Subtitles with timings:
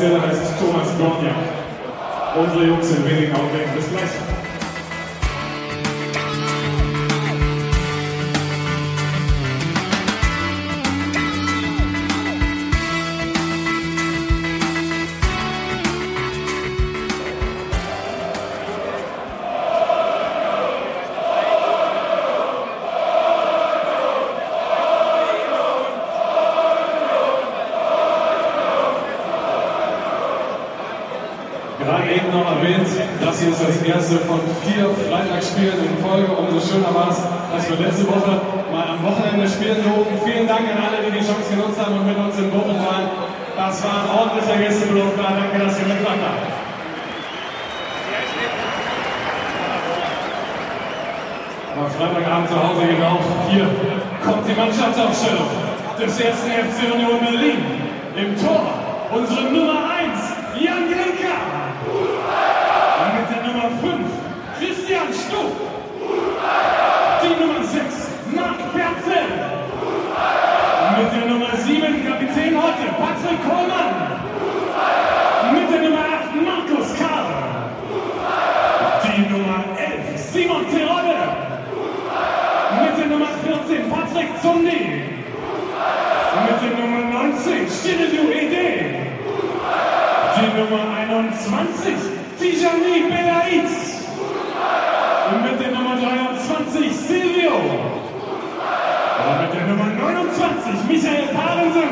[0.00, 1.36] Vierte Offizielle heißt Thomas Gorniak.
[2.36, 3.74] Unsere Jungs in wenigen Augenblicken.
[3.74, 4.39] Bis gleich.
[32.08, 32.88] Eben noch erwähnt,
[33.20, 36.32] das hier ist das erste von vier Freitagsspielen in Folge.
[36.32, 37.20] Umso schöner war es,
[37.52, 38.40] dass wir letzte Woche
[38.72, 40.16] mal am Wochenende spielen durften.
[40.24, 43.10] Vielen Dank an alle, die die Chance genutzt haben und mit uns in Bochum waren.
[43.56, 45.12] Das war ein ordentlicher Gästebesuch.
[45.16, 46.48] Da danke, dass ihr mitgemacht habt.
[51.76, 53.18] Am Freitagabend zu Hause genau
[53.48, 53.66] hier
[54.24, 55.48] kommt die Mannschaftsaufstellung
[55.98, 57.60] des ersten FC Union Berlin.
[58.16, 61.09] Im Tor unsere Nummer 1, Jan Glinka.
[65.00, 65.52] Christian Stuck.
[67.22, 67.84] Die Nummer 6,
[68.34, 69.28] Marc Perzel.
[70.98, 73.94] Mit der Nummer 7, Kapitän heute, Patrick Kohlmann.
[75.52, 77.26] Mit der Nummer 8, Markus Karl.
[79.04, 81.20] Die Nummer 11, Simon Terodde.
[82.82, 85.02] Mit der Nummer 14, Patrick Zundi.
[86.46, 88.66] Mit der Nummer 19, Stilelu Ede.
[90.36, 91.94] Die Nummer 21,
[92.38, 93.90] Tijani Belaiz.
[95.32, 96.90] Und mit der Nummer 23,
[97.50, 97.58] Silvio.
[99.26, 101.90] Und mit der Nummer 29, Michael Parensen.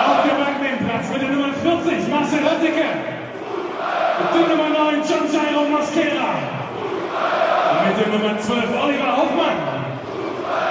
[0.00, 2.88] Auf der Bank neben Platz mit der Nummer 40, Marcel Otteke.
[4.32, 6.30] Die Nummer 9, John Jairo Mosquera.
[7.86, 9.56] Mit der Nummer 12, Oliver Hoffmann.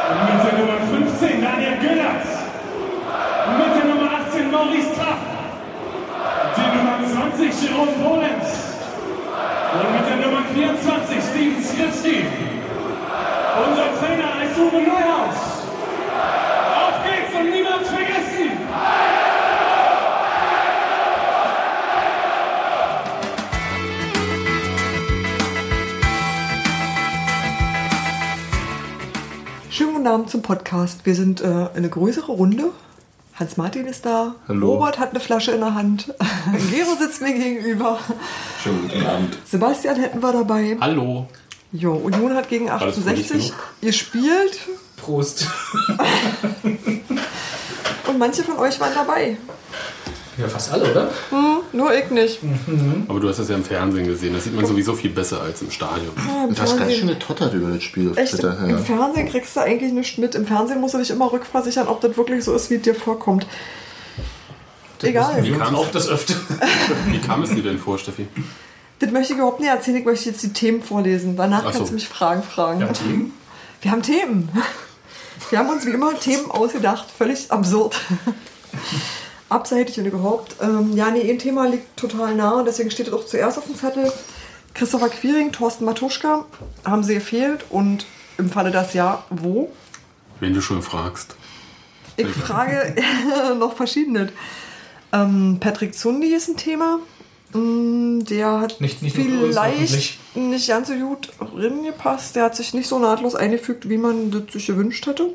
[0.10, 0.69] Und mit der Nummer
[30.50, 31.06] Podcast.
[31.06, 32.72] Wir sind äh, eine größere Runde.
[33.36, 34.34] Hans-Martin ist da.
[34.48, 34.74] Hallo.
[34.74, 36.12] Robert hat eine Flasche in der Hand.
[36.72, 38.00] Gero sitzt mir gegenüber.
[38.64, 39.38] Schönen guten Abend.
[39.46, 40.76] Sebastian hätten wir dabei.
[40.82, 41.28] Hallo.
[41.72, 43.64] Jo, Union hat gegen Alles fröhlich 1860 genug?
[43.82, 44.60] gespielt
[44.98, 45.48] Prost.
[48.08, 49.38] und manche von euch waren dabei.
[50.36, 51.12] Ja, fast alle, oder?
[51.72, 52.40] Nur ich nicht.
[53.08, 54.34] Aber du hast das ja im Fernsehen gesehen.
[54.34, 56.12] Das sieht man sowieso viel besser als im Stadion.
[56.18, 58.58] Ja, im Du hast ganz Fernsehen- schön getottert über das Spiel auf Echt, Twitter.
[58.64, 58.78] im Ja.
[58.80, 60.36] Fernsehen kriegst du eigentlich nichts mit.
[60.36, 62.96] Im Fernsehen musst du dich immer rückversichern, ob das wirklich so ist, wie es dir
[62.96, 63.46] vorkommt.
[65.02, 65.44] Egal.
[65.44, 65.78] Wir kam's?
[65.78, 66.34] auch das öfter.
[67.08, 68.28] Wie kam es dir denn vor, Steffi?
[69.00, 69.96] Das möchte ich überhaupt nicht erzählen.
[69.98, 71.38] Ich möchte jetzt die Themen vorlesen.
[71.38, 71.78] Danach Ach so.
[71.78, 72.82] kannst du mich Fragen fragen.
[72.82, 73.32] Ja, Team.
[73.82, 74.50] Wir haben Themen.
[75.52, 77.08] Wir haben uns wie immer Themen ausgedacht.
[77.18, 77.96] Völlig absurd.
[79.50, 80.56] Abseitig und überhaupt.
[80.62, 83.76] Ähm, ja, nee, ein Thema liegt total nah, deswegen steht es auch zuerst auf dem
[83.76, 84.12] Zettel.
[84.74, 86.46] Christopher Quiring, Thorsten Matuschka
[86.86, 88.06] haben sie gefehlt und
[88.38, 89.72] im Falle das Ja, wo?
[90.40, 91.36] Wenn du schon fragst.
[92.16, 92.96] Ich frage
[93.60, 94.32] noch verschiedene.
[95.12, 97.00] Ähm, Patrick Zundi ist ein Thema.
[97.54, 102.36] Mm, Der hat Nicht- nicht vielleicht nicht ganz so gut reingepasst.
[102.36, 105.34] Der hat sich nicht so nahtlos eingefügt, wie man das sich gewünscht hätte.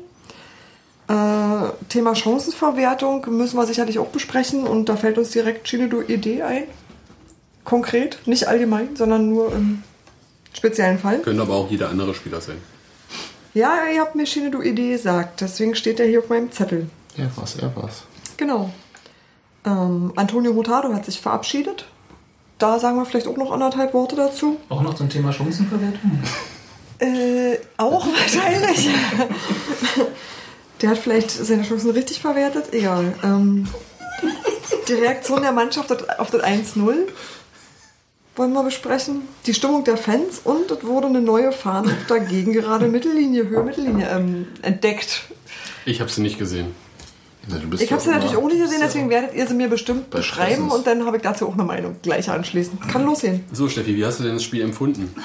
[1.07, 6.41] Äh, Thema Chancenverwertung müssen wir sicherlich auch besprechen und da fällt uns direkt Chinedu Idee
[6.41, 6.63] ein.
[7.63, 9.83] Konkret, nicht allgemein, sondern nur im
[10.53, 11.19] speziellen Fall.
[11.19, 12.57] Könnte aber auch jeder andere Spieler sein.
[13.53, 16.89] Ja, ihr habt mir Chinedu Idee gesagt, deswegen steht er hier auf meinem Zettel.
[17.17, 18.03] Er war's, er war's.
[18.37, 18.71] Genau.
[19.65, 21.85] Ähm, Antonio Mutado hat sich verabschiedet.
[22.57, 24.57] Da sagen wir vielleicht auch noch anderthalb Worte dazu.
[24.69, 26.19] Auch noch zum Thema Chancenverwertung.
[26.99, 28.89] Äh, auch wahrscheinlich.
[30.85, 32.71] Der hat vielleicht seine Chancen richtig verwertet.
[32.71, 33.15] Egal.
[33.23, 33.67] Ähm,
[34.87, 36.93] die Reaktion der Mannschaft auf das 1-0
[38.35, 39.23] wollen wir besprechen.
[39.47, 43.63] Die Stimmung der Fans und es wurde eine neue Fahne auf der gerade Mittellinie, Höhe
[43.63, 45.23] Mittellinie ähm, entdeckt.
[45.85, 46.75] Ich habe sie nicht gesehen.
[47.47, 50.67] Bist Ich habe sie natürlich auch nicht gesehen, deswegen werdet ihr sie mir bestimmt beschreiben
[50.67, 50.73] Stressens.
[50.75, 52.87] und dann habe ich dazu auch eine Meinung gleich anschließend.
[52.89, 53.43] Kann losgehen.
[53.51, 55.15] So, Steffi, wie hast du denn das Spiel empfunden?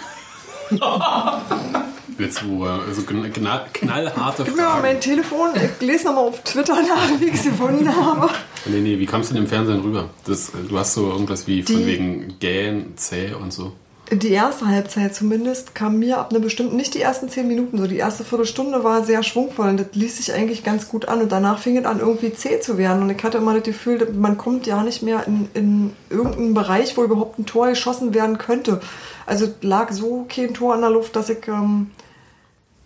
[2.20, 6.42] Jetzt, wo also kn- knall, knallharte Gib mir mal mein Telefon, ich lese nochmal auf
[6.42, 8.28] Twitter nach, wie ich es gefunden habe.
[8.66, 10.10] Nee, nee, wie kamst du denn im Fernsehen rüber?
[10.26, 13.72] Das, du hast so irgendwas wie von Die- wegen gähn, zäh und so.
[14.12, 17.86] Die erste Halbzeit zumindest kam mir ab einer bestimmten, nicht die ersten zehn Minuten, so
[17.86, 21.30] die erste Viertelstunde war sehr schwungvoll und das ließ sich eigentlich ganz gut an und
[21.30, 24.36] danach fing es an irgendwie zäh zu werden und ich hatte immer das Gefühl, man
[24.36, 28.80] kommt ja nicht mehr in, in irgendeinen Bereich, wo überhaupt ein Tor geschossen werden könnte.
[29.26, 31.92] Also lag so kein Tor in der Luft, dass ich, ähm,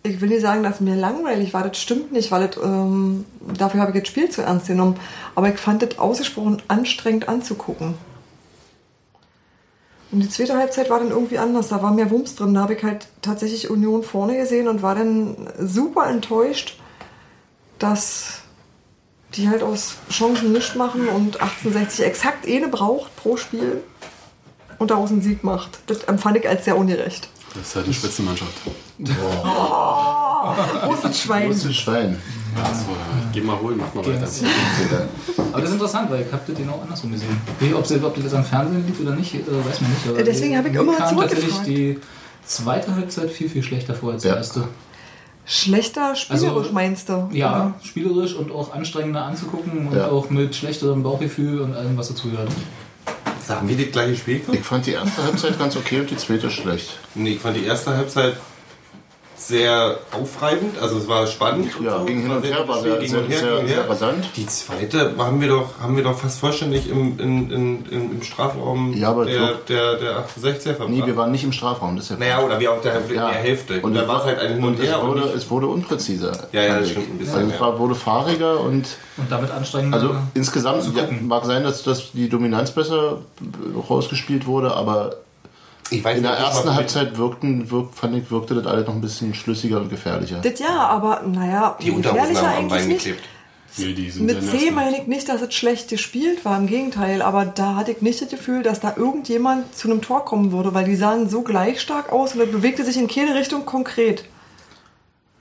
[0.05, 3.25] ich will nicht sagen, dass mir langweilig war, das stimmt nicht, weil das, ähm,
[3.57, 4.97] dafür habe ich das Spiel zu ernst genommen,
[5.33, 7.95] aber ich fand das ausgesprochen anstrengend anzugucken.
[10.11, 11.69] Und die zweite Halbzeit war dann irgendwie anders.
[11.69, 12.53] Da war mehr Wumms drin.
[12.53, 16.79] Da habe ich halt tatsächlich Union vorne gesehen und war dann super enttäuscht,
[17.79, 18.41] dass
[19.33, 23.83] die halt aus Chancen nichts machen und 1860 exakt eine braucht pro Spiel
[24.79, 25.79] und daraus einen Sieg macht.
[25.87, 27.27] Das empfand ich als sehr ungerecht.
[27.57, 28.51] Das ist halt eine Spitzenmannschaft.
[30.83, 31.47] Großes Schwein.
[31.49, 32.17] Großes Schwein.
[32.61, 32.85] Achso,
[33.33, 34.27] geh mal holen, mach mal weiter.
[35.51, 37.37] Aber das ist interessant, weil ich habe das genau andersrum gesehen.
[37.59, 40.07] Wie, ob, sie, ob das am Fernsehen liegt oder nicht, äh, weiß man nicht.
[40.07, 41.67] Aber Deswegen habe ich immer kam tatsächlich zurückgefragt.
[41.67, 41.99] die
[42.45, 44.35] zweite Halbzeit viel, viel schlechter vor als die Ja.
[44.35, 44.67] erste.
[45.47, 47.29] Schlechter spielerisch, Also, meinst du?
[47.31, 50.07] Ja, spielerisch und auch anstrengender anzugucken und Ja.
[50.07, 52.49] auch mit schlechterem Bauchgefühl und allem, was dazugehört.
[53.47, 54.41] Haben wir das gleiche Spiel?
[54.51, 56.99] Ich fand die erste Halbzeit ganz okay und die zweite schlecht.
[57.13, 58.37] Nee, ich fand die erste Halbzeit
[59.47, 61.71] sehr aufreibend, also es war spannend.
[61.83, 62.05] Ja, so.
[62.05, 63.59] ging hin und Es war her, war sehr, sehr, ging sehr, und her, sehr, ging
[63.61, 64.29] und sehr rasant.
[64.35, 68.23] Die zweite haben wir doch, haben wir doch fast vollständig im, in, in, in, im
[68.23, 70.89] Strafraum Ja, aber der, so- der, der 68er verbracht.
[70.89, 73.27] Nee, wir waren nicht im Strafraum, das ist ja naja, oder wir auch der, Ja.
[73.29, 73.81] der Hälfte.
[73.81, 75.05] Und, da war es halt ein Hin und, und es Her.
[75.05, 76.31] wurde, und es wurde unpräziser.
[76.51, 78.87] Ja, ja, das stimmt ein bisschen, Also es war, wurde fahriger und
[79.17, 79.97] Und damit anstrengender.
[79.97, 83.19] also insgesamt zu ja, mag sein, dass, dass die Dominanz besser
[83.89, 85.15] rausgespielt wurde, aber
[85.91, 89.33] in der nicht, ersten Halbzeit wirkten, wirk, fand ich, wirkte das alles noch ein bisschen
[89.35, 90.39] schlüssiger und gefährlicher.
[90.41, 93.03] Das ja, aber naja, Die gefährlicher haben am eigentlich Bein nicht.
[93.05, 93.23] geklebt.
[93.77, 97.75] Nee, Mit C meine ich nicht, dass es schlecht gespielt war, im Gegenteil, aber da
[97.75, 100.95] hatte ich nicht das Gefühl, dass da irgendjemand zu einem Tor kommen würde, weil die
[100.95, 104.23] sahen so gleich stark aus und das bewegte sich in keine Richtung konkret.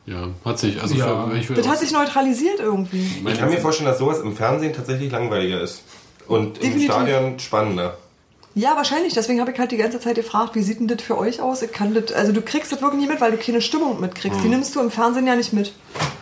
[0.06, 0.82] Ja, hat sich.
[0.82, 1.28] Also Ja.
[1.28, 3.08] für, ich Das hat sich neutralisiert irgendwie.
[3.26, 5.82] Ich kann mir vorstellen, dass sowas im Fernsehen tatsächlich langweiliger ist.
[6.26, 6.92] Und im Definitiv.
[6.92, 7.96] Stadion spannender.
[8.56, 9.14] Ja, wahrscheinlich.
[9.14, 11.62] Deswegen habe ich halt die ganze Zeit gefragt, wie sieht denn das für euch aus?
[11.62, 14.40] Ich kann das, also du kriegst das wirklich nie mit, weil du keine Stimmung mitkriegst.
[14.44, 15.72] Die nimmst du im Fernsehen ja nicht mit.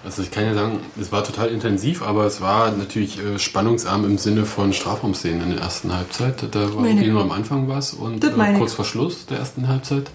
[0.02, 4.04] Also ich kann ja sagen, es war total intensiv, aber es war natürlich äh, spannungsarm
[4.06, 6.42] im Sinne von Strafraumszenen in der ersten Halbzeit.
[6.50, 7.12] Da war irgendwie ich.
[7.12, 10.10] nur am Anfang was und äh, kurz vor Schluss der ersten Halbzeit.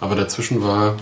[0.00, 0.96] Aber dazwischen war,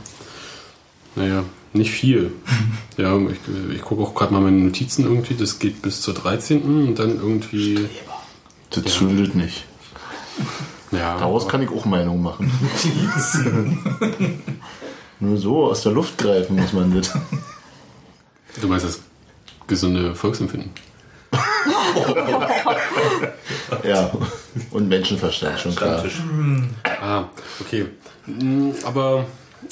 [1.15, 1.45] naja,
[1.75, 2.33] nicht viel.
[2.97, 6.63] ja, ich, ich gucke auch gerade mal meine Notizen irgendwie, das geht bis zur 13.
[6.63, 7.87] und dann irgendwie...
[8.71, 9.67] Das zündet nicht.
[10.91, 12.51] Ja, Daraus kann ich auch Meinung machen.
[15.21, 17.13] Nur so aus der Luft greifen muss man das.
[18.61, 19.01] du meinst das
[19.67, 20.71] gesunde Volksempfinden?
[23.85, 24.11] Ja,
[24.71, 26.03] und Menschenverstand, schon klar.
[27.03, 27.25] Ah,
[27.61, 27.87] okay.
[28.27, 29.27] Mm, Aber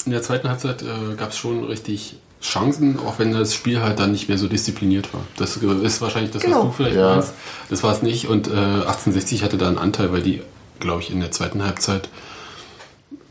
[0.05, 3.99] in der zweiten Halbzeit äh, gab es schon richtig Chancen, auch wenn das Spiel halt
[3.99, 5.21] dann nicht mehr so diszipliniert war.
[5.37, 6.57] Das ist wahrscheinlich das, Genau.
[6.59, 7.15] was du vielleicht Ja.
[7.15, 7.33] meinst.
[7.69, 8.27] Das war es nicht.
[8.27, 10.41] Und äh, 1860 hatte da einen Anteil, weil die,
[10.83, 12.09] glaube ich, in der zweiten Halbzeit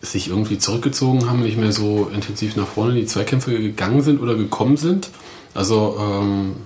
[0.00, 4.20] sich irgendwie zurückgezogen haben, nicht mehr so intensiv nach vorne in die Zweikämpfe gegangen sind
[4.20, 5.10] oder gekommen sind.
[5.54, 6.56] Also ähm,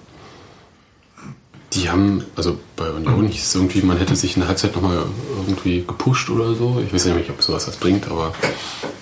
[1.74, 5.04] Die haben, also bei Union hieß es irgendwie, man hätte sich in der Halbzeit nochmal
[5.36, 6.80] irgendwie gepusht oder so.
[6.84, 8.32] Ich weiß nicht, ob sowas was bringt, aber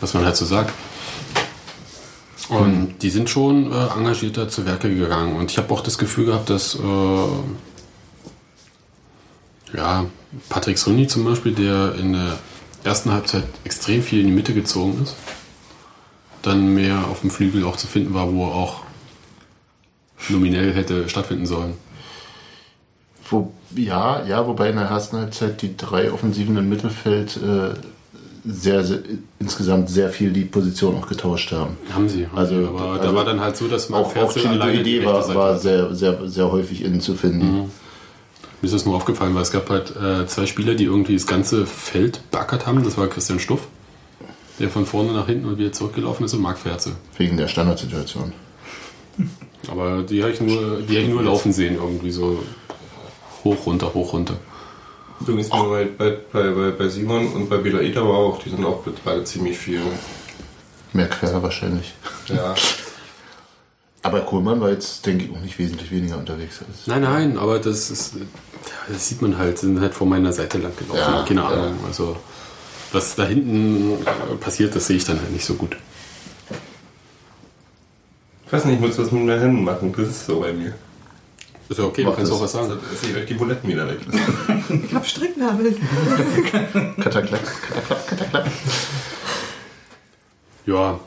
[0.01, 0.73] was man halt so sagt.
[2.49, 5.37] Und die sind schon äh, engagierter zu Werke gegangen.
[5.37, 7.29] Und ich habe auch das Gefühl gehabt, dass äh,
[9.77, 10.07] ja,
[10.49, 12.39] Patrick Sunny zum Beispiel, der in der
[12.85, 15.15] ersten Halbzeit extrem viel in die Mitte gezogen ist,
[16.43, 18.83] dann mehr auf dem Flügel auch zu finden war, wo er auch
[20.29, 21.75] nominell hätte stattfinden sollen.
[23.29, 27.75] Wo, ja, ja, wobei in der ersten Halbzeit die drei Offensiven im Mittelfeld äh,
[28.47, 28.99] sehr, sehr,
[29.39, 31.79] insgesamt sehr viel die Position auch getauscht haben.
[31.95, 32.27] Haben sie.
[32.27, 32.55] Haben Also.
[32.69, 35.59] Aber da also war dann halt so, dass man Auch, auch die Idee war, war
[35.59, 37.71] sehr, sehr, sehr häufig innen zu finden.
[38.65, 41.27] Mir ist das nur aufgefallen, weil es gab halt äh, zwei Spieler, die irgendwie das
[41.27, 42.83] ganze Feld backert haben.
[42.83, 43.67] Das war Christian Stuff,
[44.59, 46.93] der von vorne nach hinten und wieder zurückgelaufen ist, und Marc Ferze.
[47.19, 48.33] Wegen der Standardsituation.
[49.69, 52.43] Aber die habe ich, nur- die hab ich nur laufen sehen, irgendwie so
[53.45, 54.39] hoch, runter, hoch, runter.
[55.21, 59.25] Übrigens bei, bei, bei, bei, Simon und bei Belaita aber auch, die sind auch beide
[59.25, 59.83] ziemlich viel.
[60.95, 61.93] Mehr Quer wahrscheinlich.
[62.29, 62.55] Ja.
[64.05, 66.61] Aber Kohlmann war jetzt, denke ich, auch nicht wesentlich weniger unterwegs.
[66.61, 68.17] Als Nein, nein, aber das ist,
[68.87, 70.99] das sieht man halt, sind halt vor meiner Seite lang gelaufen.
[71.15, 71.49] Ja, Keine ja.
[71.49, 71.79] Ahnung.
[71.87, 72.15] Also,
[72.93, 73.97] was da hinten
[74.41, 75.77] passiert, das sehe ich dann halt nicht so gut.
[78.47, 80.75] Ich weiß nicht, ich muss das mit meinen Händen machen, das ist so bei mir.
[81.71, 82.39] Ist ja okay, Mach du kannst das.
[82.39, 82.73] auch was sagen.
[82.93, 84.01] Esse ich euch die Buletten wieder weg.
[84.87, 85.75] Ich hab Stricknabel.
[87.01, 88.47] Kataklack, Kataklack, Kataklack.
[90.67, 91.01] Ja.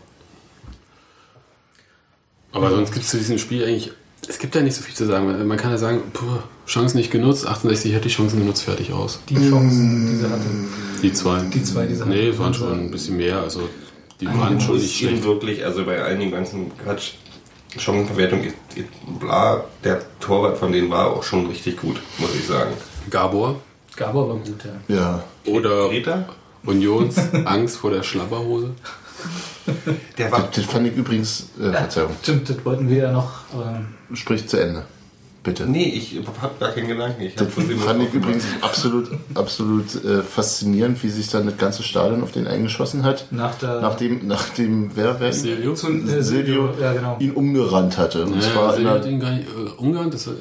[2.58, 3.92] Aber sonst gibt es zu diesem Spiel eigentlich,
[4.28, 5.48] es gibt ja nicht so viel zu sagen.
[5.48, 6.26] Man kann ja sagen, puh,
[6.66, 9.20] Chance nicht genutzt, 68 hätte ich Chancen genutzt, fertig aus.
[9.30, 10.46] Die Chancen, die sie hatte.
[11.02, 11.40] Die zwei.
[11.54, 12.30] Die zwei, die sie Nee, hatten.
[12.34, 13.70] es waren schon ein bisschen mehr, also
[14.20, 15.24] die waren schon nicht schlecht.
[15.24, 17.12] wirklich, also bei all dem ganzen Quatsch,
[17.78, 18.42] Chancenverwertung,
[19.20, 22.72] bla, der Torwart von denen war auch schon richtig gut, muss ich sagen.
[23.10, 23.60] Gabor
[23.96, 24.96] Gabor war gut, ja.
[24.96, 26.28] Ja, oder Greta?
[26.66, 28.72] Unions Angst vor der Schlabberhose.
[30.18, 33.42] Der war das fand ich übrigens, äh, Verzeihung, Stimmt, das wollten wir ja noch.
[33.54, 33.82] Aber
[34.14, 34.84] sprich zu Ende.
[35.48, 35.66] Bitte.
[35.66, 37.22] Nee, ich hab gar keinen Gedanken.
[37.22, 41.84] Ich Das dem fand ich übrigens absolut, absolut äh, faszinierend, wie sich dann das ganze
[41.84, 43.28] Stadion auf den eingeschossen hat.
[43.32, 43.80] nach der.
[43.80, 45.72] Nachdem, nachdem wer, wer Silvio?
[45.72, 47.16] äh, Silvio ja, genau.
[47.20, 48.26] ihn umgerannt hatte.
[48.26, 50.32] Und Ja, zwar Silvio hat ihn gar nicht äh, umgerannt, das, äh,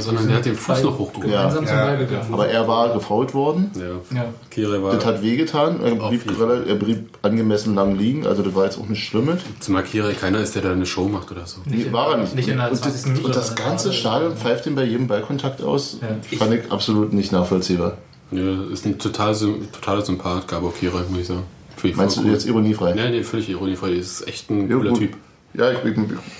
[0.00, 1.30] sondern der hat den Fuß noch hochgehoben.
[1.30, 1.48] Ja.
[1.48, 1.98] Ja,
[2.32, 3.70] aber er war gefault worden.
[3.76, 4.16] Ja.
[4.16, 4.82] Ja.
[4.82, 5.80] War, Das hat wehgetan.
[5.84, 6.22] Er blieb,
[6.66, 8.26] er blieb angemessen lang liegen.
[8.26, 9.28] Also das war jetzt auch nicht schlimm.
[9.60, 11.60] zumal Kire keiner ist, der da eine Show macht oder so.
[11.66, 12.34] Nee, war er nicht.
[12.34, 12.92] Nicht in der und, 20.
[12.92, 15.98] das, Minute, und das ganze Stadion pfeift ihn bei jedem Ballkontakt aus.
[16.00, 16.38] Ja.
[16.38, 17.98] Fand ich absolut nicht nachvollziehbar.
[18.30, 19.34] Ja, ist ein total,
[19.72, 21.42] totaler Sympath, Gabor Kire, muss ich sagen.
[21.82, 22.32] Ich Meinst du cool.
[22.32, 22.94] jetzt ironiefrei?
[22.94, 23.90] Nee, nee, völlig ironiefrei.
[23.90, 24.98] Ist echt ein Ja, cooler gut.
[25.00, 25.16] Typ.
[25.54, 25.94] Ja, ich, ich,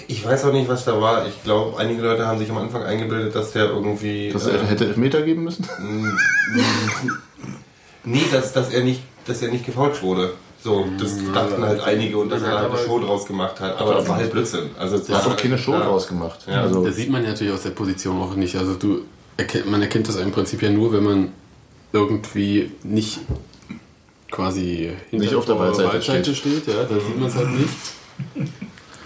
[0.09, 1.27] Ich weiß auch nicht, was da war.
[1.27, 4.31] Ich glaube, einige Leute haben sich am Anfang eingebildet, dass der irgendwie.
[4.31, 5.67] dass er äh, hätte Elfmeter geben müssen.
[8.05, 10.33] nee, dass, dass, er nicht, dass er nicht gefault wurde.
[10.63, 13.79] So, das dachten halt einige und dass er halt eine Show draus gemacht hat.
[13.81, 14.71] Aber das war halt Blödsinn.
[14.79, 16.41] Also, das Er hat war doch keine Show draus gemacht.
[16.47, 16.63] Ja.
[16.63, 18.57] Also, Das sieht man ja natürlich aus der Position auch nicht.
[18.57, 19.03] Also du
[19.37, 21.29] erkennt, man erkennt das im Prinzip ja nur, wenn man
[21.93, 23.21] irgendwie nicht
[24.31, 26.67] quasi hinter Nicht auf der Waldseite steht.
[26.67, 27.71] Ja, da sieht man es halt nicht.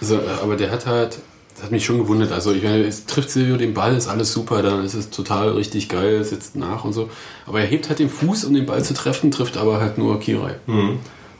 [0.01, 1.19] Also, äh, aber der hat halt,
[1.55, 2.33] das hat mich schon gewundert.
[2.33, 5.51] Also ich meine, es trifft Silvio den Ball, ist alles super, dann ist es total
[5.51, 7.11] richtig geil, sitzt nach und so.
[7.47, 10.19] Aber er hebt halt den Fuß, um den Ball zu treffen, trifft aber halt nur
[10.21, 10.55] Kirai.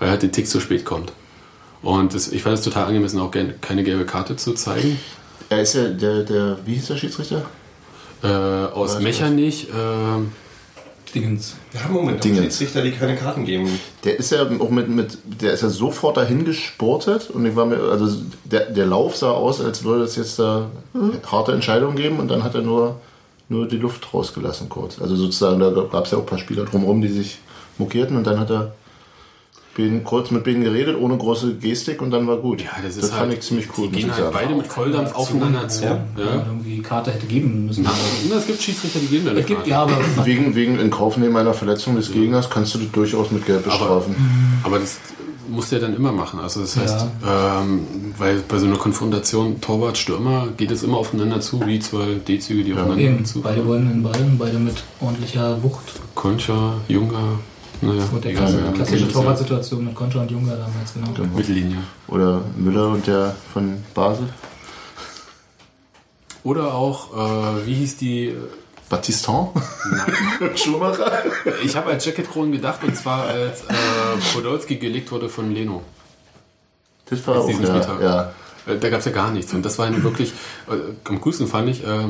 [0.01, 1.13] Weil er halt den Tick zu spät kommt.
[1.83, 4.99] Und das, ich fand es total angemessen, auch gerne keine gelbe Karte zu zeigen.
[5.49, 7.43] er ist ja der, der, wie hieß der Schiedsrichter?
[8.23, 10.23] Äh, aus Weiß Mechernich, äh,
[11.15, 11.57] Dingens.
[11.73, 12.59] Ja, Moment, Dingens.
[12.59, 13.69] Schiedsrichter, die keine Karten geben.
[14.05, 17.67] Der ist ja auch mit, mit der ist ja sofort dahin gesportet und ich war
[17.67, 20.71] mir, also der, der Lauf sah aus, als würde es jetzt da
[21.31, 23.01] harte Entscheidungen geben und dann hat er nur,
[23.49, 25.01] nur die Luft rausgelassen kurz.
[25.01, 27.39] Also sozusagen, da gab es ja auch ein paar Spieler drumherum, die sich
[27.79, 28.75] mokierten und dann hat er
[29.81, 32.61] Beden, kurz mit denen geredet, ohne große Gestik und dann war gut.
[32.63, 35.67] ja, das ist fand halt, ich ziemlich cool, Die gehen halt beide mit Volldampf aufeinander
[35.69, 35.85] zu.
[35.85, 36.25] Ja, Ja.
[36.25, 36.45] ja.
[36.47, 37.83] irgendwie Karte hätte geben müssen.
[37.85, 37.91] Na,
[38.29, 39.71] na, es gibt Schiedsrichter, die geben da eine Es gibt Karte.
[39.71, 43.47] ja, aber Wegen, wegen in Kaufnehmen einer Verletzung des Gegners kannst du das durchaus mit
[43.47, 44.15] Gelb bestrafen.
[44.63, 44.99] Aber das
[45.49, 46.39] muss der dann immer machen.
[46.39, 47.81] Also das heißt, ähm,
[48.19, 52.73] weil bei so einer Konfrontation Torwart-Stürmer geht es immer aufeinander zu, wie zwei D-Züge, die
[52.75, 53.41] aufeinander zu.
[53.41, 55.83] beide wollen den Ball und beide mit ordentlicher Wucht.
[56.15, 57.41] Concha, Junger,
[57.83, 61.09] naja, Und der klassische, wer klassische das Torwartsituation mit Konter und Junger damals, genau.
[61.17, 61.25] ja.
[61.37, 61.79] Mittellinie.
[62.09, 64.29] Oder Müller und der von Basel.
[66.43, 68.29] Oder auch, äh, wie hieß die?
[68.29, 68.37] äh,
[68.91, 69.51] Battiston?
[70.57, 71.23] Schumacher?
[71.63, 73.75] Ich habe als Jacketkron gedacht, und zwar als äh,
[74.35, 75.83] Podolski gelegt wurde von Leno.
[77.07, 78.33] Das war Jetzt auch, diesen ja, ja.
[78.79, 79.53] Da gab es ja gar nichts.
[79.55, 80.33] Und das war nun wirklich,
[80.69, 80.75] äh,
[81.09, 82.05] am coolsten fand ich, äh,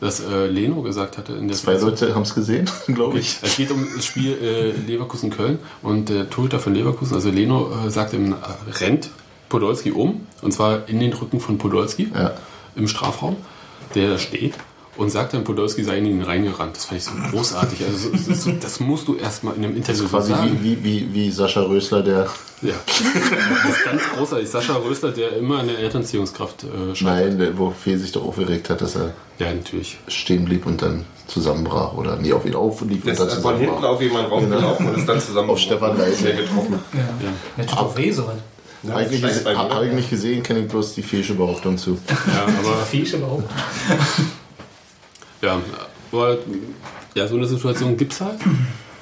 [0.00, 3.38] dass äh, Leno gesagt hatte in der Zwei Leute haben es gesehen, glaube ich.
[3.42, 7.90] es geht um das Spiel äh, Leverkusen-Köln und der Torhüter von Leverkusen, also Leno, äh,
[7.90, 8.36] sagt ihm, äh,
[8.80, 9.10] rennt
[9.48, 12.32] Podolski um und zwar in den Rücken von Podolski Ja.
[12.74, 13.36] im Strafraum,
[13.94, 14.54] der da steht
[14.96, 16.76] und sagt dann, Podolski sei in ihn reingerannt.
[16.76, 17.84] Das fand ich so großartig.
[17.84, 20.58] Also so, das musst du erstmal in einem Interview so Quasi sagen.
[20.62, 22.26] wie, wie, wie, wie Sascha Rösler, der.
[22.62, 22.72] Ja.
[22.86, 24.48] Das ist ganz großartig.
[24.48, 27.38] Sascha Rösler, der immer an der Elternziehungskraft äh, scheitert.
[27.38, 29.98] Nein, wo Fehl sich doch aufgeregt hat, dass er Ja, natürlich.
[30.08, 31.92] stehen blieb und dann zusammenbrach.
[31.94, 33.90] Oder nie auf ihn auflief und Das dann ist von hinten zusammenbrach.
[33.90, 36.16] auf jemanden raufgelaufen und ist dann zusammen Auf Stefan Leitl.
[36.16, 36.78] schnell getroffen.
[36.94, 37.00] Ja.
[37.58, 38.14] Der tut doch weh.
[38.94, 39.58] Eigentlich Scheiß bei mir.
[39.58, 41.98] habe ich nicht gesehen, kenne ich bloß die Fehlsche Behauptung zu.
[42.08, 43.44] Ja, aber Fisch überhaupt.
[45.42, 45.60] Ja,
[46.12, 46.38] aber
[47.14, 48.38] ja, so eine Situation gibt's halt.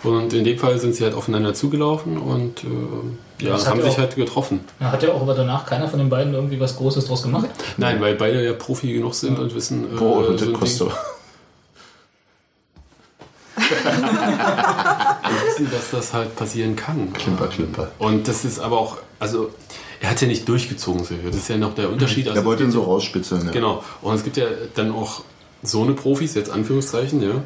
[0.03, 3.95] Und in dem Fall sind sie halt aufeinander zugelaufen und äh, ja, haben ja sich
[3.95, 4.61] auch- halt getroffen.
[4.79, 7.49] Ja, hat ja auch aber danach keiner von den beiden irgendwie was Großes draus gemacht.
[7.79, 10.88] Nein, weil beide ja Profi genug sind und wissen, äh, Boah, so das ein kostet.
[10.88, 10.97] Ding-
[15.47, 17.12] wissen, dass das halt passieren kann.
[17.12, 17.91] Klimper, klimper.
[17.99, 19.50] Und das ist aber auch, also
[20.00, 21.31] er hat ja nicht durchgezogen, Silvio.
[21.31, 22.29] Das ist ja noch der Unterschied.
[22.29, 23.47] Also Er wollte es ihn gibt so rausspitzeln.
[23.47, 23.53] Ja.
[23.53, 23.83] Genau.
[24.03, 25.23] Und es gibt ja dann auch
[25.64, 27.42] so eine Profis, jetzt Anführungszeichen, ja,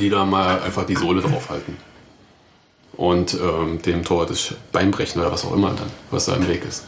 [0.00, 1.76] die da mal einfach die Sohle draufhalten.
[2.96, 6.46] Und ähm, dem Tor das Bein brechen oder was auch immer dann, was da im
[6.46, 6.84] Weg ist.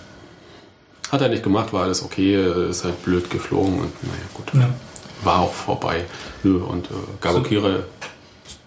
[1.10, 4.52] Hat er nicht gemacht, war alles okay, ist halt blöd geflogen und naja, gut.
[4.52, 4.68] Ja.
[5.22, 6.04] War auch vorbei.
[6.42, 7.42] Und äh, Gabo So.
[7.42, 7.84] Kire,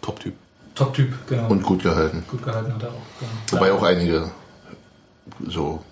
[0.01, 0.33] Top-Typ.
[0.73, 1.47] Top-Typ, genau.
[1.49, 2.23] Und gut gehalten.
[2.27, 2.93] gut gehalten hat er auch.
[3.19, 3.31] Genau.
[3.51, 4.31] Wobei auch einige
[5.47, 5.83] so.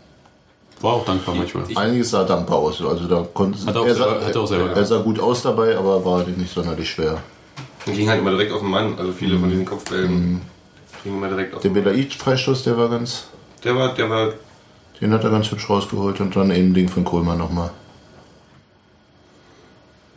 [0.82, 1.64] War auch dankbar manchmal.
[1.76, 2.82] Einiges sah dankbar aus.
[2.82, 4.98] Also da konnte Hat er auch er, selber- sah, hat er auch selber er sah
[5.02, 7.18] gut aus dabei, aber war nicht sonderlich schwer.
[7.86, 8.98] Die ging halt immer direkt auf den Mann.
[8.98, 10.42] Also viele von diesen Kopfbällen
[11.04, 11.94] gingen immer direkt auf Der den Mann.
[11.94, 13.26] Belaid-Freistoß, der war ganz.
[13.64, 14.34] Der war, der war
[15.02, 17.72] Den hat er ganz hübsch rausgeholt und dann eben Ding von Kohlmann nochmal.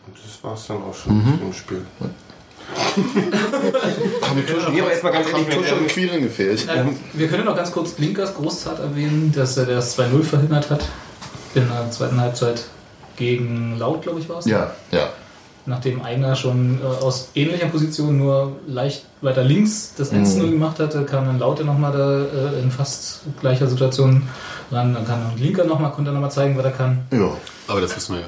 [0.07, 1.85] Das war es dann auch schon im Spiel.
[2.77, 6.67] Haben Nee, aber jetzt mal ganz ehrlich, Tusch und Quirin gefehlt.
[6.75, 10.85] Ähm, wir können noch ganz kurz Blinkers Großtat erwähnen, dass er das 2-0 verhindert hat.
[11.55, 12.65] In der zweiten Halbzeit
[13.17, 14.47] gegen Laut, glaube ich, war es.
[14.47, 15.09] Ja, ja.
[15.67, 21.05] Nachdem Eigner schon äh, aus ähnlicher Position nur leicht weiter links das 1-0 gemacht hatte,
[21.05, 24.29] kam dann Laute nochmal da äh, in fast gleicher Situation
[24.71, 24.95] ran.
[24.95, 27.01] Dann kann dann Linker nochmal, konnte er nochmal zeigen, was er kann.
[27.11, 27.33] Ja.
[27.67, 28.27] Aber das wissen wir ja.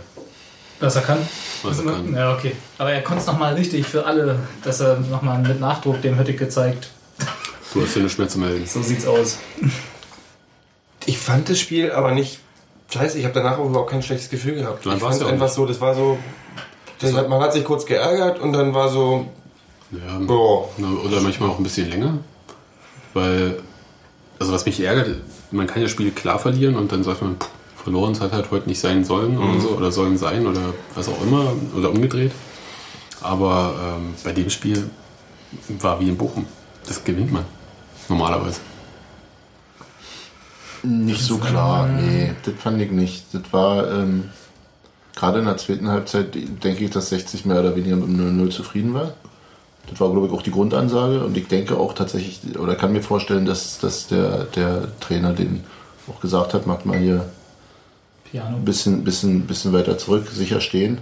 [0.81, 1.19] Was er kann.
[1.63, 2.15] Was er kann.
[2.15, 2.53] Ja, okay.
[2.79, 6.39] Aber er konnte es nochmal richtig für alle, dass er nochmal mit Nachdruck dem Höttich
[6.39, 6.89] gezeigt.
[7.73, 8.67] Du hast hier nichts mehr zu melden.
[8.67, 9.39] So sieht's aus.
[11.07, 12.41] Ich fand das Spiel aber nicht
[12.93, 13.19] scheiße.
[13.19, 14.85] Ich habe danach auch überhaupt kein schlechtes Gefühl gehabt.
[14.87, 15.55] Dann ich fand ja auch einfach nicht.
[15.55, 16.19] so, das war so.
[16.99, 19.27] Das hat, man hat sich kurz geärgert und dann war so.
[19.93, 20.69] Ja, Boah.
[21.05, 22.19] oder manchmal auch ein bisschen länger.
[23.13, 23.61] Weil,
[24.39, 25.17] also was mich ärgert,
[25.51, 27.49] man kann ja Spiele klar verlieren und dann sagt man, pff,
[27.83, 31.09] verloren es hat halt heute nicht sein sollen oder so, oder sollen sein oder was
[31.09, 32.33] auch immer, oder umgedreht.
[33.23, 34.89] Aber ähm, bei dem Spiel
[35.81, 36.47] war wie in Bochum.
[36.87, 37.45] Das gewinnt man.
[38.09, 38.61] Normalerweise.
[40.83, 43.27] Nicht so klar, nee, das fand ich nicht.
[43.33, 44.31] Das war, ähm,
[45.15, 48.51] gerade in der zweiten Halbzeit, denke ich, dass 60 mehr oder weniger mit dem 0-0
[48.51, 49.13] zufrieden war.
[49.91, 53.03] Das war, glaube ich, auch die Grundansage und ich denke auch tatsächlich, oder kann mir
[53.03, 55.65] vorstellen, dass, dass der, der Trainer den
[56.09, 57.29] auch gesagt hat, macht mal hier
[58.31, 58.57] Piano.
[58.57, 60.99] ein bisschen, bisschen, bisschen weiter zurück, sicher stehen.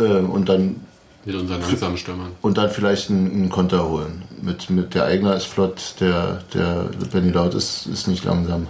[0.00, 0.80] Ähm, und dann
[1.24, 2.32] Mit unseren langsamen Stürmern.
[2.42, 4.22] und dann vielleicht einen, einen Konter holen.
[4.40, 8.66] Mit, mit der Eigner ist flott, der, der Benny Laut ist, ist nicht langsam.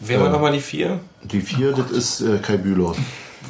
[0.00, 1.00] Wer war nochmal die vier?
[1.22, 2.94] Die vier, das ist äh, Kai Bülow.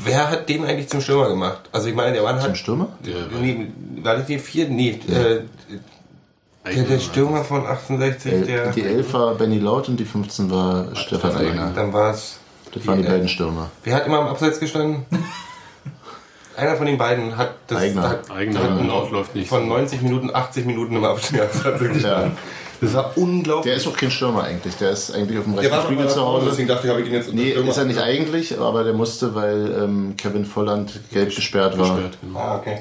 [0.04, 1.60] Wer hat den eigentlich zum Stürmer gemacht?
[1.72, 2.56] Also ich meine, der Mann Zum hat.
[2.58, 2.88] Stürmer?
[3.04, 3.66] Der, Nee,
[4.02, 4.68] war das die vier?
[4.68, 5.40] Nee, äh,
[6.64, 8.72] der, der Stürmer von 68, El, der.
[8.72, 11.72] die 11 war Benny Laut und die 15 war Stefan Eigner.
[11.74, 12.38] Dann war es.
[12.76, 13.70] Das waren die beiden Stürmer.
[13.84, 15.06] Wer hat immer am Abseits gestanden?
[16.56, 18.08] Einer von den beiden hat das Eigner.
[18.08, 19.48] Hat, Eigner hat Laut läuft nicht.
[19.48, 22.02] Von 90 Minuten, 80 Minuten im Abseits gestanden.
[22.02, 22.30] Ja.
[22.80, 23.64] Das war unglaublich.
[23.72, 24.76] Der ist auch kein Stürmer eigentlich.
[24.76, 27.00] Der ist eigentlich auf dem rechten war doch Flügel zu Hause, deswegen dachte ich, habe
[27.00, 30.14] ich ihn jetzt unter Nee, Stürmer ist er nicht eigentlich, aber der musste, weil ähm,
[30.18, 31.94] Kevin Volland gelb gesperrt war.
[31.94, 32.38] gesperrt, genau.
[32.38, 32.78] Ah, okay.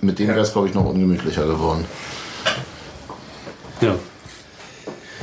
[0.00, 1.84] Mit dem wäre es, glaube ich, noch ungemütlicher geworden.
[3.80, 3.94] Ja,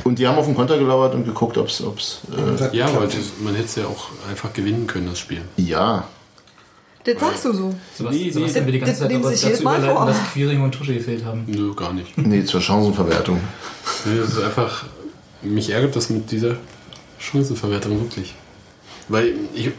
[0.04, 1.80] Und die haben auf den Konter gelauert und geguckt, ob es.
[1.80, 5.40] Äh, ja aber das, man hätte es ja auch einfach gewinnen können, das Spiel.
[5.56, 6.06] ja,
[7.04, 7.74] Das sagst du so.
[7.94, 10.06] Sebastian, nee, Sebastian will die ganze das Zeit nehmen aber dazu überleiten, vor.
[10.06, 11.44] dass Quiring und Tusche gefehlt haben.
[11.46, 12.16] Nö, gar nicht.
[12.18, 13.40] nee, zur Chancenverwertung.
[14.04, 14.84] Nee, das ist einfach.
[15.42, 16.56] Mich ärgert das mit dieser
[17.18, 18.34] Chancenverwertung wirklich.
[19.08, 19.70] Weil ich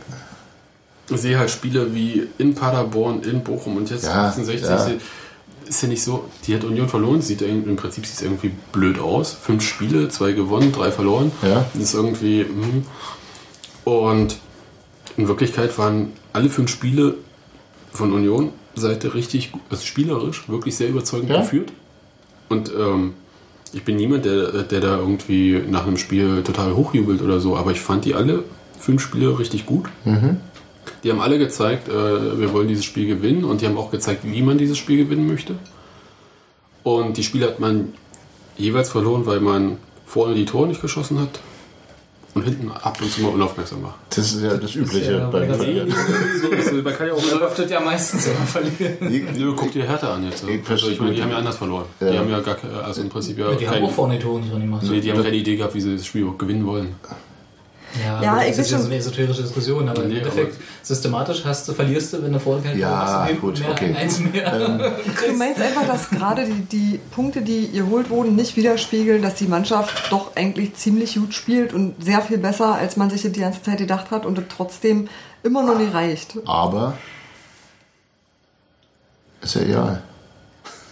[1.10, 4.70] sehe halt Spiele wie in Paderborn, in Bochum und jetzt Ja, 66.
[4.70, 4.98] ja.
[5.68, 9.00] Ist ja nicht so, die hat Union verloren, sieht im Prinzip sieht es irgendwie blöd
[9.00, 9.34] aus.
[9.34, 11.32] Fünf Spiele, zwei gewonnen, drei verloren.
[11.42, 11.66] Ja.
[11.74, 12.42] Das ist irgendwie.
[12.44, 12.86] Hm.
[13.84, 14.38] Und
[15.18, 17.16] in Wirklichkeit waren alle fünf Spiele
[17.92, 21.42] von Union Seite richtig, also spielerisch wirklich sehr überzeugend Ja?
[21.42, 21.72] geführt.
[22.50, 23.14] Und ähm,
[23.74, 27.72] ich bin niemand, der, der da irgendwie nach einem Spiel total hochjubelt oder so, aber
[27.72, 28.44] ich fand die alle
[28.80, 29.86] fünf Spiele richtig gut.
[31.04, 34.22] Die haben alle gezeigt, äh, wir wollen dieses Spiel gewinnen und die haben auch gezeigt,
[34.24, 35.56] wie man dieses Spiel gewinnen möchte.
[36.84, 37.94] Und die Spiele hat man
[38.58, 41.40] jeweils verloren, weil man vorne die Tore nicht geschossen hat
[42.36, 43.96] und hinten ab und zu mal unaufmerksam war.
[44.10, 45.88] Das ist ja das Übliche ja beim Verlieren.
[46.84, 49.02] Man kann ja auch So läuft das ja meistens, man verliert.
[49.38, 50.44] Nö, guck dir Hertha an jetzt.
[50.48, 51.86] Ich Also ich meine, die haben ja anders verloren.
[52.02, 52.12] Ja.
[52.12, 54.24] Die haben ja gar keine, also im Prinzip ja, Die haben keine, auch vorne die
[54.24, 54.84] Tore nicht drin gemacht.
[54.84, 56.96] nee, die haben keine Idee gehabt, wie sie das Spiel überhaupt gewinnen wollen.
[58.04, 61.44] Ja, Ja, aber ich das ist so eine esoterische Diskussion, aber Nee, im Endeffekt systematisch
[61.46, 63.96] hast du, verlierst du, wenn du vorne kein Ja, hast, gut, mehr, okay.
[63.96, 64.94] eins mehr.
[65.28, 69.48] Du meinst einfach, dass gerade die, die Punkte, die geholt wurden, nicht widerspiegeln, dass die
[69.48, 73.62] Mannschaft doch eigentlich ziemlich gut spielt und sehr viel besser, als man sich die ganze
[73.62, 75.08] Zeit gedacht hat und es trotzdem
[75.44, 76.38] immer noch nicht reicht.
[76.46, 76.98] Aber
[79.42, 80.04] ist ja egal.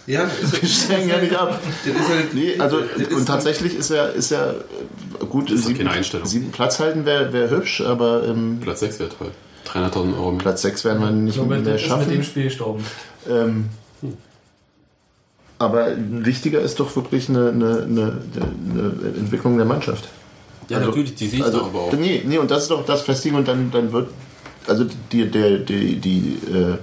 [0.06, 1.60] Ja, ist, Wir steigen ja nicht ab.
[2.08, 2.78] halt, Nee, also
[3.14, 5.88] und tatsächlich ist ja, ist ja äh, gut, ist sieben,
[6.24, 9.30] sieben Platz halten wäre wär hübsch, aber im Platz 6 wäre toll.
[9.66, 10.32] 300.000 Euro.
[10.32, 12.24] Platz 6 werden wir nicht Somit mehr ist mit dem schaffen.
[12.24, 12.84] Spiel gestorben.
[13.28, 13.70] Ähm,
[15.58, 18.20] aber wichtiger ist doch wirklich eine, eine, eine,
[18.70, 20.08] eine Entwicklung der Mannschaft.
[20.68, 21.92] Ja, natürlich, die sehe ich also, doch aber auch.
[21.92, 24.08] Nee, nee, und das ist doch das Festigen und dann, dann wird,
[24.66, 26.78] also die, der, die, die, äh,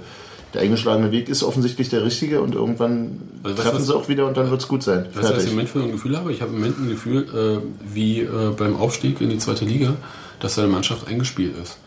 [0.54, 4.26] der eingeschlagene Weg ist offensichtlich der richtige und irgendwann Also, treffen was- sie auch wieder
[4.26, 5.06] und dann wird es gut sein.
[5.14, 5.54] Weißt du, was ich im.
[5.56, 6.32] Moment für ein Gefühl habe?
[6.32, 9.94] Ich habe im Moment ein Gefühl, äh, wie äh, beim Aufstieg in die zweite Liga,
[10.40, 11.78] dass seine Mannschaft eingespielt ist.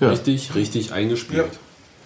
[0.00, 0.08] Ja.
[0.10, 1.44] Richtig, richtig eingespielt.
[1.44, 1.58] Ja.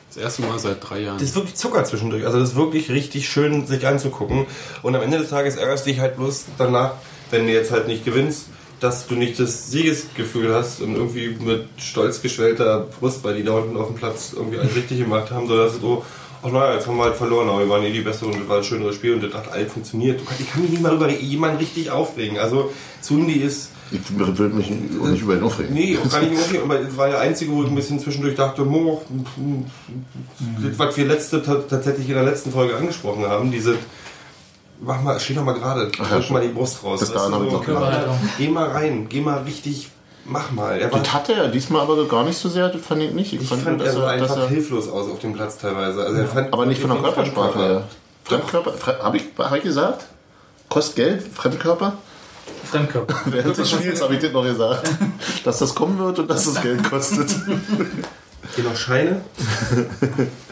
[0.09, 1.19] Das erste Mal seit drei Jahren.
[1.19, 2.25] Das ist wirklich Zucker zwischendurch.
[2.25, 4.47] Also das ist wirklich richtig schön, sich anzugucken.
[4.83, 6.93] Und am Ende des Tages ärgerst du dich halt bloß danach,
[7.31, 8.47] wenn du jetzt halt nicht gewinnst,
[8.81, 13.53] dass du nicht das Siegesgefühl hast und irgendwie mit stolz geschwellter Brust, weil die da
[13.55, 16.03] unten auf dem Platz irgendwie alles richtig gemacht haben, sondern dass du,
[16.43, 18.49] ach naja, jetzt haben wir halt verloren, aber wir waren eh die Beste und das
[18.49, 20.21] war ein schöneres Spiel und das hat alles funktioniert.
[20.39, 22.39] Ich kann mich nicht mal über jemanden richtig aufregen.
[22.39, 24.01] Also Zundi ist Ich
[24.39, 24.71] will mich
[25.03, 25.75] auch nicht über ihn aufregen.
[25.75, 26.63] Nee, auch gar nicht mehr.
[26.63, 29.03] Aber es war der einzige, wo ich ein bisschen zwischendurch dachte, mo,
[30.63, 33.77] das, was wir letzte, ta- tatsächlich in der letzten Folge angesprochen haben, diese,
[34.81, 37.01] mach mal, steh doch mal gerade, Ach ja, drück mal die Brust raus.
[37.01, 37.65] Bis dahin ich so, noch gemacht.
[37.65, 38.19] Körperhaltung.
[38.39, 39.91] Geh mal rein, geh mal richtig,
[40.25, 40.79] mach mal.
[40.79, 43.33] Er war, Das hatte er diesmal aber gar nicht so sehr, das fand ich nicht.
[43.33, 46.05] Ich, ich fand, fand, er dass einfach er, hilflos aus auf dem Platz teilweise.
[46.05, 47.81] Also er fand aber nicht von der Körpersprache Fremdkörper.
[47.81, 47.89] her.
[48.25, 50.07] Fremdkörper, Fre habe ich, hab ich gesagt?
[50.69, 51.95] Kostet Geld, Fremdkörper?
[52.65, 53.15] Fremdkörper.
[53.27, 54.89] Während des Spiels habe ich dir noch gesagt,
[55.45, 57.31] dass das kommen wird und dass das Geld kostet.
[58.55, 59.23] Hier noch Scheine.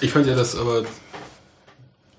[0.00, 0.82] Ich fand ja das aber.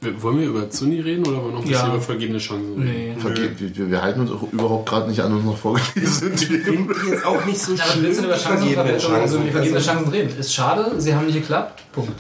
[0.02, 1.80] Wir- Wollen wir über Zuni reden oder wollen wir noch ein Ja.
[1.80, 2.86] bisschen über vergebene Chancen reden?
[2.86, 3.16] Nee.
[3.22, 6.38] Verge- Wir, wir halten uns auch überhaupt gerade nicht an uns noch vorgelesen.
[6.38, 8.04] Finde ich jetzt auch nicht so Ja, aber schlimm.
[8.06, 8.88] willst du über vergebenen
[9.22, 10.40] also über vergebene Chancen reden?
[10.40, 11.84] Ist schade, sie haben nicht geklappt.
[11.92, 12.18] Punkt.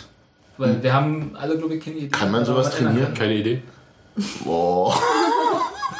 [0.57, 2.07] Weil wir haben alle, glaube ich, keine Idee.
[2.09, 3.13] Kann man was sowas trainieren?
[3.13, 3.61] Keine Idee.
[4.43, 5.01] Boah.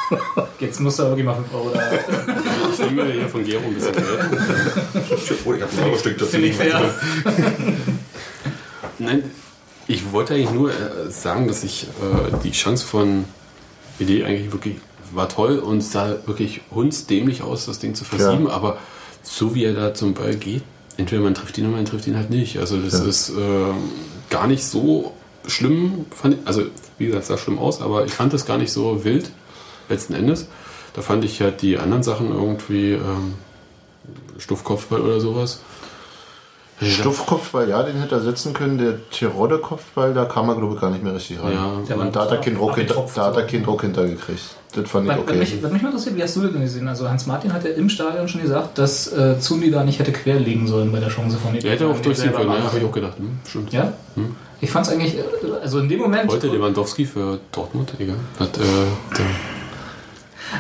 [0.60, 1.82] Jetzt musst du aber wirklich mal 5 Euro da.
[2.74, 4.06] Ich nehme mir hier von Gero ein bisschen Geld.
[5.46, 6.32] Oh, ich habe ein Euro-Stück dazu.
[6.32, 6.82] Finde ich fair.
[9.00, 9.24] Nein,
[9.90, 13.26] ich wollte eigentlich nur äh, sagen, dass ich äh, die Chance von
[14.00, 14.76] Idee eigentlich wirklich
[15.12, 18.52] war toll und sah wirklich hundsdämlich aus, das Ding zu versieben, Ja.
[18.54, 18.78] aber
[19.24, 20.62] so wie er da zum Ball geht,
[20.98, 22.60] entweder man trifft ihn oder man trifft ihn halt nicht.
[22.60, 23.06] Also das Ja.
[23.06, 23.34] ist äh,
[24.30, 25.14] gar nicht so
[25.48, 26.62] schlimm, fand ich, also
[27.00, 29.32] wie gesagt, es sah schlimm aus, aber ich fand das gar nicht so wild
[29.90, 30.46] letzten Endes.
[30.94, 33.34] Da fand ich halt die anderen Sachen irgendwie ähm,
[34.38, 35.62] Stuffkopfball oder sowas.
[36.82, 38.78] Stuffkopfball, ja, den hätte er setzen können.
[38.78, 41.54] Der Tirode-Kopfball, da kam er, glaube ich, gar nicht mehr richtig rein.
[41.54, 41.96] Ja.
[41.96, 44.42] Und da hat er keinen Druck, hinter, da hat er keinen Druck hintergekriegt.
[44.74, 45.64] Das fand ich Was, was, mich, okay.
[45.64, 46.88] was mich mal interessiert, wie hast du das denn gesehen?
[46.88, 50.12] Also Hans Martin hat ja im Stadion schon gesagt, dass äh, Zundi da nicht hätte
[50.12, 52.92] querlegen sollen bei der Chance von Der hätte auch durchziehen können, ja, habe ich auch
[52.92, 53.18] gedacht.
[53.18, 53.74] Hm, stimmt.
[53.74, 53.94] Ja?
[54.62, 55.22] Ich fand es eigentlich, äh,
[55.62, 58.16] also in dem Moment, Heute Lewandowski für Dortmund, egal.
[58.40, 58.62] Hat, äh,
[59.18, 59.26] der,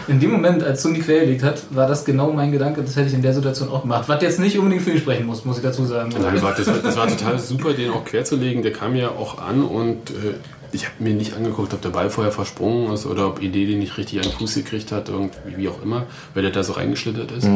[0.08, 3.13] in dem Moment, als Zundi quergelegt hat, war das genau mein Gedanke, das hätte ich
[3.13, 4.08] in der Situation auch gemacht.
[4.08, 6.12] Was jetzt nicht unbedingt für ihn sprechen muss, muss ich dazu sagen.
[6.20, 8.62] Nein, war, das, war, das war total super, den auch quer zu legen.
[8.62, 10.36] Der kam ja auch an und äh,
[10.72, 13.80] ich habe mir nicht angeguckt, ob der Ball vorher versprungen ist oder ob Idee den
[13.80, 16.74] nicht richtig an den Fuß gekriegt hat, irgendwie, wie auch immer, weil der da so
[16.74, 17.46] reingeschlittert ist.
[17.46, 17.52] Ja.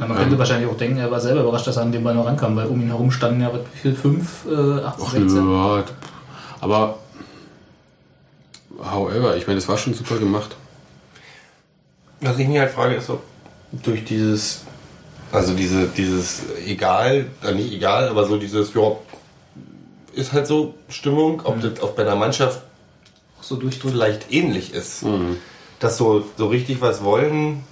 [0.00, 2.14] Ja, man könnte wahrscheinlich auch denken, er war selber überrascht, dass er an den Ball
[2.14, 5.10] noch rankam, weil um ihn herum standen ja, was, wie viel, 5, äh, 8, Och,
[5.10, 5.36] 16?
[5.36, 5.84] ja,
[6.60, 6.98] aber
[8.78, 10.56] however, ich meine, das war schon super gemacht.
[12.24, 13.22] Was ich mir halt frage, ist, ob
[13.72, 14.62] durch dieses,
[15.32, 18.92] also diese, dieses egal, äh, nicht egal, aber so dieses, ja,
[20.14, 22.62] ist halt so Stimmung, ob das auch bei der Mannschaft
[23.40, 23.94] So durchdrückt.
[23.94, 25.04] vielleicht ähnlich ist.
[25.80, 27.62] Dass so, so richtig was wollen,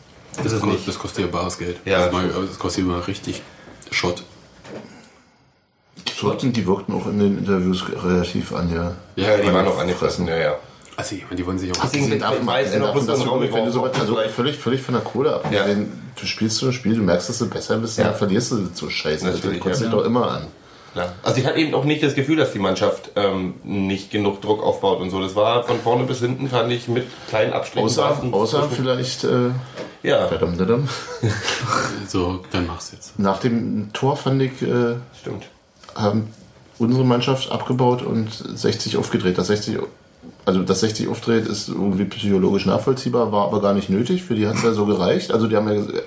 [0.45, 0.87] Ist es ko- nicht.
[0.87, 1.79] das kostet ja bares Geld.
[1.85, 2.05] Ja.
[2.05, 3.43] Das, mal, das kostet immer richtig
[3.91, 4.23] Schott.
[6.07, 8.95] Die wirkten, die wirkten auch in den Interviews relativ an, ja.
[9.17, 10.57] Ja, die waren auch angefressen, ja, ja.
[11.03, 11.83] Also, ich meine, die wollen sich auch.
[11.83, 15.03] Abgesehen davon, abgesehen davon, dass ein wenn du so, Raum also völlig, völlig von der
[15.03, 15.47] Kohle ab.
[15.51, 15.67] Ja.
[15.67, 18.13] Wenn du spielst so ein Spiel, du merkst, dass du besser bist, dann Ja.
[18.13, 19.27] verlierst du so scheiße.
[19.27, 19.87] Das kotzt ja.
[19.89, 20.47] dich doch immer an.
[20.93, 21.15] Klar.
[21.23, 24.63] Also ich hatte eben auch nicht das Gefühl, dass die Mannschaft ähm, nicht genug Druck
[24.63, 25.21] aufbaut und so.
[25.23, 27.87] Das war von vorne bis hinten, fand ich, mit kleinen Abstrichen.
[27.87, 29.51] Außer, außer vielleicht, äh,
[30.03, 30.89] Ja, dadam, dadam.
[32.09, 33.19] So, dann mach's jetzt.
[33.19, 35.45] nach dem Tor fand ich, äh, stimmt.
[35.95, 36.29] haben
[36.79, 39.39] unsere Mannschaft abgebaut und 60 aufgedreht.
[39.39, 39.79] Das 60,
[40.45, 44.23] also das 60 aufdreht ist irgendwie psychologisch nachvollziehbar, war aber gar nicht nötig.
[44.23, 45.33] Für die hat es ja so gereicht.
[45.33, 46.03] Also die haben ja ges-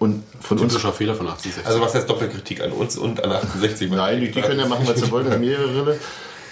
[0.00, 1.66] und von uns Typischer Fehler von 1860.
[1.66, 3.90] Also was jetzt Doppelkritik an uns und an 68.
[3.90, 6.00] Nein, die, die können ja machen, was sie wollen, das ihre Rille.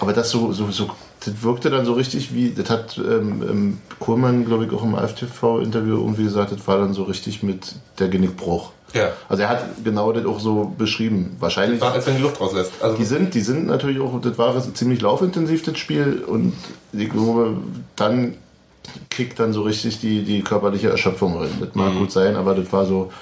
[0.01, 0.90] Aber das so, so, so,
[1.24, 4.94] das wirkte dann so richtig wie, das hat ähm, ähm, Kohlmann, glaube ich, auch im
[4.94, 8.72] AFTV-Interview irgendwie gesagt, das war dann so richtig mit der Genickbruch.
[8.94, 9.12] Ja.
[9.29, 11.37] Also er hat genau das auch so beschrieben.
[11.40, 11.81] Wahrscheinlich.
[11.81, 12.72] War, als wenn die Luft rauslässt.
[12.81, 16.24] Also Die sind, die sind natürlich auch, das war ziemlich laufintensiv, das Spiel.
[16.27, 16.55] Und
[16.92, 17.57] ich glaube,
[17.96, 18.35] dann
[19.11, 21.51] kickt dann so richtig die, die körperliche Erschöpfung rein.
[21.61, 23.12] Das mag gut sein, aber das war so.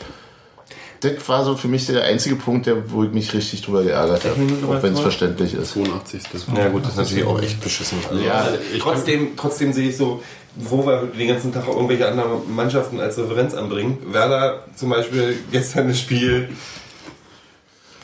[1.01, 4.25] Das war so für mich der einzige Punkt, der, wo ich mich richtig drüber geärgert
[4.25, 4.41] habe.
[4.67, 5.73] Auch wenn es verständlich ist.
[5.73, 6.23] 82.
[6.57, 7.99] ja gut, das ist natürlich auch echt beschissen.
[8.09, 10.23] Also, Ja, ich trotzdem, trotzdem sehe ich so,
[10.57, 13.99] wo wir den ganzen Tag auch irgendwelche anderen Mannschaften als Referenz anbringen.
[14.11, 16.49] Werder zum Beispiel gestern das Spiel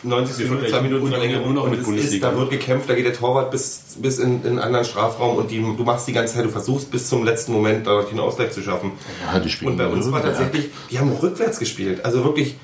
[0.04, 2.30] 90 Minuten, zwei Minuten Und Verlängerung nur noch mit es ist, Bundesliga.
[2.30, 5.50] da wird gekämpft, da geht der Torwart bis, bis in, in einen anderen Strafraum und
[5.50, 8.50] die, du machst die ganze Zeit, du versuchst bis zum letzten Moment da den Ausgleich
[8.50, 8.92] zu schaffen.
[9.32, 12.04] Ja, die spielen Und bei uns war tatsächlich, die haben rückwärts gespielt.
[12.04, 12.56] Also wirklich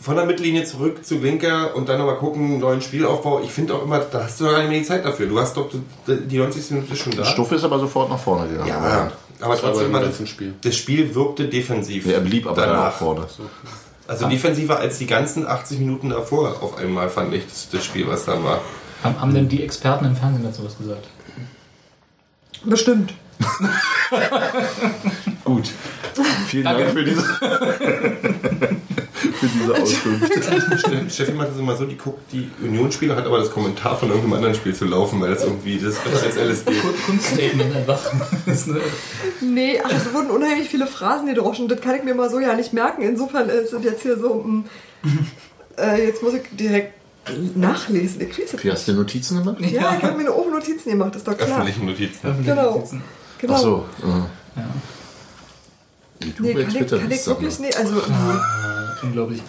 [0.00, 3.42] von der Mittellinie zurück zu Linker und dann nochmal gucken, neuen Spielaufbau.
[3.42, 5.26] Ich finde auch immer, da hast du doch gar nicht mehr die Zeit dafür.
[5.26, 5.68] Du hast doch
[6.06, 6.70] die 90.
[6.70, 7.24] Minute schon da.
[7.24, 8.68] Stufe ist aber sofort nach vorne gegangen.
[8.68, 9.10] Ja,
[9.40, 10.54] aber Das trotzdem war das, Spiel.
[10.62, 12.06] das Spiel wirkte defensiv.
[12.06, 12.92] er blieb aber dann nach danach.
[12.94, 13.26] vorne.
[14.08, 18.08] Also defensiver als die ganzen 80 Minuten davor auf einmal, fand ich, das, das Spiel,
[18.08, 18.60] was dann war.
[19.04, 21.06] Haben, haben denn die Experten im Fernsehen dazu was gesagt?
[22.64, 23.14] Bestimmt.
[25.44, 25.70] Gut.
[26.48, 27.22] Vielen Dank für diese,
[29.40, 31.12] für diese Auskunft.
[31.14, 34.34] Steffi macht das immer so, die guckt die Unionsspiele, hat aber das Kommentar von irgendeinem
[34.34, 36.72] anderen Spiel zu laufen, weil das irgendwie, das ist besser als LSD.
[36.80, 38.00] Kun- Kunststatement einfach.
[39.40, 41.66] Nee, ach, es wurden unheimlich viele Phrasen gedroschen.
[41.68, 43.02] Das kann ich mir mal so ja nicht merken.
[43.02, 44.34] Insofern ist es jetzt hier so.
[44.34, 44.64] mm,
[45.78, 46.94] äh, jetzt muss ich direkt
[47.56, 48.20] nachlesen.
[48.22, 49.60] Ich weiß es Wie hast du Notizen gemacht?
[49.60, 51.48] Ja, ich habe mir eine oben Notizen gemacht, ist doch klar.
[51.62, 52.18] Öffentliche Notizen.
[52.26, 52.74] öffentliche Genau.
[52.74, 53.02] Notizen.
[53.38, 53.54] Genau.
[53.54, 53.84] Ach so.
[54.04, 54.28] Ja.
[56.22, 57.76] Die Nee, kann ich, kann ich wirklich nicht.
[57.78, 57.94] Also,
[59.02, 59.42] Äh, unglaublich.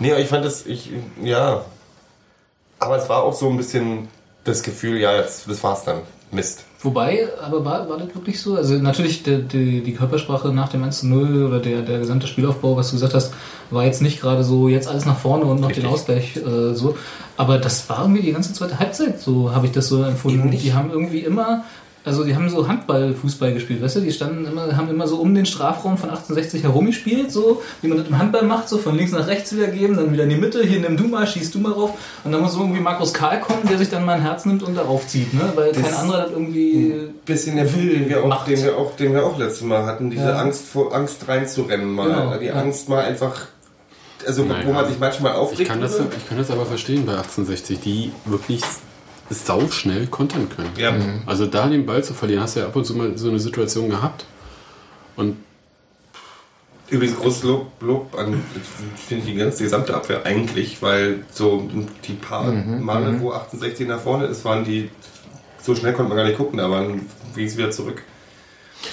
[0.00, 0.90] Nee, aber ich fand das, ich,
[1.22, 1.64] ja.
[2.78, 4.08] Aber es war auch so ein bisschen
[4.44, 6.00] das Gefühl, ja, jetzt, das war's dann.
[6.32, 6.64] Mist.
[6.80, 8.56] Wobei, aber war, war das wirklich so?
[8.56, 12.26] Also natürlich der, die, die Körpersprache nach dem 1 zu 0 oder der, der gesamte
[12.26, 13.32] Spielaufbau, was du gesagt hast,
[13.70, 15.84] war jetzt nicht gerade so jetzt alles nach vorne und noch Richtig.
[15.84, 16.96] den Ausgleich äh, so.
[17.36, 20.50] Aber das war irgendwie die ganze zweite Halbzeit, so habe ich das so empfunden.
[20.50, 21.64] Die haben irgendwie immer,
[22.06, 24.00] also die haben so Handball, Fußball gespielt, weißt du?
[24.00, 27.88] Die standen immer, haben immer so um den Strafraum von 1860 herum gespielt, so wie
[27.88, 30.30] man das im Handball macht, so von links nach rechts wieder geben, dann wieder in
[30.30, 31.90] die Mitte, hier nimm du mal, schießt du mal rauf.
[32.22, 34.62] Und dann muss so irgendwie Markus Karl kommen, der sich dann mal ein Herz nimmt
[34.62, 35.52] und darauf zieht, ne?
[35.56, 38.48] Weil kein anderer das irgendwie Bisschen der Film, den wir auch, Macht.
[38.48, 40.36] den wir auch, den wir auch letztes Mal hatten, diese Ja.
[40.36, 42.06] Angst vor Angst reinzurennen mal.
[42.08, 42.54] Genau, die ja.
[42.54, 43.46] Angst mal einfach,
[44.24, 44.64] also Naja.
[44.64, 45.62] wo man sich manchmal aufregt.
[45.62, 48.62] Ich kann, das, ich kann das aber verstehen bei 1860, die wirklich
[49.30, 50.70] sau schnell kontern können.
[50.76, 50.94] Ja.
[51.26, 53.38] Also da den Ball zu verlieren, hast du ja ab und zu mal so eine
[53.40, 54.24] Situation gehabt.
[55.16, 55.36] Und
[56.88, 61.68] Übrigens großes Lob, Lob an, ich finde die ganze gesamte Abwehr eigentlich, weil so
[62.06, 64.88] die paar Male, wo 1860 nach vorne ist, waren die,
[65.60, 68.02] so schnell konnte man gar nicht gucken, da waren, ging es wieder zurück.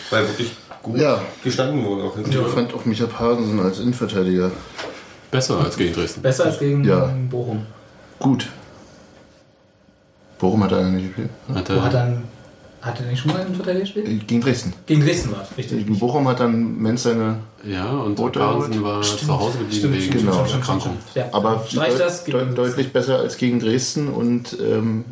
[0.09, 1.21] Weil wirklich gut Ja.
[1.43, 2.17] gestanden wurde auch.
[2.17, 4.49] Ich fand auch Michael Parensen als Innenverteidiger
[5.29, 6.23] besser als gegen Dresden.
[6.23, 7.13] besser als gegen Ja.
[7.29, 7.67] Bochum.
[8.17, 8.47] gut.
[10.43, 11.29] Bochum hat er nicht gespielt.
[11.53, 12.23] Hat Wo hat er, dann
[12.81, 14.27] hat er nicht schon mal einen Verteidiger gespielt?
[14.27, 14.73] Gegen Dresden.
[14.85, 15.79] Gegen Dresden war es, richtig.
[15.85, 17.37] Gegen Bochum hat dann Menz seine.
[17.65, 20.33] ja, und Rote Parensen war zu Hause geblieben Stimmt, wegen stimmt, Genau.
[20.33, 20.97] stimmt, stimmt, Erkrankung.
[21.09, 21.15] stimmt.
[21.15, 21.33] Ja.
[21.33, 25.05] Aber deut- deut- deutlich besser als gegen Dresden und ähm,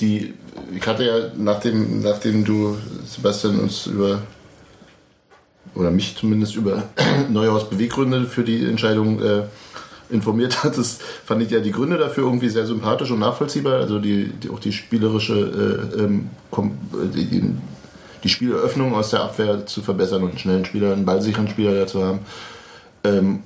[0.00, 0.34] die.
[0.74, 4.22] Ich hatte ja, nachdem, nachdem du, Sebastian, uns über.
[5.74, 6.84] oder mich zumindest über
[7.28, 9.42] Neuhaus Beweggründe für die Entscheidung äh,
[10.10, 13.74] informiert hattest, fand ich ja die Gründe dafür irgendwie sehr sympathisch und nachvollziehbar.
[13.74, 17.54] Also die, die auch die spielerische, äh, ähm, äh, die,
[18.22, 22.02] die Spieleröffnung aus der Abwehr zu verbessern und einen schnellen Spieler, einen ballsicheren Spieler dazu
[22.02, 22.20] haben.
[23.04, 23.40] Ähm,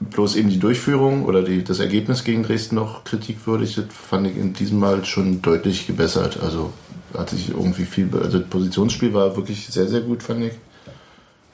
[0.00, 4.36] bloß eben die Durchführung oder die, das Ergebnis gegen Dresden noch kritikwürdig, das fand ich
[4.36, 6.38] in diesem Mal schon deutlich gebessert.
[6.42, 6.72] Also
[7.16, 10.52] hat sich irgendwie viel, also das Positionsspiel war wirklich sehr, sehr gut, fand ich.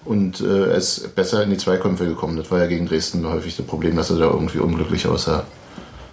[0.07, 2.37] Und äh, er ist besser in die Zweikämpfe gekommen.
[2.37, 5.45] Das war ja gegen Dresden häufig das Problem, dass er da irgendwie unglücklich aussah.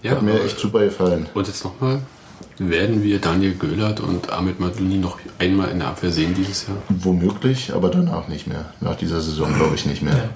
[0.02, 1.28] Ja, Hat mir echt super gefallen.
[1.34, 2.00] Und jetzt nochmal,
[2.58, 6.78] werden wir Daniel Göhlert und Ahmed Maduni noch einmal in der Abwehr sehen dieses Jahr?
[6.90, 8.66] Womöglich, aber danach nicht mehr.
[8.82, 10.16] Nach dieser Saison glaube ich nicht mehr.
[10.16, 10.30] Ja.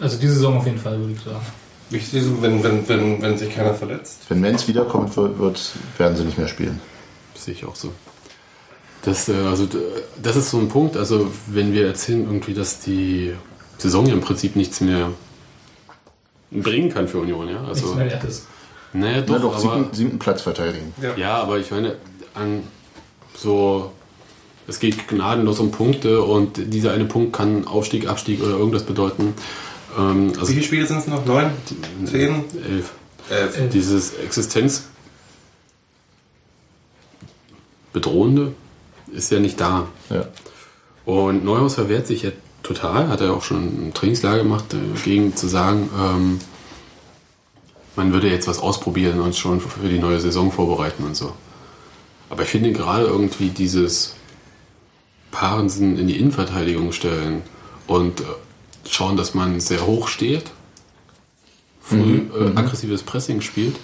[0.00, 1.40] Also diese Saison auf jeden Fall, würde ich sagen.
[1.90, 4.22] Ich sehe so, wenn, wenn, wenn, wenn sich keiner verletzt.
[4.28, 6.80] Wenn Menz wiederkommt, wird, wird, werden sie nicht mehr spielen.
[7.34, 7.92] Das sehe ich auch so.
[9.04, 9.66] Das, äh, also,
[10.22, 13.34] das ist so ein Punkt, also wenn wir erzählen irgendwie, dass die
[13.78, 15.10] Saison ja im Prinzip nichts mehr
[16.50, 17.60] bringen kann für Union, ja.
[17.62, 18.46] Nichts Also, mehr wert ist.
[18.92, 20.94] naja, Na doch, doch, aber, siebten, siebten Platz verteidigen.
[21.16, 21.96] ja, aber ich meine,
[22.34, 22.62] an
[23.36, 23.92] so,
[24.66, 29.34] es geht gnadenlos um Punkte und dieser eine Punkt kann Aufstieg, Abstieg oder irgendwas bedeuten.
[29.98, 31.26] Ähm, also Wie viele Spiele sind es noch?
[31.26, 31.50] Neun?
[32.06, 32.44] Zehn?
[32.70, 32.92] elf.
[33.28, 33.58] Elf.
[33.72, 34.84] Dieses Existenz
[37.92, 38.52] bedrohende
[39.14, 39.88] ist ja nicht da.
[40.10, 40.26] Ja.
[41.04, 42.30] Und Neuhaus verwehrt sich ja
[42.62, 46.38] total, hat er auch schon ein Trainingslager gemacht, dagegen zu sagen, ähm,
[47.96, 51.32] man würde jetzt was ausprobieren und schon für die neue Saison vorbereiten und so.
[52.30, 54.14] Aber ich finde gerade irgendwie dieses
[55.30, 57.42] Parensen in die Innenverteidigung stellen
[57.86, 58.24] und äh,
[58.88, 60.44] schauen, dass man sehr hoch steht,
[61.80, 63.76] früh äh, aggressives Pressing spielt.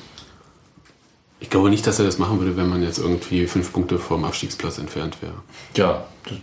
[1.51, 4.25] Ich glaube nicht, dass er das machen würde, wenn man jetzt irgendwie fünf Punkte vom
[4.25, 5.35] Abstiegsplatz entfernt wäre.
[5.75, 6.39] Ja, das,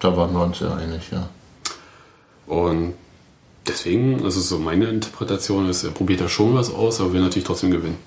[0.00, 1.28] da waren wir uns ja einig, ja.
[2.48, 2.94] Und
[3.64, 7.46] deswegen, also so meine Interpretation ist, er probiert da schon was aus, aber will natürlich
[7.46, 7.98] trotzdem gewinnen.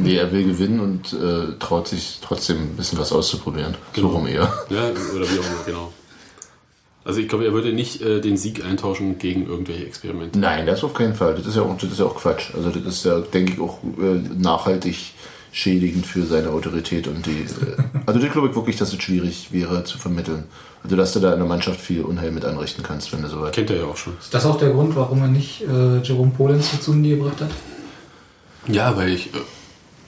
[0.00, 3.76] Nee, er will gewinnen und äh, traut sich trotzdem ein bisschen was auszuprobieren.
[3.92, 4.08] Genau.
[4.08, 4.52] So rum eher.
[4.68, 5.92] Ja, oder wie auch immer, genau.
[7.04, 10.38] Also ich glaube, er würde nicht äh, den Sieg eintauschen gegen irgendwelche Experimente.
[10.38, 11.34] Nein, das auf keinen Fall.
[11.34, 12.54] Das ist ja auch, das ist ja auch Quatsch.
[12.54, 15.14] Also das ist ja, denke ich, auch äh, nachhaltig
[15.50, 17.42] schädigend für seine Autorität und die.
[17.42, 20.44] Äh, also das glaube ich wirklich, dass es schwierig wäre zu vermitteln.
[20.84, 23.52] Also dass du da in der Mannschaft viel Unheil mit anrichten kannst, wenn du soweit.
[23.52, 24.14] Kennt er ja auch schon.
[24.18, 27.50] Ist das auch der Grund, warum er nicht äh, Jerome Polenz zu Zundi gebracht hat?
[28.68, 29.38] Ja, weil ich, äh,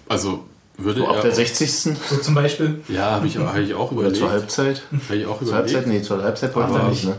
[0.08, 0.44] also
[0.76, 1.22] würde So ab er...
[1.22, 1.70] der 60.
[1.72, 2.80] So zum Beispiel.
[2.88, 4.16] ja, habe ich, hab ich auch oder überlegt.
[4.18, 4.82] zur Halbzeit?
[5.08, 5.74] Hab ich auch Zur überlegt.
[5.74, 5.86] Halbzeit?
[5.92, 7.16] Nee, zur Halbzeit wollten wir nicht, ne?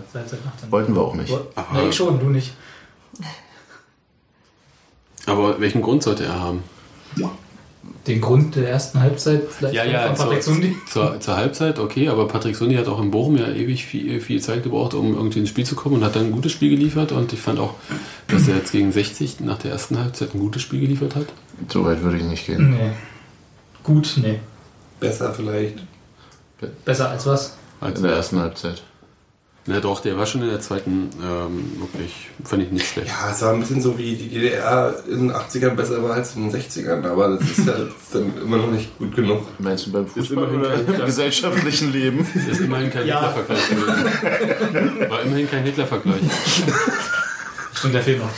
[0.69, 1.31] Wollten wir auch nicht.
[1.73, 2.53] Nee, ich schon, du nicht.
[5.25, 6.63] Aber welchen Grund sollte er haben?
[8.07, 10.75] Den Grund der ersten Halbzeit vielleicht Ja, ja, von Patrick zur, Sundi.
[10.91, 14.39] zur, zur Halbzeit, okay, aber Patrick Sundi hat auch in Bochum ja ewig viel, viel
[14.41, 17.11] Zeit gebraucht, um irgendwie ins Spiel zu kommen und hat dann ein gutes Spiel geliefert
[17.11, 17.73] und ich fand auch,
[18.27, 21.25] dass er jetzt gegen 60 nach der ersten Halbzeit ein gutes Spiel geliefert hat.
[21.67, 22.71] So weit würde ich nicht gehen.
[22.77, 22.91] Nee.
[23.85, 24.39] Gut, nee.
[24.99, 25.79] Besser vielleicht.
[26.83, 27.55] Besser als was?
[27.81, 28.81] Also, In der ersten Halbzeit.
[29.67, 33.09] na doch, der war schon in der zweiten ähm, wirklich, fand ich nicht schlecht.
[33.09, 36.35] Ja, es war ein bisschen so wie die DDR in den 80ern besser war als
[36.35, 37.73] in den 60ern, aber das ist ja
[38.13, 39.43] dann immer noch nicht gut genug.
[39.59, 42.25] Meinst du beim Fußball immerhin oder kein- im gesellschaftlichen Leben?
[42.49, 43.19] Ist immerhin kein Ja.
[43.33, 45.09] Hitler-Vergleich gewesen.
[45.09, 46.21] War immerhin kein Hitler-Vergleich.
[47.73, 48.29] Stimmt, der fehlt noch.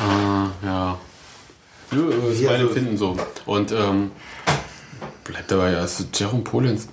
[0.00, 0.98] Ah, ja.
[1.92, 3.16] Nö, äh, ist mein Empfinden so.
[3.46, 4.10] Und ähm,
[5.24, 6.88] bleibt dabei, also Jerome Polenz.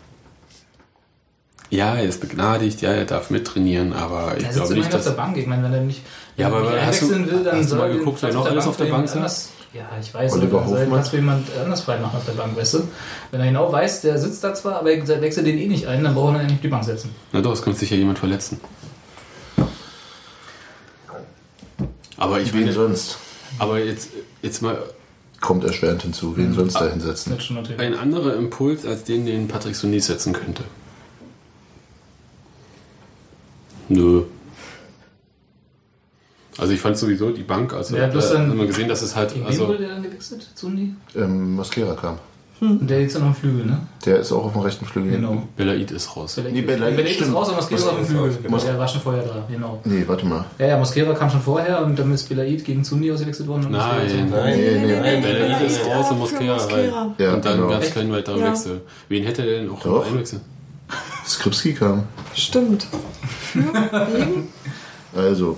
[1.72, 4.92] Ja, er ist begnadigt, ja, er darf mittrainieren, aber ich Er glaube nicht, immerhin auf
[4.92, 5.04] dass.
[5.06, 5.38] der Bank.
[5.38, 6.02] Ich meine, wenn er nicht,
[6.36, 7.98] wenn Ja, er aber nicht hast du- einwechseln will, dann hast du soll mal er
[7.98, 10.72] geguckt, wer noch auf alles auf der Bank anders- Ja, ich weiß, Oliver aber er
[10.82, 10.90] Hofmann?
[10.90, 12.88] Platz für jemand anders freimachen auf der Bank, weißt du?
[13.30, 16.04] Wenn er genau weiß, der sitzt da zwar, aber er wechselt den eh nicht ein,
[16.04, 17.14] dann braucht er nicht auf die Bank setzen.
[17.34, 18.60] Na doch, es könnte sich ja jemand verletzen.
[22.18, 23.20] Aber ich meine, sonst?
[23.60, 24.10] aber jetzt,
[24.42, 24.82] jetzt mal
[25.42, 26.36] Kommt erschwerend hinzu.
[26.36, 27.40] Wen sonst da hinsetzen?
[27.40, 27.80] Schon natürlich.
[27.80, 30.64] ein anderer Impuls, als den, den Patrick Sunis setzen könnte.
[33.88, 34.24] Nö.
[36.58, 39.16] Also ich fand sowieso die Bank, also Ja, da dann- haben wir gesehen, dass es
[39.16, 40.46] halt, also wurde der dann gewechselt?
[40.56, 40.94] Zundi?
[41.16, 42.20] Ähm, Mosquera kam.
[42.62, 43.80] Und der liegt dann auf dem Flügel, ne?
[44.06, 45.12] Der ist auch auf dem rechten Flügel.
[45.12, 45.44] Genau.
[45.56, 46.38] Belaid ist raus.
[46.52, 48.50] Nee, Belaid, Belaid ist raus, aber Mosquera ist auf dem Flügel.
[48.50, 49.80] Mosquera Der war schon vorher da, genau.
[49.86, 50.46] Nee, warte mal.
[50.58, 53.66] Ja, ja, Mosquera kam schon vorher und dann ist Belaid gegen Zundi ausgewechselt worden.
[53.68, 56.92] Und ist Nein, Nein, Nee, nee, nein, Belaid ist raus und Mosquera rein.
[57.18, 57.70] Ja, und dann genau.
[57.70, 58.52] gab es keinen weiteren Ja.
[58.52, 58.82] Wechsel.
[59.08, 60.06] Wen hätte er denn auch Doch.
[60.06, 60.42] einwechseln?
[61.26, 62.04] Skripski kam.
[62.34, 62.88] Stimmt.
[65.16, 65.58] Also,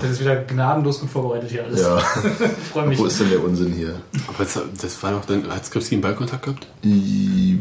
[0.00, 1.80] Das ist wieder gnadenlos gut vorbereitet hier alles.
[1.82, 1.98] ja.
[1.98, 2.98] Ich freue mich.
[2.98, 4.00] Wo ist denn der Unsinn hier?
[4.28, 6.66] Aber das, das war doch dann, hat Skripski einen Ballkontakt gehabt?
[6.84, 7.58] I-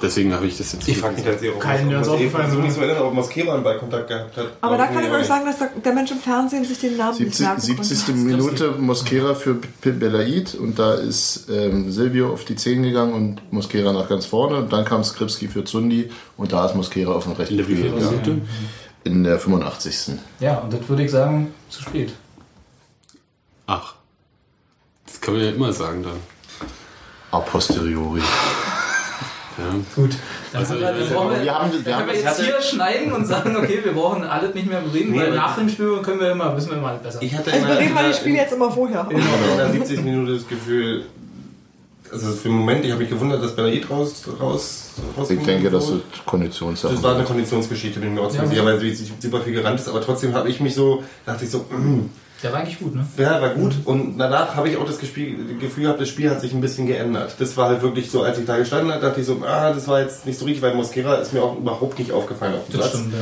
[0.00, 2.52] Deswegen habe ich das jetzt Ich frage mich halt sehr, ob Keinen, der uns aufgefallen
[2.52, 4.46] so nicht so erinnern, ob Mosquera einen Ballkontakt gehabt hat.
[4.60, 5.26] Aber da kann ich euch nicht.
[5.26, 8.04] sagen, dass der, Mensch im Fernsehen sich den Namen nicht 70, merken 70.
[8.06, 8.12] konnte.
[8.20, 13.92] Minute Mosquera für Belaid und da ist ähm, Silvio auf die 10 gegangen und Mosquera
[13.92, 17.32] nach ganz vorne und dann kam Skripski für Zundi und da ist Mosquera auf dem
[17.32, 17.90] rechten Flügel?
[19.08, 20.18] In der 85.
[20.40, 22.12] Ja, und das würde ich sagen, zu spät.
[23.66, 23.94] Ach.
[25.06, 26.18] Das kann man ja immer sagen dann.
[27.30, 28.20] A posteriori.
[29.96, 30.10] Gut.
[30.52, 32.40] Dann Also, haben wir, ja, dann brauchen wir, wir haben- wir haben- können wir jetzt
[32.40, 35.68] hier schneiden und sagen, okay, wir brauchen alles nicht mehr reden, Nee, weil nach dem
[35.68, 37.20] Spiel können wir immer, wissen wir immer besser.
[37.22, 39.06] Ich hatte Also bereden wir das Spiel jetzt immer vorher.
[39.10, 39.16] in
[39.56, 40.02] der 70.
[40.02, 41.06] Minute das Gefühl,
[42.12, 45.70] also für den Moment, ich habe mich gewundert, dass Benaid raus, raus, raus Ich denke,
[45.70, 46.96] das sind Konditionssachen.
[46.96, 48.64] Das war eine Konditionsgeschichte, bin ich mir auch ziemlich Ja.
[48.64, 51.50] sicher, weil sie super viel gerannt ist, aber trotzdem habe ich mich so, dachte ich
[51.50, 52.08] so, mm,
[52.42, 53.04] Der war eigentlich gut, ne?
[53.16, 53.74] ja, war gut.
[53.84, 55.34] Und danach habe ich auch das Gefühl
[55.76, 57.34] gehabt, das Spiel hat sich ein bisschen geändert.
[57.40, 59.88] Das war halt wirklich so, als ich da gestanden habe, dachte ich so, ah, das
[59.88, 62.78] war jetzt nicht so richtig, weil Mosquera ist mir auch überhaupt nicht aufgefallen auf dem
[62.78, 63.00] Das Platz.
[63.02, 63.14] stimmt,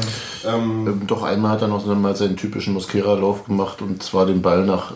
[0.44, 0.54] ja.
[0.54, 4.42] Ähm, Ähm, Doch einmal hat er noch mal seinen typischen Mosquera-Lauf gemacht und zwar den
[4.42, 4.92] Ball nach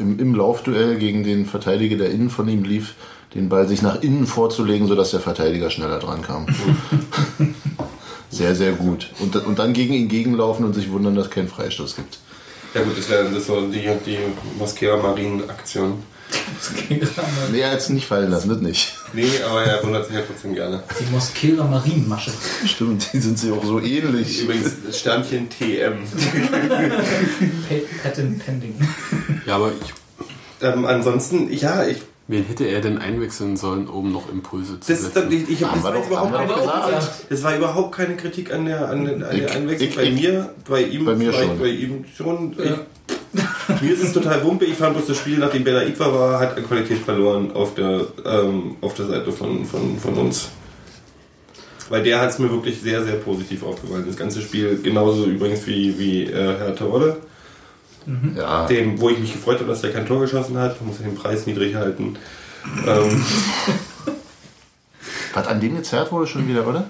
[0.00, 2.94] im, im Laufduell gegen den Verteidiger, der innen von ihm lief,
[3.34, 6.46] den Ball sich nach innen vorzulegen, sodass der Verteidiger schneller dran kam.
[8.30, 9.10] sehr, sehr gut.
[9.20, 12.18] Und, und dann gegen ihn gegenlaufen und sich wundern, dass es keinen Freistoß gibt.
[12.74, 14.18] ja gut, das wäre das so die, die
[14.58, 16.02] Mosquera-Marien-Aktion.
[17.50, 18.94] Nee, er hat es nicht fallen lassen, das nicht.
[19.12, 20.80] Nee, aber er wundert sich ja trotzdem gerne.
[21.00, 22.30] Die Moskera Marienmasche.
[22.64, 24.42] Stimmt, die sind sich auch so ähnlich.
[24.42, 25.94] Übrigens, Sternchen TM.
[27.68, 28.74] Pa- Patent Pending.
[29.46, 34.30] Ja, aber ich, ähm, ansonsten, ja, ich, wen hätte er denn einwechseln sollen, um noch
[34.30, 35.30] Impulse zu das, setzen?
[35.32, 37.28] ich, ich, Haben das war doch- überhaupt keine Kritik.
[37.30, 39.88] Das war überhaupt keine Kritik an der, an, der- an der Ich- Einwechslung.
[39.90, 41.58] ich- bei ich- mir, bei ihm, bei mir schon.
[41.58, 42.52] bei ihm schon.
[42.58, 44.64] Ich, mir ist es total wumpe.
[44.64, 48.06] Ich fand bloß das Spiel, nachdem Bella Itwa war, hat an Qualität verloren auf der,
[48.26, 50.48] ähm, auf der Seite von, von, von uns.
[51.88, 54.04] Weil der hat es mir wirklich sehr, sehr positiv aufgefallen.
[54.06, 56.76] Das ganze Spiel, genauso übrigens wie, wie äh, Herr
[58.04, 60.80] Terodde, Ja, dem, wo ich mich gefreut habe, dass er kein Tor geschossen hat.
[60.82, 62.16] Muss ja den Preis niedrig halten.
[62.86, 63.24] Ähm,
[65.34, 66.86] was an dem gezerrt wurde schon wieder, oder?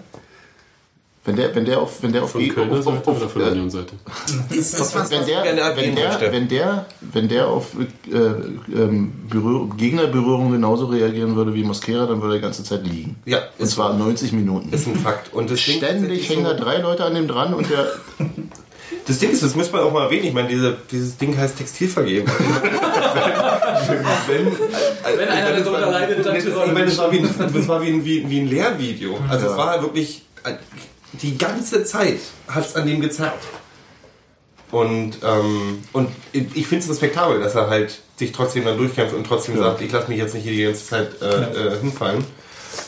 [1.23, 3.29] Wenn der, wenn der auf, wenn der auf, Von Kölner auf, Seite auf, auf, oder
[3.29, 5.45] von was wenn der,
[5.77, 7.73] wenn der, wenn der, wenn der auf
[8.11, 12.87] äh, ähm, Berühr Gegnerberührung genauso reagieren würde wie Mosquera, dann würde er die ganze Zeit
[12.87, 13.17] liegen.
[13.27, 14.73] Ja, Und zwar 90 Minuten.
[14.73, 15.35] ist ein Fakt.
[15.35, 17.87] Und Ständig hängen da drei Leute an dem dran und der.
[19.07, 20.27] Das Ding ist, das muss man auch mal erwähnen.
[20.27, 22.29] Ich meine, diese, dieses Ding heißt Textilvergeben.
[24.27, 27.19] wenn, wenn, Wenn einer das darunter war- leidet, dann das, ich meine, das war wie
[27.19, 29.19] ein, das war wie ein, wie, wie ein Lehrvideo.
[29.29, 29.53] Also Ja.
[29.53, 30.23] es war wirklich
[31.13, 32.19] die ganze Zeit
[32.49, 33.39] hat es an dem gezerrt.
[34.71, 39.27] Und, ähm, und ich finde es respektabel, dass er halt sich trotzdem dann durchkämpft und
[39.27, 39.63] trotzdem Ja.
[39.65, 42.25] sagt, ich lasse mich jetzt nicht hier die ganze Zeit äh, äh, hinfallen.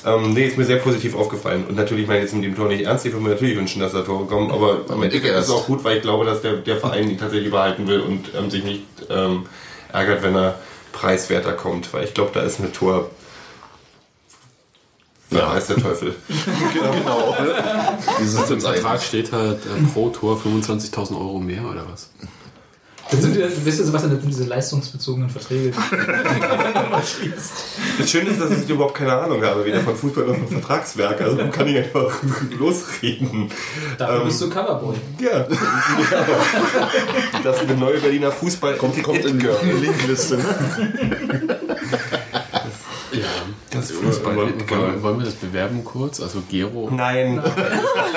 [0.05, 1.64] Ähm, nee, ist mir sehr positiv aufgefallen.
[1.68, 3.80] Und natürlich, meine ich jetzt mit dem Tor nicht ernst, ich würde mir natürlich wünschen,
[3.80, 6.43] dass da Tore kommen, aber am Ende ist es auch gut, weil ich glaube, dass
[6.43, 9.47] der, der Verein ihn tatsächlich behalten will und ähm, sich nicht ähm,
[9.93, 10.59] ärgert, wenn er
[10.93, 13.11] preiswerter kommt, weil ich glaube, da ist eine Tor.
[15.30, 15.55] Ja, Ja.
[15.55, 16.14] weiß der Teufel.
[16.74, 17.37] genau.
[18.20, 22.11] Dieses Also im Vertrag steht halt äh, pro Tor 25.000 Euro mehr oder was?
[23.21, 25.73] Sind, ja- wisst ihr, Sebastian, das sind diese leistungsbezogenen Verträge.
[27.99, 31.21] Das Schöne ist, dass ich überhaupt keine Ahnung habe, weder von Fußball noch von Vertragswerk.
[31.21, 32.11] Also kann ich einfach
[32.59, 33.51] losreden.
[33.99, 34.95] Dafür Ähm, bist du Coverboy.
[35.21, 35.47] Ja.
[37.43, 39.47] Das ist eine neue Berliner Fußball kommt, kommt in die
[39.81, 40.37] Linkliste.
[40.39, 40.45] Ne?
[43.13, 43.27] Ja.
[43.71, 43.93] Das
[44.25, 46.21] Wollen, wollen, wollen wir das bewerben kurz?
[46.21, 46.91] Also Gero.
[46.91, 47.43] Nein.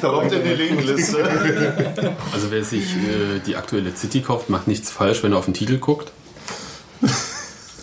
[0.00, 1.18] Kommt in die Linkliste.
[2.32, 5.54] Also wer sich äh, die aktuelle City kauft, macht nichts falsch, wenn er auf den
[5.54, 6.12] Titel guckt.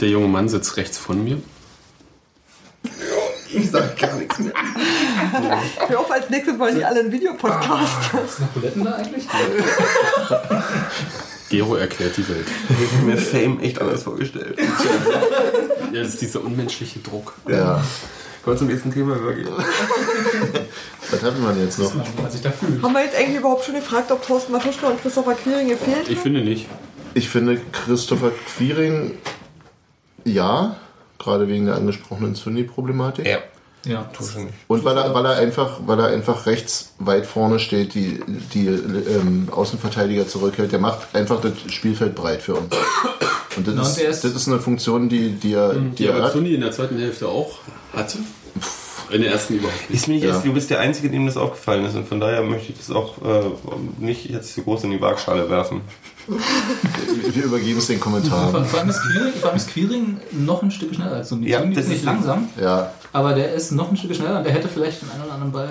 [0.02, 1.38] Der junge Mann sitzt rechts von mir.
[3.52, 4.54] Ich sag gar nichts mehr.
[5.88, 8.14] Hör auf, als nächstes wollen die alle einen Videopodcast.
[8.26, 9.26] Ist noch Buletten da eigentlich?
[11.50, 12.48] Gero erklärt die Welt.
[12.70, 14.58] Ich habe mir Fame echt anders vorgestellt.
[15.92, 17.36] Ja, das ist dieser unmenschliche Druck.
[17.48, 17.84] Ja.
[18.44, 19.48] Kommen zum nächsten Thema wirklich.
[21.12, 21.94] Was hat man jetzt noch?
[22.22, 22.82] Was sich da fühlt.
[22.84, 26.20] Haben wir jetzt eigentlich überhaupt schon gefragt, ob Thorsten Matuschka und Christopher Quiring gefehlt Ich
[26.20, 26.68] finde nicht.
[27.14, 29.12] Ich finde Christopher Quiring
[30.26, 30.76] ja,
[31.20, 33.26] gerade wegen der angesprochenen Sunni-Problematik.
[33.26, 33.40] Ja.
[33.86, 34.10] Ja.
[34.70, 38.22] Und weil er, weil er einfach, weil er einfach rechts weit vorne steht, die,
[38.54, 42.74] die ähm, Außenverteidiger zurückhält, der macht einfach das Spielfeld breit für uns.
[43.58, 46.24] Und das, Na, ist, das ist eine Funktion, die, die er, die Die er aber
[46.24, 46.32] hat.
[46.32, 47.60] Zuni in der zweiten Hälfte auch
[47.94, 48.18] hatte.
[49.12, 50.00] In der ersten überhaupt nicht.
[50.02, 50.30] Ist mir nicht Ja.
[50.32, 51.96] erst, du bist der Einzige, dem das aufgefallen ist.
[51.96, 53.42] Und von daher möchte ich das auch äh,
[54.00, 55.82] nicht jetzt so groß in die Waagschale werfen.
[57.34, 58.66] Wir übergeben es den Vor, Kommentaren.
[58.66, 61.50] vor allem ist Quiring, vor allem ist Quiring noch ein Stück schneller als Suni.
[61.50, 64.46] Ja, Suni das ist nicht langsam, Ja, aber der ist noch ein Stück schneller und
[64.46, 65.70] der hätte vielleicht den einen oder anderen Ball.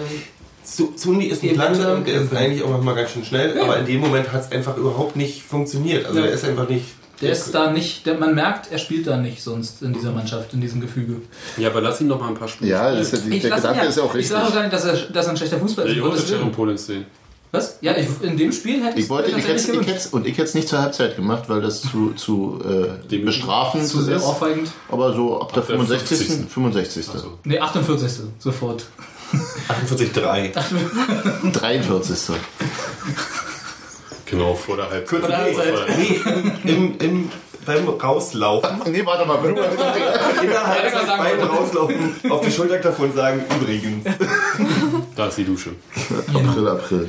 [0.64, 3.86] Sundi ist nicht Die langsam, der ist eigentlich auch manchmal ganz schön schnell, aber in
[3.86, 6.06] dem Moment hat es einfach überhaupt nicht funktioniert.
[6.06, 6.26] Also Ja.
[6.26, 6.84] er ist einfach nicht.
[7.22, 10.52] Der ist da nicht, der, man merkt, er spielt da nicht sonst in dieser Mannschaft,
[10.54, 11.22] in diesem Gefüge.
[11.56, 12.70] Ja, aber lass ihn noch mal ein paar Spiele.
[12.72, 14.36] ja, das ist ja, der Gedanke ist ja auch Ich richtig.
[14.36, 16.02] Ich sage auch gar nicht, dass er, dass er ein schlechter Fußballer Ich ist.
[16.02, 16.52] auch Sharon Willen.
[16.52, 17.06] Polens sehen.
[17.52, 17.76] Was?
[17.82, 20.32] Ja, ich, in dem Spiel hätte Ich wollte, ich tatsächlich hätte, ich hätte, und ich
[20.32, 24.16] hätte es nicht zur Halbzeit gemacht, weil das zu, zu äh, Dem- bestrafend Zu sehr
[24.16, 24.22] ist.
[24.24, 24.70] aufweigend.
[24.90, 26.26] Aber so ab der Ab der 65.
[26.28, 26.50] 50..
[26.50, 27.08] 65.
[27.12, 28.10] Also, Nee, 48.
[28.38, 28.86] Sofort.
[29.68, 31.50] 48,3.
[31.52, 32.36] 43.
[34.32, 35.20] genau, vor der Halbzeit.
[35.20, 35.98] Vor der Halbzeit.
[35.98, 36.20] Nee,
[36.70, 37.30] im, im, im,
[37.64, 39.38] beim Rauslaufen, Nee, warte mal.
[39.44, 41.48] in der Halbzeit sagen beim.
[41.48, 44.04] Rauslaufen auf die Schulter und sagen, übrigens.
[45.16, 45.70] Da ist die Dusche.
[46.34, 47.08] April, April.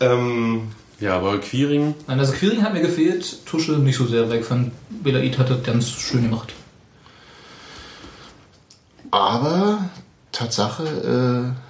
[0.00, 0.68] Ähm,
[1.00, 4.44] Ja, aber Quiring, Nein, also Quiring hat mir gefehlt, Tusche nicht so sehr weg.
[4.46, 6.54] Von Belaid hat das ganz schön gemacht.
[9.10, 9.78] Aber
[10.32, 10.84] Tatsache,
[11.54, 11.65] äh,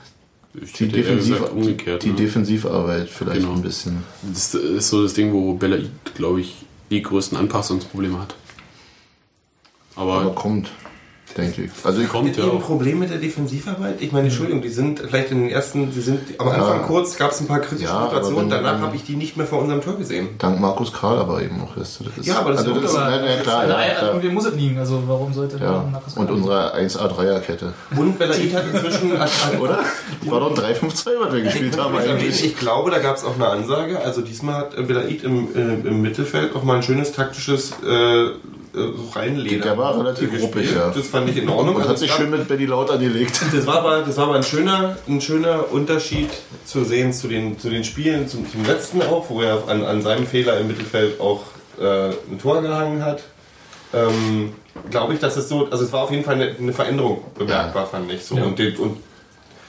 [0.79, 2.03] die, Defensiv, umgekehrt.
[2.03, 2.15] die ne?
[2.17, 3.55] Defensivarbeit vielleicht Genau.
[3.55, 4.03] ein bisschen.
[4.23, 6.55] Das ist so das Ding, wo Belaid, glaube ich,
[6.91, 8.35] die größten Anpassungsprobleme hat.
[9.97, 10.71] Aber, Aber kommt,
[11.37, 11.71] denke ich.
[11.85, 12.61] Also ich kommt Mit ja auch.
[12.63, 14.01] Problem mit der Defensivarbeit?
[14.01, 16.87] Ich meine, Entschuldigung, die sind vielleicht in den ersten, sie sind am Anfang Ja.
[16.87, 19.61] kurz, gab es ein paar kritische Ja, Situationen, danach habe ich die nicht mehr vor
[19.61, 20.29] unserem Tor gesehen.
[20.39, 21.75] dank Markus Karl aber eben auch.
[21.77, 23.87] Das, das ist, Ja, aber das ist also gut, das ist, aber- ja, klar, ja,
[23.87, 24.09] ja, klar.
[24.11, 24.79] irgendwie muss es liegen.
[24.79, 25.85] Also warum sollte ja.
[25.93, 27.73] Markus Und Karl- unsere 1A-Dreierkette.
[27.97, 29.13] Und Belaid hat inzwischen,
[29.61, 29.81] Oder?
[30.25, 32.45] Die war doch ein 3-5-2, was wir gespielt haben Ich, eigentlich.
[32.45, 34.01] ich glaube, da gab es auch eine Ansage.
[34.01, 38.27] Also diesmal hat äh, Belaid im, äh, im Mittelfeld auch mal ein schönes taktisches äh,
[38.77, 39.63] äh, Reinleder.
[39.63, 40.43] Der war relativ gespielt.
[40.43, 40.91] ruppig, ja.
[40.91, 41.77] Das fand ich in Ordnung.
[41.77, 43.41] Und Also hat sich schön mit Benny Laut angelegt.
[43.53, 46.31] das war aber, das war aber ein, schöner, ein schöner Unterschied
[46.65, 50.03] zu sehen zu den, zu den Spielen, zum, zum letzten auch, wo er an, an
[50.03, 51.43] seinem Fehler im Mittelfeld auch
[51.81, 53.23] äh, ein Tor gehangen hat.
[53.95, 54.53] Ähm,
[54.91, 57.87] Glaube ich, dass es so, also es war auf jeden Fall eine, eine Veränderung bemerkbar,
[57.87, 58.37] fand ich so.
[58.37, 58.45] Ja.
[58.45, 58.99] Und, den, und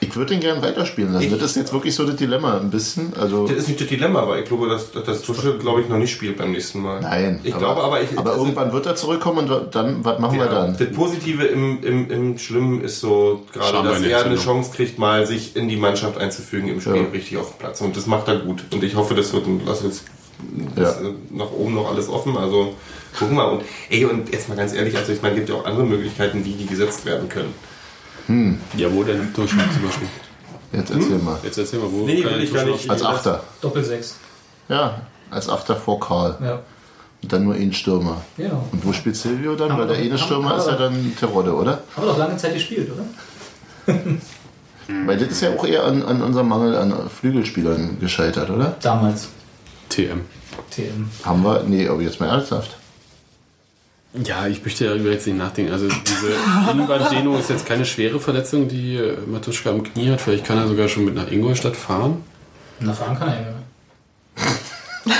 [0.00, 1.24] Ich würde den gerne weiterspielen lassen.
[1.26, 3.12] Ich- das ist jetzt wirklich so das Dilemma ein bisschen.
[3.18, 5.98] Also das ist nicht das Dilemma, aber ich glaube, dass, dass Tusche, glaube ich, noch
[5.98, 7.00] nicht spielt beim nächsten Mal.
[7.00, 7.40] nein.
[7.42, 10.46] Ich glaube aber, ich, aber also- irgendwann wird er zurückkommen und dann, was machen wir
[10.46, 10.76] Ja, dann?
[10.78, 14.36] Das Positive im, im, im Schlimmen ist so gerade, dass er eine.
[14.36, 17.02] Chance kriegt, mal sich in die Mannschaft einzufügen im Spiel Ja.
[17.12, 17.80] richtig auf dem Platz.
[17.80, 18.62] Und das macht er gut.
[18.72, 20.04] Und ich hoffe, das wird lass jetzt
[20.76, 21.08] das, Ja.
[21.08, 22.36] äh, nach oben noch alles offen.
[22.36, 22.74] Also
[23.18, 23.50] gucken wir.
[23.50, 25.84] Und ey, und jetzt mal ganz ehrlich, also ich meine, es gibt ja auch andere
[25.84, 27.52] Möglichkeiten, wie die gesetzt werden können.
[28.76, 30.08] Ja, wo denn Durchschnitt zum Beispiel?
[30.72, 31.38] Jetzt erzähl mal.
[31.42, 32.90] Jetzt erzähl mal, wo Nee, kann will ich gar nicht.
[32.90, 33.02] Als?
[33.02, 33.42] Achter.
[33.62, 34.12] Doppel-6.
[34.68, 35.00] Ja,
[35.30, 36.36] als Achter vor Karl.
[36.42, 36.60] Ja.
[37.22, 38.22] Und dann nur ein Stürmer.
[38.36, 38.50] ja.
[38.70, 39.72] Und wo spielt Silvio dann?
[39.72, 41.82] Haben Weil der eine Stürmer haben ist ja dann Terodde, oder?
[41.96, 43.94] Haben wir doch lange Zeit gespielt, oder?
[45.06, 48.76] Weil das ist ja auch eher an, an unserem Mangel an Flügelspielern gescheitert, oder?
[48.80, 49.28] Damals.
[49.88, 50.20] TM.
[50.70, 51.10] TM.
[51.24, 51.62] Haben wir?
[51.66, 52.77] Nee, aber jetzt mal ernsthaft.
[54.24, 55.72] Ja, ich möchte ja über jetzt nicht nachdenken.
[55.72, 56.32] Also diese
[56.72, 60.20] Innenband-Deno ist jetzt keine schwere Verletzung, die äh, Matuschka am Knie hat.
[60.20, 62.22] Vielleicht kann er sogar schon mit nach Ingolstadt fahren.
[62.80, 63.54] Na, fahren kann er ja.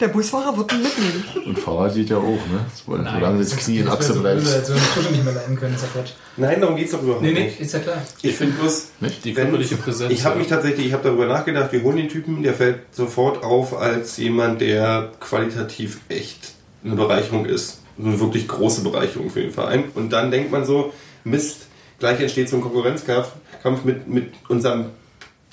[0.00, 1.24] Der Busfahrer wird ihn mitnehmen.
[1.46, 2.66] Und Fahrrad geht ja auch, ne?
[2.84, 4.42] Solange das Knie in Achse bleibt.
[4.42, 6.10] So eine Tusche nicht mehr leiden können, ist ja Quatsch.
[6.36, 7.60] Nein, darum geht es doch überhaupt Nee, nee, nicht.
[7.60, 8.02] ist ja klar.
[8.22, 8.88] Ich finde bloß,
[9.24, 10.12] Die Wenn- körperliche Präsenz.
[10.12, 13.44] Ich habe mich tatsächlich, ich habe darüber nachgedacht, wir holen den Typen, der fällt sofort
[13.44, 16.52] auf als jemand, der qualitativ echt
[16.84, 17.80] eine Bereicherung ist.
[17.98, 19.84] Eine wirklich große Bereicherung für den Verein.
[19.94, 20.92] Und dann denkt man so,
[21.24, 21.66] Mist,
[21.98, 23.28] gleich entsteht so ein Konkurrenzkampf
[23.62, 24.90] Kampf mit, mit unserem,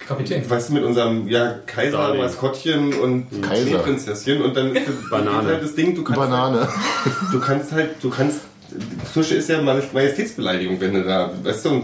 [0.05, 0.47] Kapitän.
[0.49, 2.21] weißt du, mit unserem ja, Kaiser, Darling.
[2.21, 3.67] Maskottchen und Kaiser.
[3.67, 4.41] Schneeprinzesschen.
[4.41, 5.47] Und dann ist das, Banane.
[5.47, 6.67] halt das Ding, du kannst, Banane.
[7.31, 8.41] du kannst halt, du kannst,
[9.13, 11.83] Tusche ist ja Majestätsbeleidigung, wenn du da, weißt du, und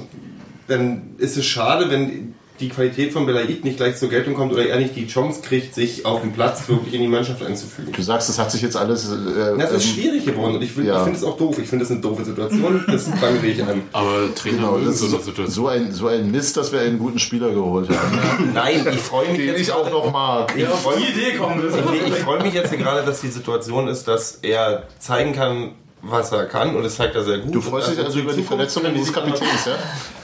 [0.68, 4.66] dann ist es schade, wenn die Qualität von Belaid nicht gleich zur Geltung kommt oder
[4.68, 7.92] er nicht die Chance kriegt, sich auf dem Platz wirklich in die Mannschaft einzufügen.
[7.92, 9.10] Du sagst, das hat sich jetzt alles.
[9.12, 10.98] Äh, Das ist ähm, schwierig geworden und ich, ja.
[10.98, 11.60] ich finde es auch doof.
[11.60, 12.84] Ich finde es eine doofe Situation.
[12.88, 13.84] Das fange ich an.
[13.94, 15.50] Aber Trainer Genau, das so ist eine so, Situation.
[15.50, 18.52] so, ein, so ein Mist, dass wir einen guten Spieler geholt haben.
[18.54, 20.54] Nein, ich freue mich Den jetzt ich auch noch mag.
[20.58, 24.40] Ich freue mich, nee, ich freue mich jetzt hier gerade, dass die Situation ist, dass
[24.42, 27.54] er zeigen kann, was er kann und das zeigt er sehr gut.
[27.56, 29.74] Du freust dich also über die Verletzungen können des die- Kapitäns, ja?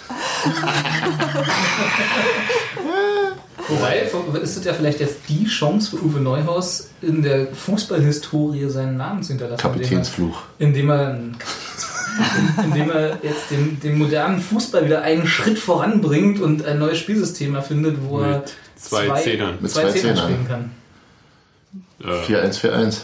[3.68, 4.10] Wobei,
[4.42, 9.24] ist es ja vielleicht jetzt die Chance für Uwe Neuhaus, in der Fußballhistorie seinen Namen
[9.24, 9.62] zu hinterlassen.
[9.62, 10.38] Kapitänsfluch.
[10.60, 11.18] Indem er,
[12.64, 17.56] indem er, jetzt den, den modernen Fußball wieder einen Schritt voranbringt und ein neues Spielsystem
[17.56, 19.58] erfindet, wo er Mit zwei Zehnern.
[19.62, 20.32] Mit zwei zwei Zehnern Zehnern.
[20.32, 20.72] spielen kann.
[22.04, 22.98] Äh, 4-1-4-1.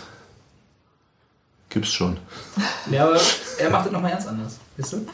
[1.70, 2.18] Gibt's schon.
[2.92, 3.20] Ja, aber
[3.60, 4.58] er macht es nochmal ganz anders.
[4.78, 5.08] Weißt du?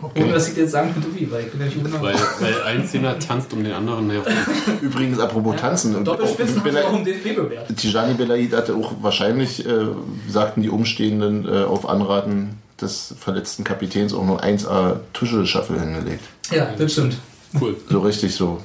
[0.00, 2.14] Ohne dass ich dir jetzt sagen könnte, wie, weil ich bin ja nicht Uwe weil,
[2.40, 4.32] weil ein Zehner tanzt um den anderen herum.
[4.80, 5.96] Übrigens, apropos Tanzen.
[5.96, 7.76] und Doppelspitzen sie auch im DFB bewährt.
[7.76, 9.86] Tijani Belaid hatte auch wahrscheinlich, äh,
[10.28, 16.22] sagten die Umstehenden äh, auf Anraten des verletzten Kapitäns auch noch 1A Tuschelschaffel hingelegt.
[16.50, 17.16] Ja, das stimmt.
[17.60, 17.76] Cool.
[17.88, 18.60] So richtig so.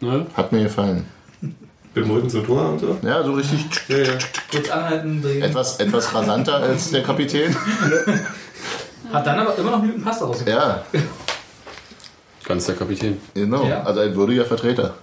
[0.00, 0.26] Ne?
[0.34, 1.06] Hat mir gefallen.
[1.94, 2.98] Bemolken zum Tor und so.
[3.02, 4.12] Ja, so richtig Ja, ja.
[4.50, 5.42] Kurz anhalten, drehen.
[5.42, 7.56] etwas, etwas rasanter als der Kapitän.
[9.12, 10.84] Hat dann aber immer noch einen Pass daraus gemacht.
[10.92, 11.00] Ja,
[12.44, 13.20] Ganz der Kapitän.
[13.34, 13.66] genau.
[13.66, 13.82] Ja.
[13.82, 14.94] Also ein würdiger Vertreter.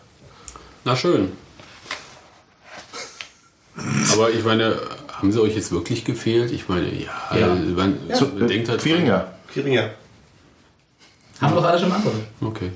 [0.86, 1.32] Na schön.
[4.14, 4.78] Aber ich meine,
[5.12, 6.51] haben sie euch jetzt wirklich gefehlt?
[6.51, 7.47] Ich meine, ja, Ja.
[7.47, 8.82] man so, denkt halt.
[8.82, 9.28] Quiringer.
[9.54, 9.89] Kiringer.
[11.41, 12.22] Haben doch alle schon beantwortet.
[12.41, 12.72] Okay.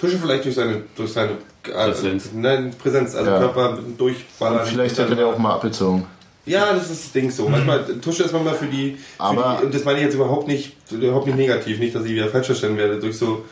[0.00, 1.32] Tusche vielleicht durch seine, durch seine
[1.64, 2.30] äh, Präsenz.
[2.32, 3.38] Nein, Präsenz, also Ja.
[3.38, 4.66] Körper durchballern.
[4.66, 6.06] Vielleicht hätte der auch mal abgezogen.
[6.48, 7.48] Ja, das ist das Ding so.
[7.48, 10.48] Manchmal, Tusche ist manchmal für die, für Aber- die und das meine ich jetzt überhaupt
[10.48, 13.44] nicht, überhaupt nicht negativ, nicht, dass ich wieder falsch verstanden werde, durch so,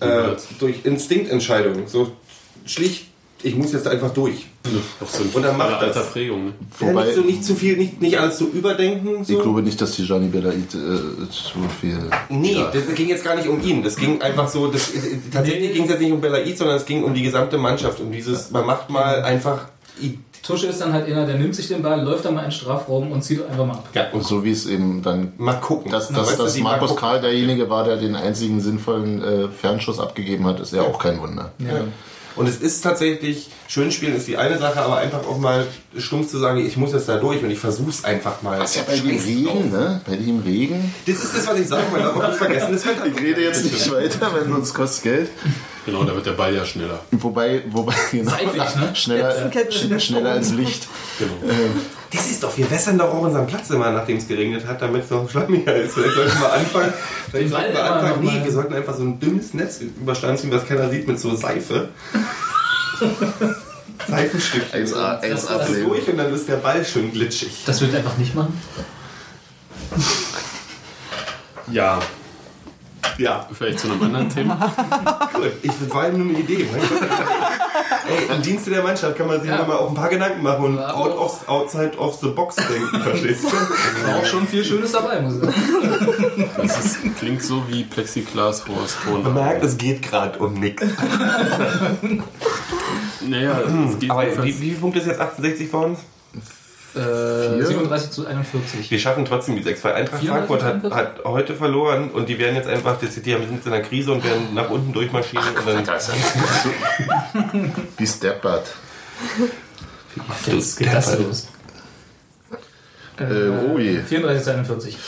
[0.00, 0.28] äh,
[0.58, 1.86] durch Instinktentscheidungen.
[1.86, 2.12] So
[2.64, 3.06] schlicht,
[3.42, 4.46] ich muss jetzt einfach durch.
[5.02, 6.10] Auch so ein Und dann macht alter das.
[6.12, 6.46] Prägung.
[6.46, 6.52] Ne?
[6.80, 9.22] Ja, Wobei- nicht, so, nicht zu viel, nicht, nicht alles so überdenken.
[9.22, 9.34] So.
[9.36, 11.98] Ich glaube nicht, dass die Gianni Belaid äh, zu viel.
[12.30, 12.70] Nee, Ja.
[12.72, 13.82] das ging jetzt gar nicht um ihn.
[13.82, 14.90] Das ging einfach so, das,
[15.30, 18.00] tatsächlich ging es jetzt nicht um Belaid, sondern es ging um die gesamte Mannschaft.
[18.00, 19.68] Um dieses, man macht mal einfach.
[20.46, 22.52] Tusche ist dann halt einer, der nimmt sich den Ball, läuft dann mal in den
[22.52, 23.88] Strafraum und zieht einfach mal ab.
[23.94, 25.32] Ja, Und so wie es eben dann.
[25.38, 25.90] mal gucken.
[25.90, 26.96] Dass, dass, dass mal Markus.
[26.96, 31.20] Karl derjenige war, der den einzigen sinnvollen äh, Fernschuss abgegeben hat, ist ja auch kein
[31.20, 31.52] Wunder.
[31.58, 31.84] Ja.
[32.36, 35.66] Und es ist tatsächlich, schön spielen ist die eine Sache, aber einfach auch mal
[35.96, 38.58] stumpf zu sagen, ich muss jetzt da durch und ich versuch's einfach mal.
[38.58, 39.18] Das ist ja bei dem.
[39.18, 40.00] Regen, ne?
[40.06, 40.92] Bei dem Regen.
[41.06, 43.04] Das ist das, was ich sagen wollte, aber nicht vergessen, das Wetter.
[43.14, 45.30] Ich rede jetzt nicht weiter, weil sonst kostet Geld.
[45.86, 47.00] Genau, da wird der Ball ja schneller.
[47.10, 48.90] Wobei, wobei, genau, Seitlich, ne?
[48.94, 50.88] schneller, schneller als Licht.
[52.14, 55.04] Das ist doch, wir wässern doch auch unseren Platz immer, nachdem es geregnet hat, damit
[55.04, 55.94] es noch schlammiger ist.
[55.94, 56.92] Vielleicht sollten wir anfangen,
[57.30, 60.66] vielleicht sollten wir anfangen, nee, wir sollten einfach so ein dünnes Netz überstanden ziehen, was
[60.66, 61.88] keiner sieht, mit so Seife.
[64.08, 64.86] Seifenstückchen.
[64.86, 67.62] 1A, Das 1A ist durch und dann ist der Ball schön glitschig.
[67.66, 68.60] Das wird einfach nicht machen.
[71.70, 72.00] Ja.
[73.18, 74.54] Ja, Vielleicht zu einem anderen Thema.
[75.32, 75.52] gut.
[75.62, 76.66] Ich das war nur eine Idee.
[78.06, 79.64] Ey, im Dienste der Mannschaft kann man sich Ja.
[79.64, 83.44] mal auch ein paar Gedanken machen und out of, outside of the box denken, verstehst
[83.44, 83.48] du?
[84.06, 86.50] War auch schon viel Schönes dabei, muss ich sagen.
[86.56, 88.76] Das ist, klingt so wie Plexiglas vor
[89.12, 89.34] Man Ton.
[89.34, 90.82] merkt, es geht gerade um nichts.
[93.26, 96.00] Naja, es geht Aber wie, wie viel Punkte ist jetzt 68 vor uns?
[96.96, 98.90] Äh, 37 zu 41.
[98.90, 102.38] Wir schaffen trotzdem die 6, weil Eintracht 34, Frankfurt hat, hat heute verloren und die
[102.38, 105.56] werden jetzt einfach, die die sind jetzt in der Krise und werden nach unten durchmarschieren
[105.56, 107.72] und dann.
[107.98, 108.74] Wie steppert.
[110.46, 111.48] Jetzt geht das da los.
[113.18, 114.00] Äh, oh je.
[114.00, 114.98] 34 zu 41.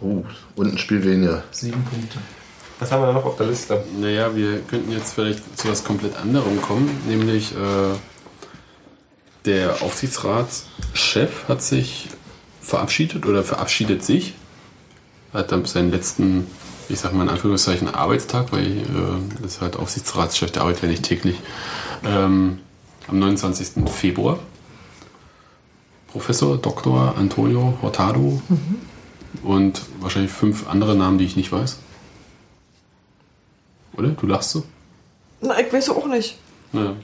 [0.00, 0.24] Oh,
[0.56, 1.42] und ein Spiel weniger.
[1.50, 2.18] Sieben Punkte.
[2.78, 3.82] Was haben wir da noch auf der Liste?
[4.00, 7.94] Naja, wir könnten jetzt vielleicht zu was komplett anderem kommen, nämlich äh,
[9.44, 12.08] der Aufsichtsratschef hat sich
[12.60, 14.34] verabschiedet oder verabschiedet sich,
[15.32, 16.46] hat dann seinen letzten,
[16.88, 18.84] ich sag mal in Anführungszeichen, Arbeitstag, weil äh,
[19.40, 21.36] das ist halt Aufsichtsratschef, der arbeitet ja nicht täglich,
[22.04, 22.60] ähm,
[23.08, 23.88] am 29.
[23.90, 24.38] Februar.
[26.08, 27.16] Professor Dr.
[27.16, 28.42] Antonio Hurtado
[29.42, 31.78] und wahrscheinlich fünf andere Namen, die ich nicht weiß.
[33.96, 34.08] Oder?
[34.08, 34.64] Du lachst so?
[35.40, 36.38] Na, ich weiß auch nicht.
[36.74, 36.94] Ja.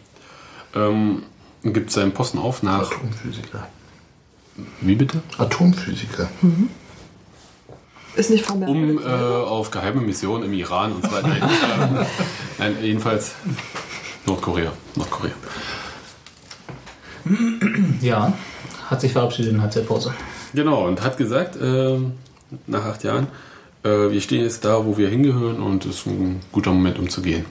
[0.75, 1.23] Ähm,
[1.63, 2.91] gibt seinen Posten auf nach.
[2.93, 3.69] Atomphysiker.
[4.81, 5.23] Wie bitte?
[5.39, 6.29] Atomphysiker.
[8.17, 8.73] Ist nicht vermerkt.
[8.73, 11.29] Um äh, auf geheime Missionen im Iran und so weiter.
[11.29, 12.07] Nein,
[12.59, 13.33] nein jedenfalls
[14.27, 14.73] Nordkorea.
[14.97, 15.33] Nordkorea.
[18.01, 18.33] Ja,
[18.87, 20.15] hat sich verabschiedet in Halbzeitpause.
[20.55, 22.13] Genau, und hat gesagt, ähm,
[22.67, 23.27] nach acht Jahren,
[23.83, 27.09] äh, wir stehen jetzt da, wo wir hingehören und es ist ein guter Moment, um
[27.09, 27.45] zu gehen.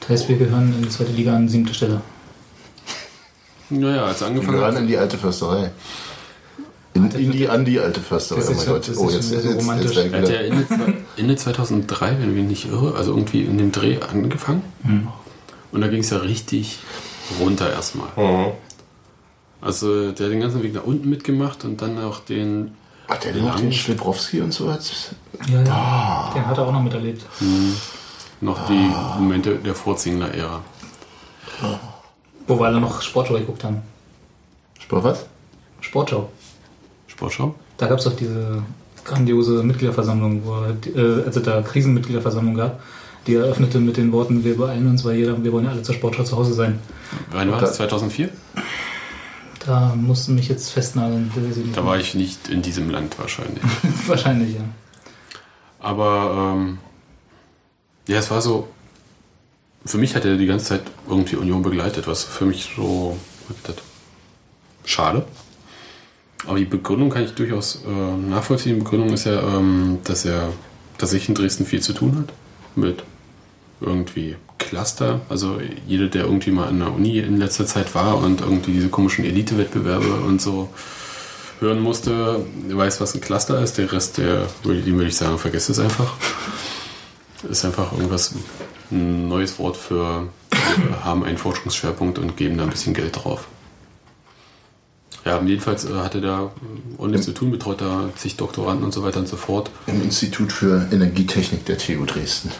[0.00, 2.00] Das heißt, wir gehören in die zweite Liga an siebte Stelle.
[3.80, 4.80] Naja, als er Wir angefangen gehören hat.
[4.82, 5.70] in die alte Försterei.
[6.94, 8.40] In, in die, an die alte Försterei.
[8.40, 8.88] Das Oh mein ja- Gott.
[8.88, 9.94] das Oh, ist jetzt, jetzt, jetzt, romantisch.
[9.96, 10.34] jetzt, Er hat ja.
[10.36, 10.66] Ende,
[11.16, 14.62] Ende 2003, wenn ich mich nicht irre, also irgendwie in dem Dreh angefangen.
[15.72, 16.78] Und da ging es ja richtig
[17.40, 18.08] runter erstmal.
[18.16, 18.52] Mhm.
[19.62, 22.72] Also der hat den ganzen Weg nach unten mitgemacht und dann auch den
[23.08, 24.68] Hat der noch den Schlibrowski und so?
[24.68, 25.10] Als,
[25.48, 26.32] Ja, ja.
[26.34, 27.24] Den hat er auch noch miterlebt.
[28.42, 30.60] noch die Momente der Vorzingler-Ära.
[32.46, 33.82] Wo wir alle noch Sportschau geguckt haben.
[34.80, 35.26] Sport was?
[35.80, 36.30] Sportschau.
[37.06, 37.54] Sportschau?
[37.78, 38.62] Da gab es doch diese
[39.04, 42.80] grandiose Mitgliederversammlung, wo, er die- äh, als es da Krisenmitgliederversammlung gab,
[43.26, 45.94] die eröffnete mit den Worten, wir beeilen uns, weil jeder, wir wollen ja alle zur
[45.94, 46.78] Sportschau zu Hause sein.
[47.30, 47.76] Wann war Da- das?
[47.76, 48.28] 2004?
[49.64, 51.30] Da mussten mich jetzt festnageln.
[51.74, 53.62] Da war ich nicht in diesem Land wahrscheinlich.
[54.08, 54.60] Wahrscheinlich, ja.
[55.78, 56.78] Aber ähm,
[58.08, 58.66] ja, es war so.
[59.84, 63.16] Für mich hat er die ganze Zeit irgendwie Union begleitet, was für mich so
[64.84, 65.24] schade.
[66.46, 68.74] Aber die Begründung kann ich durchaus äh, nachvollziehen.
[68.74, 70.52] Die Begründung ist ja, ähm, dass er
[70.98, 72.32] tatsächlich in Dresden viel zu tun hat
[72.76, 73.04] mit
[73.80, 75.20] irgendwie Cluster.
[75.28, 78.88] Also jeder, der irgendwie mal in der Uni in letzter Zeit war und irgendwie diese
[78.88, 80.70] komischen Elite-Wettbewerbe und so
[81.60, 83.78] hören musste, weiß, was ein Cluster ist.
[83.78, 86.14] Der Rest, der, dem würde ich sagen, vergesst es einfach.
[87.48, 88.34] Ist einfach irgendwas,
[88.92, 90.28] ein neues Wort für
[90.76, 93.48] Wir haben einen Forschungsschwerpunkt und geben da ein bisschen Geld drauf.
[95.24, 96.50] Ja, jedenfalls äh, hatte der
[96.98, 99.70] ordentlich zu tun, betreut da zig Doktoranden und so weiter und so fort.
[99.86, 102.50] Im Institut für Energietechnik der TU Dresden.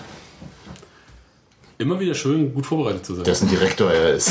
[1.78, 3.24] Immer wieder schön, gut vorbereitet zu sein.
[3.24, 4.30] Dessen Direktor er ist.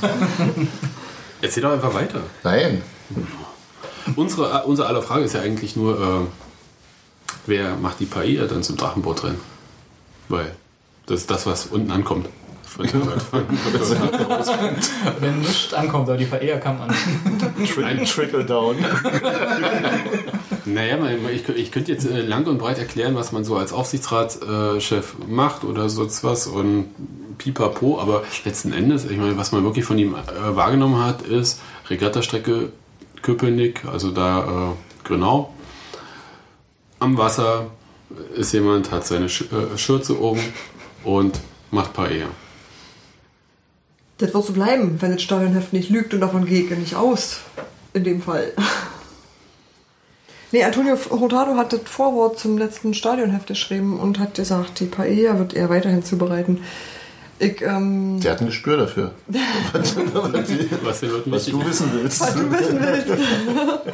[1.42, 2.20] Erzähl doch einfach weiter.
[2.44, 2.82] Nein.
[4.14, 6.26] Unsere, äh, unser aller Frage ist ja eigentlich nur, äh,
[7.46, 9.34] wer macht die Paella dann zum Drachenboot drin?
[10.28, 10.54] Weil
[11.06, 12.28] das ist das, was unten ankommt.
[15.20, 16.94] Wenn nichts ankommt, aber die VR kam an.
[17.66, 18.76] Trickle, trickle down.
[20.64, 20.98] naja,
[21.34, 25.64] ich, ich könnte jetzt äh, lang und breit erklären, was man so als Aufsichtsratschef macht
[25.64, 26.86] oder sonst was und
[27.36, 31.60] pipapo, aber letzten Endes, ich meine, was man wirklich von ihm äh, wahrgenommen hat, ist
[31.90, 32.72] Regattastrecke
[33.20, 35.52] Köpenick, also da äh, Grünau.
[36.98, 37.66] Am Wasser
[38.36, 40.40] ist jemand, hat seine Sch äh, Schürze oben
[41.04, 41.40] und
[41.70, 42.26] macht Paella.
[44.18, 47.38] Das wird so bleiben, wenn das Stadionheft nicht lügt und davon gehe ich nicht aus.
[47.94, 48.52] In dem Fall.
[50.52, 55.38] Nee, Antonio Hurtado hat das Vorwort zum letzten Stadionheft geschrieben und hat gesagt, die Paella
[55.38, 56.60] wird er weiterhin zubereiten.
[57.38, 59.12] Ich, ähm, Der hat ein Gespür dafür.
[59.72, 62.20] Was Leuten Was wichtig du wissen willst.
[62.20, 63.08] was du wissen willst.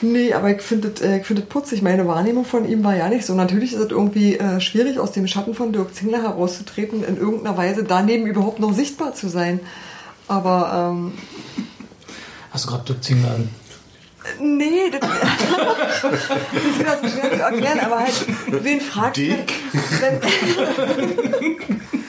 [0.00, 1.82] nee, aber ich finde das, äh, ich find das putzig.
[1.82, 3.34] Meine Wahrnehmung von ihm war ja nicht so.
[3.34, 7.56] Natürlich ist es irgendwie äh, schwierig, aus dem Schatten von Dirk Zingler herauszutreten, in irgendeiner
[7.56, 9.60] Weise daneben überhaupt noch sichtbar zu sein.
[10.28, 11.12] Aber ähm,
[12.50, 13.48] Hast du gerade Dirk Zingler an?
[14.40, 15.00] Nee, das,
[16.02, 19.28] das ist wieder so schwer zu erklären, aber halt, wen fragst du,
[20.00, 20.20] wenn,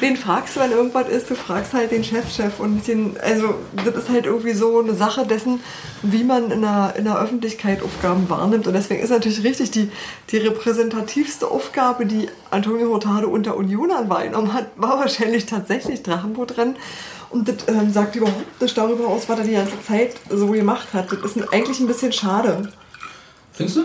[0.00, 3.54] wen fragst du, wenn irgendwas ist, du fragst halt den Chefchef und nicht den, also
[3.84, 5.60] das ist halt irgendwie so eine Sache dessen,
[6.02, 9.90] wie man in der, in der Öffentlichkeit Aufgaben wahrnimmt und deswegen ist natürlich richtig, die,
[10.30, 16.76] die repräsentativste Aufgabe, die Antonio Hurtado unter Unionern wahrgenommen hat, war wahrscheinlich tatsächlich Drachenbootrennen
[17.30, 20.88] und das ähm, sagt überhaupt nicht darüber aus, was er die ganze Zeit so gemacht
[20.94, 21.12] hat.
[21.12, 22.72] Das ist eigentlich ein bisschen schade.
[23.52, 23.84] Findest du?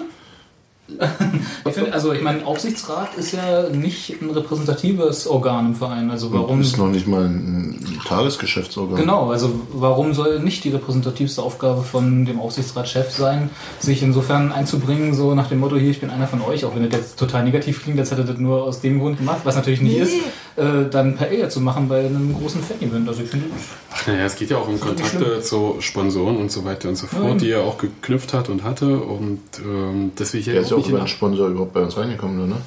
[1.65, 6.11] Ich finde, also ich meine, Aufsichtsrat ist ja nicht ein repräsentatives Organ im Verein.
[6.11, 6.59] Also warum?
[6.59, 8.97] bist noch nicht mal ein Tagesgeschäftsorgan.
[8.97, 15.13] Genau, also warum soll nicht die repräsentativste Aufgabe von dem Aufsichtsratschef sein, sich insofern einzubringen,
[15.13, 17.43] so nach dem Motto, hier, ich bin einer von euch, auch wenn das jetzt total
[17.43, 20.01] negativ klingt, als hätte das nur aus dem Grund gemacht, was natürlich nicht Nee.
[20.01, 20.13] ist,
[20.55, 23.07] äh, dann per Ehe zu machen bei einem großen Fan-Event.
[23.07, 23.47] Also ich finde,
[23.91, 27.07] Ach naja, es geht ja auch um Kontakte zu Sponsoren und so weiter und so
[27.07, 28.97] fort, Ja, die er auch geknüpft hat und hatte.
[28.99, 31.81] Und ähm, will ich ja Der ist ja auch über in einen Sponsor überhaupt bei
[31.81, 32.57] uns reingekommen, ne?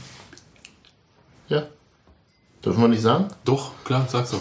[1.49, 1.63] Ja.
[2.65, 3.27] Dürfen wir nicht sagen?
[3.45, 4.41] Doch, klar, sag's doch.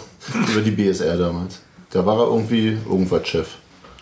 [0.51, 1.61] Über die BSR damals.
[1.91, 3.47] Da war er irgendwie irgendwas Chef.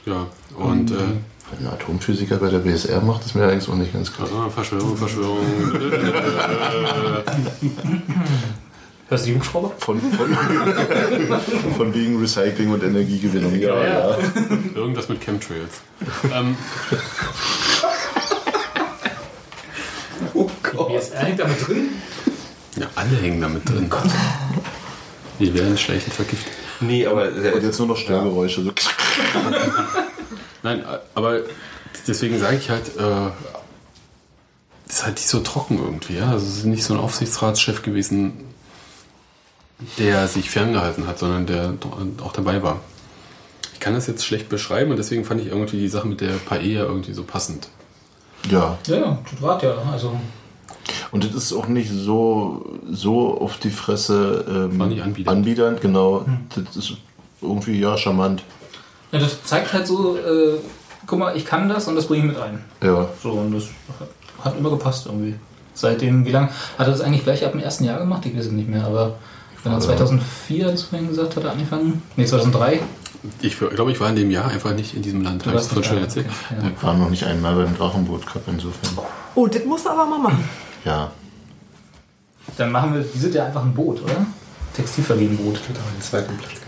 [0.06, 0.28] Ja,
[0.58, 4.12] und äh, Was ein Atomphysiker bei der BSR macht, ist mir eigentlich auch nicht ganz
[4.14, 4.28] klar.
[4.34, 5.40] ah, Verschwörung, Verschwörung.
[9.22, 9.72] du die Hubschrauber?
[9.80, 10.38] Von, von,
[11.78, 13.56] von wegen Recycling und Energiegewinnung.
[13.60, 14.18] Ja, ja.
[14.76, 15.82] Irgendwas mit Chemtrails.
[16.34, 16.58] ähm,
[20.34, 20.88] Oh Gott.
[20.90, 21.90] BSR hängt da mit drin?
[22.78, 23.90] ja, alle hängen damit drin.
[25.40, 26.54] Wir werden schleichend vergiftet.
[26.80, 28.64] Nee, aber Und jetzt nur noch Störgeräusche.
[28.64, 28.72] So.
[30.64, 30.84] Nein,
[31.14, 31.42] aber
[32.08, 33.32] deswegen sage ich halt, äh,
[34.88, 36.18] das ist halt nicht so trocken irgendwie.
[36.18, 36.32] Ja?
[36.32, 38.34] Also es ist nicht so ein Aufsichtsratschef gewesen,
[39.98, 41.74] der sich ferngehalten hat, sondern der
[42.24, 42.80] auch dabei war.
[43.74, 46.34] Ich kann das jetzt schlecht beschreiben und deswegen fand ich irgendwie die Sache mit der
[46.46, 47.68] Paella irgendwie so passend.
[48.50, 48.78] Ja.
[48.88, 49.74] Ja, ja, das war ja.
[49.92, 50.18] Also
[51.12, 55.38] Und das ist auch nicht so, so auf die Fresse ähm, War nicht anbiedernd.
[55.38, 56.26] anbiedernd, genau.
[56.56, 56.94] Das ist
[57.42, 58.44] irgendwie, ja, charmant.
[59.12, 60.58] ja, das zeigt halt so, äh,
[61.06, 62.64] guck mal, ich kann das und das bringe ich mit ein.
[62.82, 63.08] Ja.
[63.22, 63.66] So, und das
[64.44, 65.36] hat immer gepasst irgendwie.
[65.74, 66.48] Seitdem, wie lange?
[66.78, 68.26] Hat er das eigentlich gleich ab dem ersten Jahr gemacht?
[68.26, 69.16] Ich weiß es nicht mehr, aber
[69.64, 72.02] wenn er 2004, hast du vorhin gesagt, hat er angefangen?
[72.16, 72.82] Nee, 2003.
[73.42, 75.46] Ich glaube, ich war in dem Jahr einfach nicht in diesem Land.
[75.46, 76.26] Habe ich warst schon da, erzählt?
[76.28, 76.84] okay, ja.
[76.86, 78.98] War noch nicht einmal beim Drachenboot Cup insofern.
[79.36, 80.44] Oh, das musst du aber mal machen.
[80.84, 81.10] Ja.
[82.58, 84.26] Dann machen wir, die sind ja einfach ein Boot, oder?
[84.76, 85.56] Textilverliehenboot.
[85.56, 86.64] hat auch den zweiten Platz gemacht.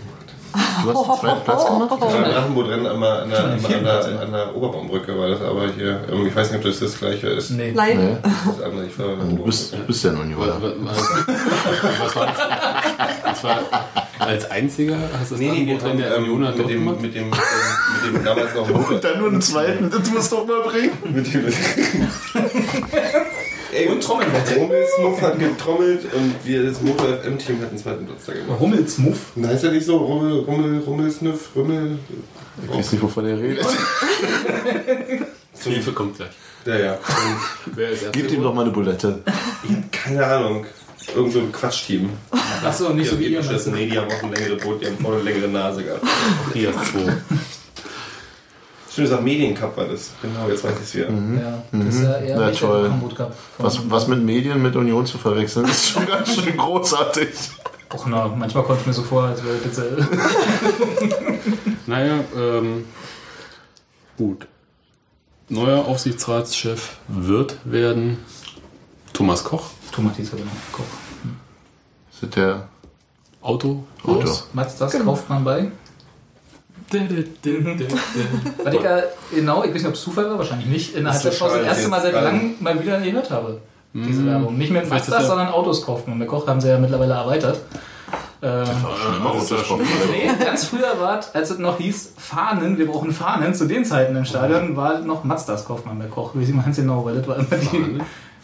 [0.82, 1.90] Du hast den zweiten Platz gemacht?
[2.00, 3.44] Das war ein Drachenbootrennen an der, an, der,
[3.76, 6.98] an, der, an der Oberbaumbrücke war das, aber hier, ich weiß nicht, ob das das
[6.98, 7.50] gleiche ist.
[7.50, 7.72] Nee.
[7.74, 7.98] Nein.
[7.98, 8.16] Nee.
[8.22, 10.62] Das andere, ich war Du bist, du bist ja ein Was, Unioner.
[10.80, 10.96] was,
[12.00, 12.36] was war das?
[13.42, 13.60] das war
[14.18, 17.00] als einziger hast du das Nee, Drachenboot in der ähm, Union mit, dort dem, gemacht?
[17.02, 18.98] mit, dem, mit, dem, mit dem damals noch Motor.
[18.98, 20.90] dann nur einen zweiten, das musst du auch mal bringen.
[21.04, 21.44] Mit dem,
[23.72, 24.54] Ey, Und Trommelwette.
[24.56, 28.58] Rummelsmuff hat getrommelt und wir, das Motor FM-Team, hat den zweiten Platz da gemacht.
[28.60, 29.18] Rummelsmuff.
[29.34, 31.98] Na, ist ja nicht so, Rummel, Rummel, Rummelsniff, Rummel.
[32.64, 33.66] Ich weiß nicht, wovon er redet.
[35.62, 36.30] Hilfe kommt gleich.
[36.64, 36.92] Ja, ja.
[36.94, 39.20] Und Wer ist erst Gebt ihm doch mal eine Bulette.
[39.64, 40.64] ich hab keine Ahnung.
[41.14, 42.10] Irgend so ein Quatschteam.
[42.64, 43.40] Achso, nicht so wie ihr.
[43.40, 46.02] Nee, die haben auch ein längere Boot, die haben vorne eine längere Nase gehabt.
[46.50, 47.16] Prias 2.
[48.90, 50.10] Stimmt, das war Mediencup war das.
[50.22, 51.10] Genau, jetzt weiß ich es wieder.
[51.10, 52.90] Ja, das ist ja eher der toll.
[53.58, 57.28] Was, was mit Medien mit Union zu verwechseln, ist schon ganz schön großartig.
[57.94, 60.02] Och, na, manchmal kommt es mir so vor, als wäre das äh,
[61.86, 62.84] Naja, ähm,
[64.16, 64.46] gut.
[65.48, 68.18] Neuer Aufsichtsratschef wird werden
[69.12, 69.70] Thomas Koch.
[69.92, 70.50] Tomatisa, genau.
[70.72, 70.84] Koch.
[72.12, 72.68] Ist das der
[73.42, 74.20] Auto Auto.
[74.20, 74.48] raus.
[74.52, 75.70] Mats, das kauft man bei.
[76.92, 78.98] Weil ich ja,
[79.34, 81.44] genau, ich weiß nicht, ob es Zufall war, wahrscheinlich nicht, in der Das ist so
[81.44, 83.60] Halbzeitpause das erste Mal seit langem mal wieder gehört habe.
[83.92, 84.58] Diese Werbung.
[84.58, 86.18] Nicht mit Vielleicht ist Mazda, der- sondern Autos kauft man.
[86.18, 87.60] Bei Koch haben sie ja mittlerweile erweitert.
[88.42, 88.64] Ähm,
[90.10, 93.84] nee, ganz früher war es, als es noch hieß, Fahnen, wir brauchen Fahnen, zu den
[93.86, 96.32] Zeiten im Stadion war noch Mazdas kauft man bei Koch.
[96.34, 97.98] Wie sie man es genau, weil das war immer die.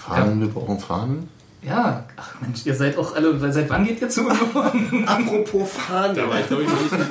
[0.07, 0.41] Fahnen?
[0.41, 1.29] Wir brauchen Fahnen?
[1.63, 4.29] Ja, ach Mensch, ihr seid auch alle, seit wann geht ihr zu?
[5.07, 6.15] Apropos Fahne.
[6.15, 6.93] Da war ich, glaube ich, noch nicht.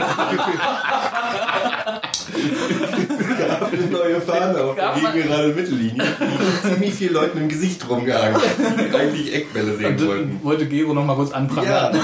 [3.47, 8.35] gab eine neue Fahne auf der gerade Mittellinie, die ziemlich viele Leuten im Gesicht rumgehangen
[8.35, 8.43] haben,
[8.91, 10.29] die eigentlich Eckbälle sehen Und wollten.
[10.31, 11.95] dann wollte Gero noch mal kurz Ja, anprangern.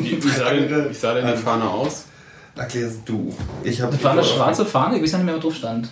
[0.00, 2.04] Wie, wie, sah denn, wie sah denn die Fahne aus?
[2.56, 3.34] erklärst du.
[3.64, 5.88] Ich Das war eine schwarze Fahne, ich weiß ja nicht mehr, was drauf stand.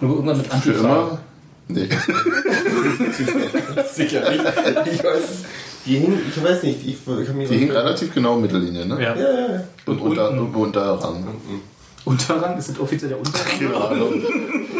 [0.00, 0.78] Nur Irgendwann mit Für Antifa.
[0.80, 1.18] immer?
[1.68, 1.88] Nee.
[3.92, 4.44] Sicher nicht.
[4.92, 5.22] Ich weiß,
[5.84, 8.94] die hing, ich weiß nicht, ich, ich Die hing relativ genau Mittellinie, ne?
[9.02, 9.14] Ja.
[9.14, 9.64] Ja, ja, ja.
[9.86, 11.26] Und unter, irgendwo unterrang.
[12.04, 13.46] Unterrang, ist das offiziell der Unterrang?
[13.58, 14.14] Keine Ahnung.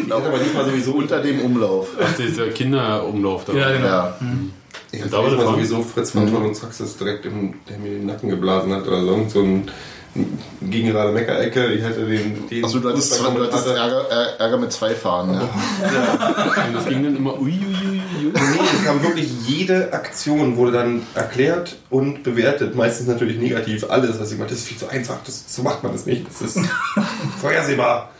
[0.05, 1.89] Ich hatte aber nicht mal sowieso Unter dem Umlauf.
[2.01, 3.53] Ach, dieser Kinderumlauf da.
[3.53, 3.85] Ja, genau.
[3.87, 4.17] Ja.
[4.91, 5.43] Ich Und der mal Fahne?
[5.51, 9.01] sowieso Fritz von Ton und Saxes direkt im, der mir den Nacken geblasen hat oder
[9.03, 9.25] so.
[9.27, 9.69] So ein
[10.61, 11.67] gegen gerade Meckerecke.
[11.73, 12.47] Ich hatte den.
[12.47, 15.41] den Achso, du hattest, zwei, du hattest Ärger, mit zwei Fahnen, ne?
[15.41, 18.31] Und das ging dann immer ui, ui, ui, ui.
[18.33, 22.75] Nee, es kam wirklich jede Aktion wurde dann erklärt und bewertet.
[22.75, 23.89] Meistens natürlich negativ.
[23.89, 25.17] Alles, was ich meinte, das ist viel zu einfach.
[25.25, 26.25] Das, so macht man das nicht.
[26.27, 26.59] Das ist
[27.41, 28.11] vorhersehbar.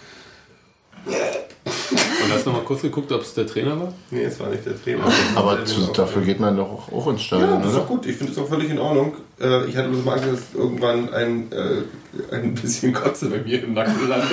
[1.91, 3.93] Und hast du noch mal kurz geguckt, ob es der Trainer war?
[4.11, 5.03] Nee, es war nicht der Trainer.
[5.35, 7.87] Aber Der zu, dafür geht man doch auch ins Ja, Stadion, das ist auch oder?
[7.87, 8.05] gut.
[8.05, 9.15] Ich finde es auch völlig in Ordnung.
[9.41, 13.63] Äh, Ich hatte bloß mal Angst, dass irgendwann ein, äh, ein bisschen Kotze bei mir
[13.63, 14.29] im Nacken landet,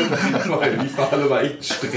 [0.48, 1.92] weil die Fahne war echt streng.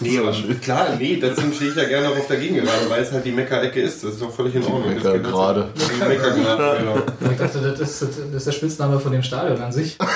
[0.00, 0.32] Nee, aber
[0.62, 3.30] klar, nee, deswegen stehe ich ja gerne auch auf der Gegengerade, weil es halt die
[3.32, 4.02] Meckerecke ist.
[4.04, 4.94] Das ist auch völlig in Ordnung.
[4.94, 5.68] Meckergrade.
[5.74, 5.90] dazu.
[5.94, 7.30] Die Meckergrade, genau.
[7.32, 9.96] Ich dachte, das ist, das ist der Spitzname von dem Stadion an sich.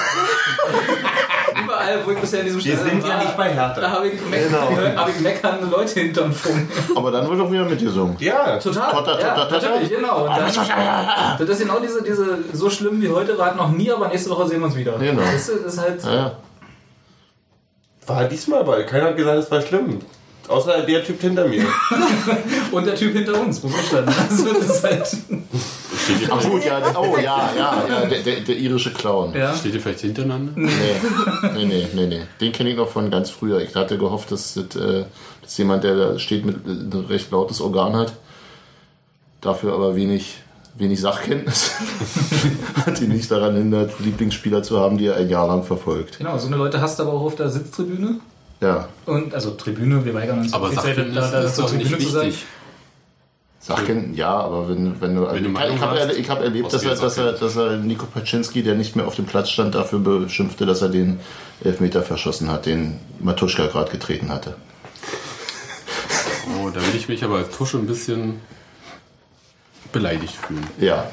[1.90, 3.80] Überall, wo ich bisher in diesem Wir sind ja nicht bei Hertha.
[3.80, 4.70] Da habe ich, meck Genau.
[4.96, 6.68] hab ich meckernde Leute hinterm Funk.
[6.94, 8.16] Aber dann wird doch wieder mitgesungen.
[8.20, 8.92] Ja, Total.
[8.92, 9.68] Totter, ja, totter, totter.
[9.70, 10.24] natürlich, genau.
[10.24, 10.44] Und dann,
[11.38, 14.48] das ist genau diese, diese, so schlimm wie heute war noch nie, aber nächste Woche
[14.48, 14.92] sehen wir uns wieder.
[14.98, 15.20] Genau.
[15.22, 16.32] Das ist, das ist halt, Ja, ja.
[18.06, 18.82] war diesmal bei.
[18.84, 20.00] Keiner hat gesagt, es war schlimm.
[20.50, 21.64] Außer der Typ hinter mir.
[22.72, 24.08] und der Typ hinter uns, muss ich dann.
[24.08, 25.16] Also, das ist halt,
[26.28, 29.32] Ach gut, ja, oh ja, ja, ja der, der, der irische Clown.
[29.34, 29.54] ja.
[29.54, 30.52] Steht ihr vielleicht hintereinander?
[30.56, 30.68] Nee,
[31.54, 32.22] nee, nee, nee, nee.
[32.40, 33.60] Den kenne ich noch von ganz früher.
[33.60, 35.04] Ich hatte gehofft, dass das, äh,
[35.42, 38.12] dass jemand, der da steht, mit äh, ein recht lautes Organ hat.
[39.40, 40.38] Dafür aber wenig,
[40.74, 41.76] wenig Sachkenntnis.
[42.86, 46.18] hat ihn nicht daran hindert, Lieblingsspieler zu haben, die er ein Jahr lang verfolgt.
[46.18, 48.20] Genau, so eine Leute hast du aber auch auf der Sitztribüne.
[48.60, 52.22] Ja, Und, also Tribüne, wir weigern uns Aber Sachkenntnis da, da ist doch nicht Tribüne
[52.22, 52.44] wichtig.
[53.58, 55.30] Sachkenntnis, ja, aber wenn, wenn du.
[55.30, 58.62] Wenn du ich habe ich hab erlebt, dass er, dass, er, dass er Nico Paczynski,
[58.62, 61.20] der nicht mehr auf dem Platz stand, dafür beschimpfte, dass er den
[61.62, 64.56] Elfmeter verschossen hat, den Matuschka gerade getreten hatte.
[66.58, 68.40] Oh, da will ich mich aber als Tusche ein bisschen
[69.92, 70.66] beleidigt fühlen.
[70.78, 71.10] Ja.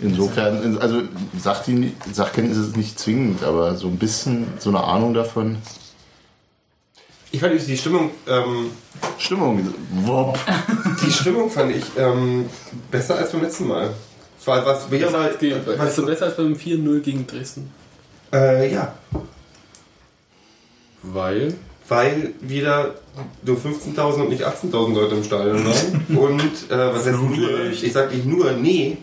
[0.00, 1.02] Insofern, also
[1.38, 5.58] Sachkenntnis ist nicht zwingend, aber so ein bisschen so eine Ahnung davon.
[7.32, 8.70] Ich fand die Stimmung, ähm,
[9.18, 9.72] Stimmung,
[10.04, 10.38] wupp.
[11.06, 12.46] die Stimmung fand ich ähm,
[12.90, 13.90] besser als beim letzten Mal.
[14.44, 15.30] War was wieder mal,
[15.78, 17.70] Weißt du, besser als beim 4-0 gegen Dresden?
[18.32, 18.94] äh, ja,
[21.02, 21.54] Weil
[21.90, 22.94] weil wieder
[23.44, 26.06] nur 15.000 und nicht 18.000 Leute im Stadion waren.
[26.16, 27.70] Und äh, was heißt nur?
[27.70, 28.98] Ich sag nicht nur, nee.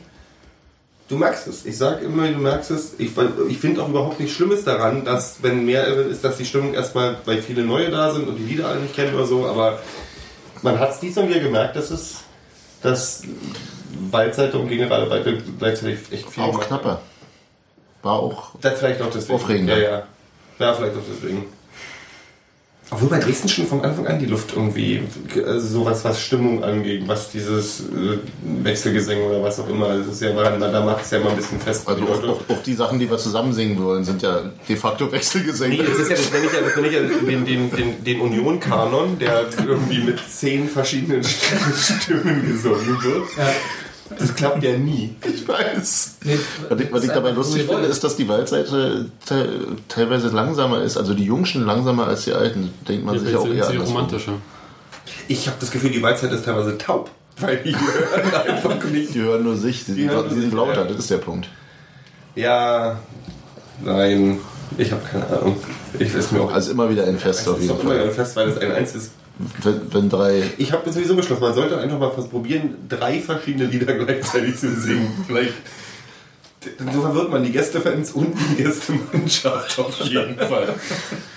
[1.07, 1.65] Du merkst es.
[1.65, 2.93] Ich sag immer, du merkst es.
[2.97, 3.11] Ich,
[3.47, 7.17] ich finde auch überhaupt nichts Schlimmes daran, dass, wenn mehr ist, dass die Stimmung erstmal,
[7.25, 9.79] weil viele neue da sind und die Lieder alle nicht kennen oder so, aber
[10.63, 12.17] man hat es diesmal wieder gemerkt, dass es,
[12.81, 13.23] dass
[14.11, 16.81] Waldzeitung gegen gerade beide gleichzeitig echt viel Auch gemacht haben.
[16.81, 17.01] knapper.
[18.03, 18.51] War auch.
[18.61, 19.33] Das vielleicht auch deswegen.
[19.35, 19.77] Aufregender.
[19.77, 20.03] Ja, ja.
[20.59, 21.45] Ja, vielleicht auch deswegen.
[22.89, 25.01] Obwohl bei Dresden schon von Anfang an die Luft irgendwie
[25.35, 28.17] äh, sowas, was Stimmung angeht, was dieses äh,
[28.63, 31.59] Wechselgesänge oder was auch immer, das ist ja, da macht es ja mal ein bisschen
[31.59, 31.85] fest.
[31.85, 34.75] Also Die auch, auch, auch die Sachen, die wir zusammen singen wollen, sind ja de
[34.77, 35.75] facto Wechselgesänge.
[35.75, 38.03] Nee, das ist ja, das nenne ich ja, das nenne ich ja den, den, den,
[38.05, 41.23] den Union-Kanon, der irgendwie mit zehn verschiedenen
[41.75, 43.27] Stimmen gesungen wird.
[44.17, 45.15] Das klappt ja nie.
[45.25, 46.17] Ich weiß.
[46.23, 46.39] Nee,
[46.69, 50.97] Was ich, was ich dabei lustig finde, ist, dass die Waldseite te teilweise langsamer ist.
[50.97, 52.73] Also die Jungschen langsamer als die Alten.
[52.87, 54.33] Denkt man sich Jetzt auch eher sie romantischer.
[55.27, 57.11] Ich habe das Gefühl, die Weizheit ist teilweise taub.
[57.39, 59.13] Weil die hören einfach nicht.
[59.13, 60.83] Die hören nur sich, die, Die sind, hören nur die sind sich, lauter, ja.
[60.85, 61.49] das ist der Punkt.
[62.35, 62.99] Ja,
[63.83, 64.39] nein,
[64.77, 65.57] ich habe keine Ahnung.
[65.99, 66.51] Ich weiß mir auch.
[66.53, 68.11] Also immer wieder ein Fest auf jeden doch immer ein Fall.
[68.11, 69.11] Fest, weil das ein einziges.
[69.63, 70.43] Wenn, wenn drei.
[70.57, 74.73] Ich habe sowieso beschlossen, man sollte einfach mal fast probieren, drei verschiedene Lieder gleichzeitig zu
[74.75, 75.23] singen.
[75.25, 75.53] Vielleicht.
[76.93, 80.73] So verwirrt man die Gästefans und die Gästemannschaft auf jeden Fall.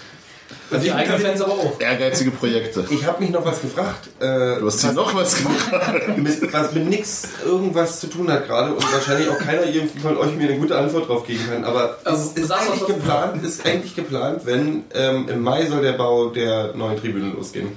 [0.70, 1.80] Also Die ich, eigenen Fans aber auch.
[1.80, 2.84] Ehrgeizige Projekte.
[2.90, 4.08] ich habe mich noch was gefragt.
[4.20, 6.16] Äh, Du hast dir noch was gemacht.
[6.16, 9.62] mit, was mit nix irgendwas zu tun hat gerade und wahrscheinlich auch keiner
[10.02, 11.64] von euch mir eine gute Antwort drauf geben kann.
[11.64, 15.92] Aber Also, es ist eigentlich geplant, ist eigentlich geplant, wenn ähm, im Mai soll der
[15.92, 17.72] Bau der neuen Tribüne losgehen.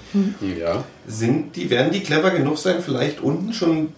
[0.60, 0.84] Ja.
[1.08, 3.94] Sind die, werden die clever genug sein, vielleicht unten schon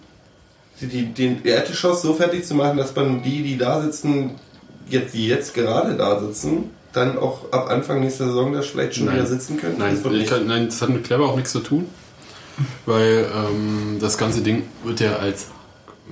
[0.80, 4.32] die, die, den Erdgeschoss so fertig zu machen, dass man die, die da sitzen,
[4.88, 9.06] jetzt, die jetzt gerade da sitzen, dann auch ab Anfang nächster Saison da vielleicht schon
[9.06, 9.16] Nein.
[9.16, 9.76] wieder sitzen können?
[9.78, 11.86] Nein, Das kann, nein, das hat mit Clever auch nichts zu tun,
[12.86, 15.46] weil ähm, das ganze Ding wird ja als,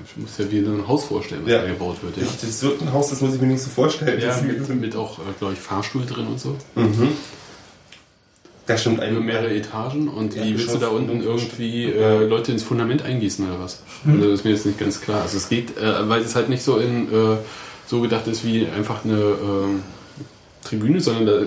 [0.04, 1.62] ich muss ja wie ein Haus vorstellen, was Ja.
[1.62, 2.16] da gebaut wird.
[2.18, 4.20] Ja, Ich- Das wird ein Haus, das muss ich mir nicht so vorstellen.
[4.20, 6.56] ja Das- mit, mit auch, äh, glaube ich, Fahrstuhl drin und so.
[8.66, 12.50] Da stimmt Über mehrere Etagen und Ja, wie willst du da unten irgendwie äh, Leute
[12.52, 13.82] ins Fundament eingießen oder was?
[14.06, 15.20] Also das ist mir jetzt nicht ganz klar.
[15.22, 17.36] Also es geht, äh, weil es halt nicht so in äh,
[17.86, 19.82] so gedacht ist wie einfach eine ähm,
[20.64, 21.46] Tribüne, sondern da äh,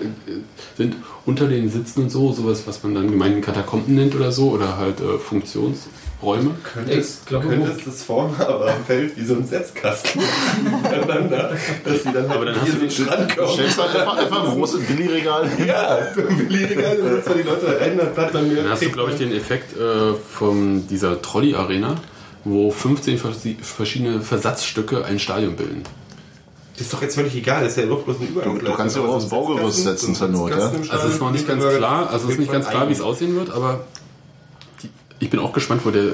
[0.77, 0.95] sind
[1.25, 4.77] unter den Sitzen und so sowas, was man dann gemeinen Katakomben nennt oder so oder
[4.77, 6.51] halt äh, Funktionsräume.
[6.63, 9.45] Könnte es, Ich glaube, könnte wo- es das vorne aber am Feld wie so ein
[9.45, 10.21] Setzkasten
[10.83, 11.51] miteinander,
[11.83, 13.53] dass die dann Aber dann hast hier du so einen Schrank Du kommen.
[13.53, 15.49] stellst halt einfach, einfach ein großes Billigregal.
[15.65, 18.89] Ja, Billigregal, dann setzen wir die Leute rein, dann hat man mir Dann hast du,
[18.91, 21.95] glaube ich, den Effekt äh, von dieser Trolley-Arena,
[22.45, 25.83] wo 15 vers- verschiedene Versatzstücke ein Stadion bilden.
[26.77, 28.59] Das ist doch jetzt völlig egal, das ist ja doch bloß ein Übergang.
[28.59, 30.57] Du- du kannst ja auch aufs Baugerüst setzen zur Not, ja?
[30.89, 33.01] Also es ist noch nicht ganz klar, also es ist nicht ganz klar, wie es
[33.01, 33.85] aussehen wird, aber
[34.83, 36.13] die, ich bin auch gespannt, wo, der, äh,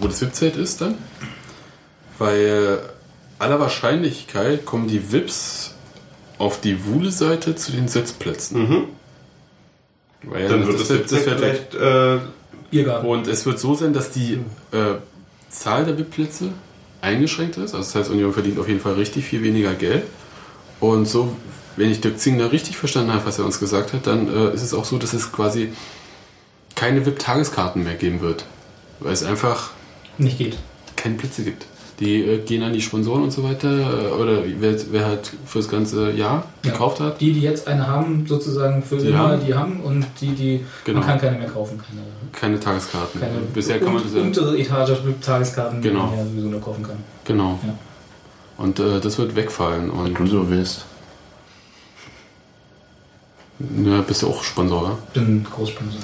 [0.00, 0.94] wo das VIP-Zelt ist dann.
[2.18, 2.80] Weil
[3.38, 5.74] aller Wahrscheinlichkeit kommen die VIPs
[6.38, 8.68] auf die Wuhle-Seite zu den Sitzplätzen.
[8.68, 8.84] Mhm.
[10.24, 11.74] Weil Dann wird das, das, das vielleicht...
[11.74, 12.18] Äh.
[13.04, 14.34] Und es wird so sein, dass die
[14.72, 14.94] äh,
[15.50, 16.48] Zahl der VIP-Plätze
[17.02, 17.74] eingeschränkt ist.
[17.74, 20.04] Also das heißt, Union verdient auf jeden Fall richtig viel weniger Geld.
[20.80, 21.36] Und so,
[21.76, 24.62] wenn ich Dirk Zingler richtig verstanden habe, was er uns gesagt hat, dann äh, ist
[24.62, 25.72] es auch so, dass es quasi
[26.74, 28.46] keine VIP-Tageskarten mehr geben wird.
[29.00, 29.70] Weil es einfach
[30.18, 30.56] Nicht geht.
[30.96, 31.66] keine Plätze gibt.
[32.02, 33.70] Die äh, gehen an die Sponsoren und so weiter.
[33.70, 36.70] Äh, oder wer, wer halt fürs ganze Jahr Ja.
[36.72, 37.20] gekauft hat.
[37.20, 39.46] Die, die jetzt eine haben, sozusagen für Die immer, haben.
[39.46, 40.98] die haben und die, die Genau.
[40.98, 41.78] man kann keine mehr kaufen.
[41.78, 43.20] Keine, Keine Tageskarten.
[43.20, 44.90] keine Bisher kann man untere Etage
[45.24, 46.06] Tageskarten, die Genau.
[46.06, 46.96] man ja sowieso nur kaufen kann.
[47.24, 47.58] Genau.
[47.64, 47.74] Ja.
[48.58, 49.88] Und äh, das wird wegfallen.
[49.90, 50.84] Und Wenn du so willst.
[53.84, 54.98] Ja, bist du auch Sponsor, oder?
[55.14, 56.00] Bin Großsponsor.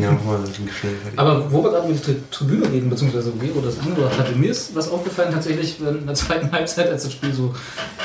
[0.00, 1.18] ja, schnell fertig.
[1.18, 4.50] Aber wo wir gerade über die Tri- Tribüne reden, beziehungsweise Gero das angebracht hatte, mir
[4.50, 7.54] ist was aufgefallen tatsächlich in der zweiten Halbzeit, als das Spiel so,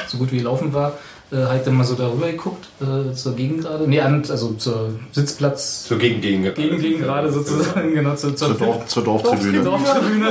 [0.07, 0.97] so gut wie laufen war,
[1.32, 5.88] äh, halt dann mal so darüber geguckt, äh, zur Gegengrade, nee, an, also zur Sitzplatz,
[5.88, 6.43] So gegen gegen.
[6.53, 9.63] gegen Gegengrade sozusagen, genau, zur, zur, Zur, Dorf, zur Dorftribüne.
[9.63, 10.28] Dorftribüne.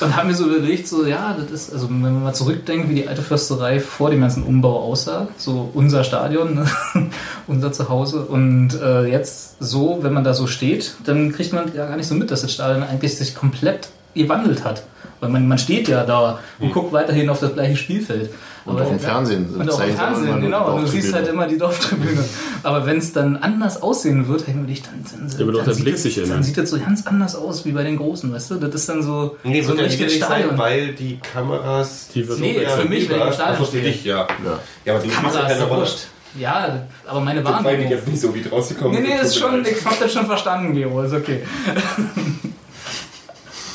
[0.00, 2.94] Und haben mir so überlegt, so, ja, das ist, also wenn man mal zurückdenkt, wie
[2.94, 6.66] die alte Försterei vor dem ganzen Umbau aussah, so unser Stadion, ne?
[7.46, 8.24] unser Zuhause.
[8.24, 12.08] Und äh, jetzt so, wenn man da so steht, dann kriegt man ja gar nicht
[12.08, 14.82] so mit, dass das Stadion eigentlich sich komplett gewandelt hat.
[15.20, 18.30] Weil man, man steht ja da und guckt weiterhin auf das gleiche Spielfeld.
[18.66, 20.74] Und auch im Fernsehen Und auch im Fernsehen, die genau.
[20.74, 21.16] Und du siehst Dorftribüne.
[21.16, 22.24] halt immer die Dorftribüne.
[22.62, 25.58] Aber wenn es dann anders aussehen wird, denken wir dich, dann, dann, Da wird auch
[25.58, 27.82] dann, der sieht Blick das, sich dann sieht das so ganz anders aus wie bei
[27.82, 28.54] den Großen, weißt du?
[28.54, 30.58] Das ist dann so, Nee, so wird ein ja nicht richtiges sein, Stadion.
[30.58, 32.08] weil die Kameras...
[32.14, 33.82] Die wird Nee, auch für mich, wenn ich im Stadion stehe.
[33.82, 34.26] dich, ja.
[34.44, 34.58] Ja.
[34.86, 35.80] Ja, aber du spielst ja Kamera ist keine ja Rolle.
[35.80, 35.98] wurscht.
[36.40, 37.90] Ja, aber meine Das meine ich Wahrnehmung.
[37.92, 40.72] jetzt nicht so, wie draus gekommen Nee, nee, ist schon, ich hab das schon verstanden,
[40.74, 41.42] Gero, ist okay.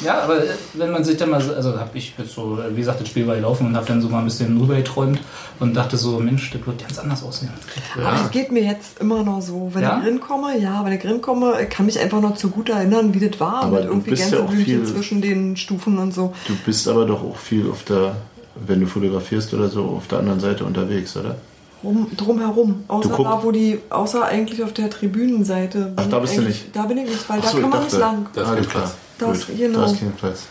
[0.03, 0.41] ja, aber
[0.73, 3.07] wenn man sich dann mal, so- also hab ich jetzt so, äh, wie gesagt, das
[3.07, 5.19] Spiel war gelaufen und hab dann so mal ein bisschen rüber geträumt
[5.59, 7.49] und dachte so, Mensch, das wird ganz anders aussehen.
[7.97, 9.69] Aber es geht mir jetzt immer noch so.
[9.73, 9.97] Wenn Ja?
[9.97, 12.69] ich drin komme, ja, wenn ich drin komme, ich kann mich einfach noch zu gut
[12.69, 13.63] erinnern, wie das war.
[13.63, 16.33] Aber mit du irgendwie bist ja auch Gänseblümchen viel- zwischen den Stufen und so.
[16.47, 18.15] Du bist aber doch auch viel auf der,
[18.55, 21.35] wenn du fotografierst oder so, auf der anderen Seite unterwegs, oder?
[21.81, 22.83] rum, drumherum.
[22.89, 25.93] Außer da, wo die, außer eigentlich auf der Tribünenseite.
[25.95, 26.75] Ach, da bist du nicht.
[26.75, 28.25] Da bin ich nicht, weil Ach da so, kann man nicht dachte- lang.
[28.33, 28.83] Da ist Alles kein klar.
[28.83, 28.95] Platz.
[29.19, 29.79] Da ist- Gut, genau.
[29.79, 30.43] Da ist kein Platz.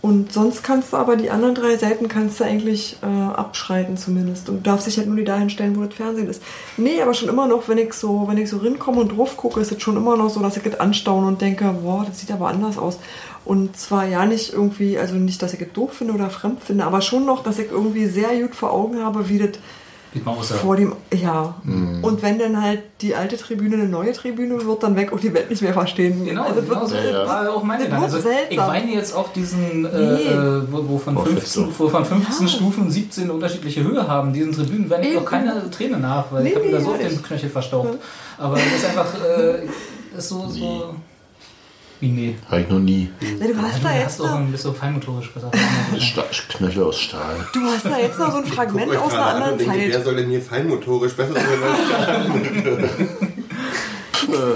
[0.00, 4.48] Und sonst kannst du aber die anderen drei Seiten kannst du eigentlich äh, abschreiten zumindest.
[4.48, 6.40] Und darfst dich halt nur die dahin stellen, wo das Fernsehen ist.
[6.76, 9.58] Nee, aber schon immer noch, wenn ich so, wenn ich so rinkomme und drauf gucke,
[9.60, 12.30] ist es schon immer noch so, dass ich das anstaune und denke, boah, das sieht
[12.30, 12.98] aber anders aus.
[13.44, 16.84] Und zwar ja nicht irgendwie, also nicht, dass ich es doof finde oder fremd finde,
[16.84, 19.58] aber schon noch, dass ich irgendwie sehr gut vor Augen habe, wie das
[20.56, 21.54] Vor dem, ja.
[21.64, 22.02] Mhm.
[22.02, 25.32] Und wenn dann halt die alte Tribüne eine neue Tribüne wird, dann weg und die
[25.34, 26.24] Welt nicht mehr verstehen.
[26.24, 27.26] Genau, also, genau wird, so Ja, ja.
[27.26, 28.66] war auch meine wird Also, ich seltsam.
[28.68, 30.22] meine jetzt auch diesen, äh, Nee.
[30.24, 34.32] äh, wo, wo, von Oh, 15, fest wo von 15 Stufen 17 unterschiedliche Höhe haben.
[34.32, 36.84] Diesen Tribünen werden ich auch keine Träne nach, weil Nee, ich habe mir nee, da
[36.84, 37.22] so ja auf den.
[37.22, 37.88] Knöchel verstaucht.
[38.38, 39.66] Aber das ist einfach, äh,
[40.16, 40.94] ist so, so,
[42.00, 42.36] wie nee.
[42.48, 43.10] Habe ich noch nie.
[43.20, 45.56] Nee, du hast da jetzt auch noch, ein bisschen feinmotorisch gesagt.
[45.98, 47.36] Sta Knöchel aus Stahl.
[47.52, 50.04] du hast da jetzt noch so ein Fragment aus einer anderen wer Zeit.
[50.04, 52.90] soll denn hier feinmotorisch besser sein als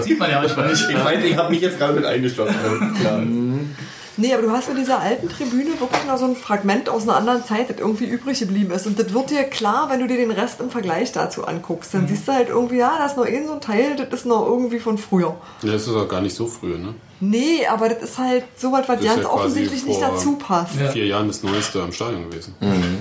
[0.05, 0.87] Sieht man ja manchmal nicht.
[0.89, 2.55] Ich meinte, ich habe mich jetzt gerade mit eingeschlossen.
[4.23, 7.17] Nee, aber du hast mit dieser alten Tribüne wirklich noch so ein Fragment aus einer
[7.17, 8.87] anderen Zeit, das irgendwie übrig geblieben ist.
[8.87, 11.93] Und das wird dir klar, wenn du dir den Rest im Vergleich dazu anguckst.
[11.93, 14.27] Dann siehst du halt irgendwie, ja, da ist noch eh so ein Teil, das ist
[14.27, 15.35] noch irgendwie von früher.
[15.63, 16.95] Ja, das ist auch gar nicht so früh, ne?
[17.19, 20.75] Nee, aber das ist halt so was, was ganz ja quasi offensichtlich nicht dazu passt.
[20.81, 20.89] Ja.
[20.91, 22.55] Vier Jahren das Neueste am Stadion gewesen.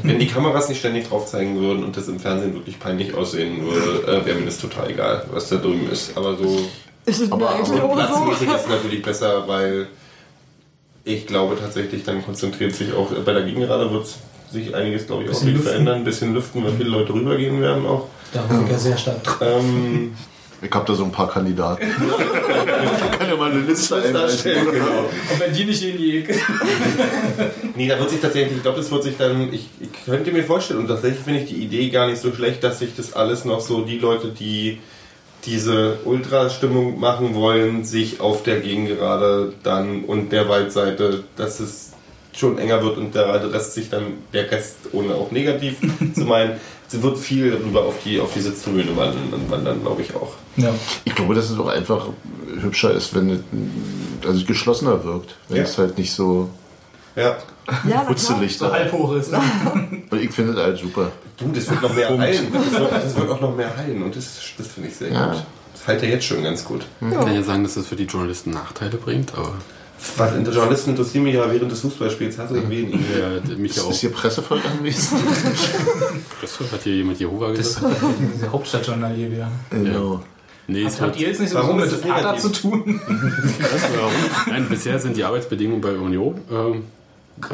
[0.03, 3.63] Wenn die Kameras nicht ständig drauf zeigen würden und das im Fernsehen wirklich peinlich aussehen
[3.63, 6.15] würde, äh, wäre mir das total egal, was da drüben ist.
[6.17, 6.43] Aber so
[7.05, 8.55] Ist es mir Aber- eigentlich aber auch platzmäßig so.
[8.55, 9.87] ist es natürlich besser, weil
[11.03, 14.07] ich glaube tatsächlich, dann konzentriert sich auch bei der Gegengerade wird
[14.51, 15.61] sich einiges, glaube ich, auch lüften.
[15.63, 15.95] verändern.
[15.99, 18.07] Ein bisschen lüften, weil viele Leute rübergehen werden auch.
[18.33, 19.37] Da bin ich ja sehr stark.
[19.41, 20.13] Ähm,
[20.63, 21.81] Ich habe da so ein paar Kandidaten.
[21.87, 24.51] ich kann ja mal eine Liste einreichen.
[24.71, 24.85] genau.
[25.31, 26.35] Und wenn die nicht in die Ecke.
[27.75, 30.43] Nee, da wird sich tatsächlich, ich glaube, das wird sich dann, ich, ich könnte mir
[30.43, 33.43] vorstellen, und tatsächlich finde ich die Idee gar nicht so schlecht, dass sich das alles
[33.45, 34.79] noch so, die Leute, die
[35.45, 41.91] diese Ultrastimmung machen wollen, sich auf der Gegengerade dann und der Waldseite, dass es
[42.33, 45.75] schon enger wird und der Rest sich dann, der Rest, ohne auch negativ
[46.13, 46.53] zu meinen,
[46.87, 50.33] es wird viel rüber auf die, auf die Sitztribüne wandern, wandern glaube ich auch.
[50.57, 50.73] Ja.
[51.05, 52.07] Ich glaube, dass es auch einfach
[52.61, 53.39] hübscher ist, wenn es
[54.27, 55.35] also geschlossener wirkt.
[55.47, 55.63] Wenn Ja.
[55.63, 56.49] es halt nicht so
[57.15, 57.37] Ja.
[57.87, 59.31] Ja, putzelig So da halb hoch ist.
[59.31, 59.39] Ne?
[60.09, 61.11] Und ich finde es halt super.
[61.37, 62.47] Du, das wird noch mehr heilen.
[62.53, 65.27] Das wird, das wird auch noch mehr heilen und das, das finde ich sehr Ja.
[65.33, 65.43] gut.
[65.73, 66.85] Das hält er jetzt schon ganz gut.
[67.01, 69.53] Ich kann ja sagen, dass das für die Journalisten Nachteile bringt, aber
[70.17, 72.93] Was die Journalisten interessieren mich ja während des Fußballspiels herzlich wenig.
[73.17, 73.93] ja, mich ja Ist auch.
[73.93, 75.21] hier Pressevolk anwesend?
[76.71, 77.95] Hat hier jemand Jehova Das gesagt?
[77.95, 78.01] ist
[78.35, 79.51] diese Hauptstadtjournal hier wieder.
[79.71, 80.21] genau.
[80.67, 82.41] Nee, es Habt, ihr jetzt nicht so Warum mit ist negativ?
[82.43, 83.01] zu tun?
[84.47, 86.83] nein, bisher sind die Arbeitsbedingungen bei Union, ähm,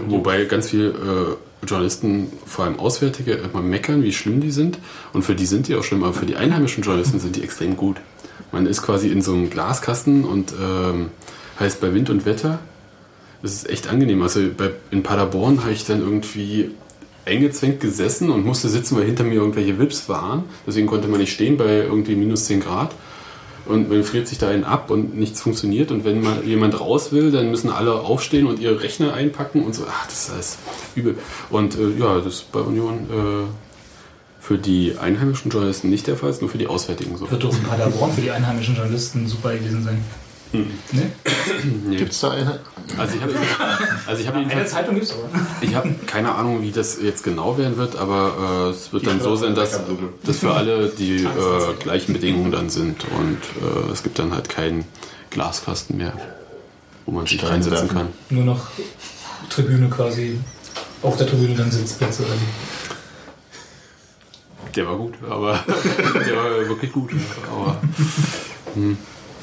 [0.07, 4.77] wobei ganz viele äh, Journalisten, vor allem Auswärtige, immer meckern, wie schlimm die sind.
[5.13, 7.75] Und für die sind die auch schlimm, aber für die einheimischen Journalisten sind die extrem
[7.75, 7.97] gut.
[8.51, 11.09] Man ist quasi in so einem Glaskasten und ähm,
[11.59, 12.59] heißt bei Wind und Wetter.
[13.41, 14.21] Das ist echt angenehm.
[14.21, 16.71] Also bei, in Paderborn habe ich dann irgendwie
[17.25, 20.45] eingezwängt gesessen und musste sitzen, weil hinter mir irgendwelche Wips waren.
[20.65, 22.95] Deswegen konnte man nicht stehen bei irgendwie minus 10 Grad.
[23.67, 25.91] Und man friert sich da einen ab und nichts funktioniert.
[25.91, 29.75] Und wenn mal jemand raus will, dann müssen alle aufstehen und ihre Rechner einpacken und
[29.75, 29.85] so.
[29.89, 30.57] Ach, das ist alles
[30.95, 31.17] übel.
[31.49, 33.47] Und äh, ja, das ist bei Union äh,
[34.39, 37.29] für die einheimischen Journalisten nicht der Fall, ist nur für die Auswärtigen so.
[37.29, 40.01] Wird doch in Paderborn für die einheimischen Journalisten super gewesen sein.
[40.53, 40.65] Ne?
[41.85, 41.97] Nee.
[41.97, 42.59] Gibt es da eine?
[42.97, 43.33] Also ich habe
[44.05, 45.29] also ich hab Eine Zeitung gibt's aber.
[45.61, 49.07] Ich habe keine Ahnung, wie das jetzt genau werden wird, aber äh, es wird Die
[49.07, 49.79] dann so sein, dass,
[50.23, 54.47] dass für alle die äh, gleichen Bedingungen dann sind und äh, es gibt dann halt
[54.49, 54.85] keinen
[55.29, 56.13] Glaskasten mehr,
[57.05, 58.07] wo man sich reinsetzen kann.
[58.29, 58.67] Nur noch
[59.49, 60.39] Tribüne quasi.
[61.01, 62.23] Auf der Tribüne dann Sitzplätze.
[62.23, 62.47] Oder wie.
[64.75, 65.59] Der war gut, aber
[66.27, 67.11] der war wirklich gut.
[67.51, 67.81] Aber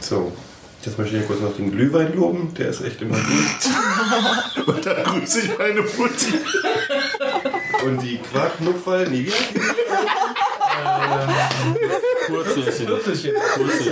[0.01, 0.33] So,
[0.87, 2.52] jetzt möchte ich ja kurz noch den Glühwein loben.
[2.55, 4.66] Der ist echt immer gut.
[4.66, 6.35] Und da grüße ich meine Mutti.
[7.87, 9.61] Und die Quarknupferl, nee, wie heißt die?
[12.27, 12.87] Kurzelchen.
[12.87, 13.33] Viertelchen.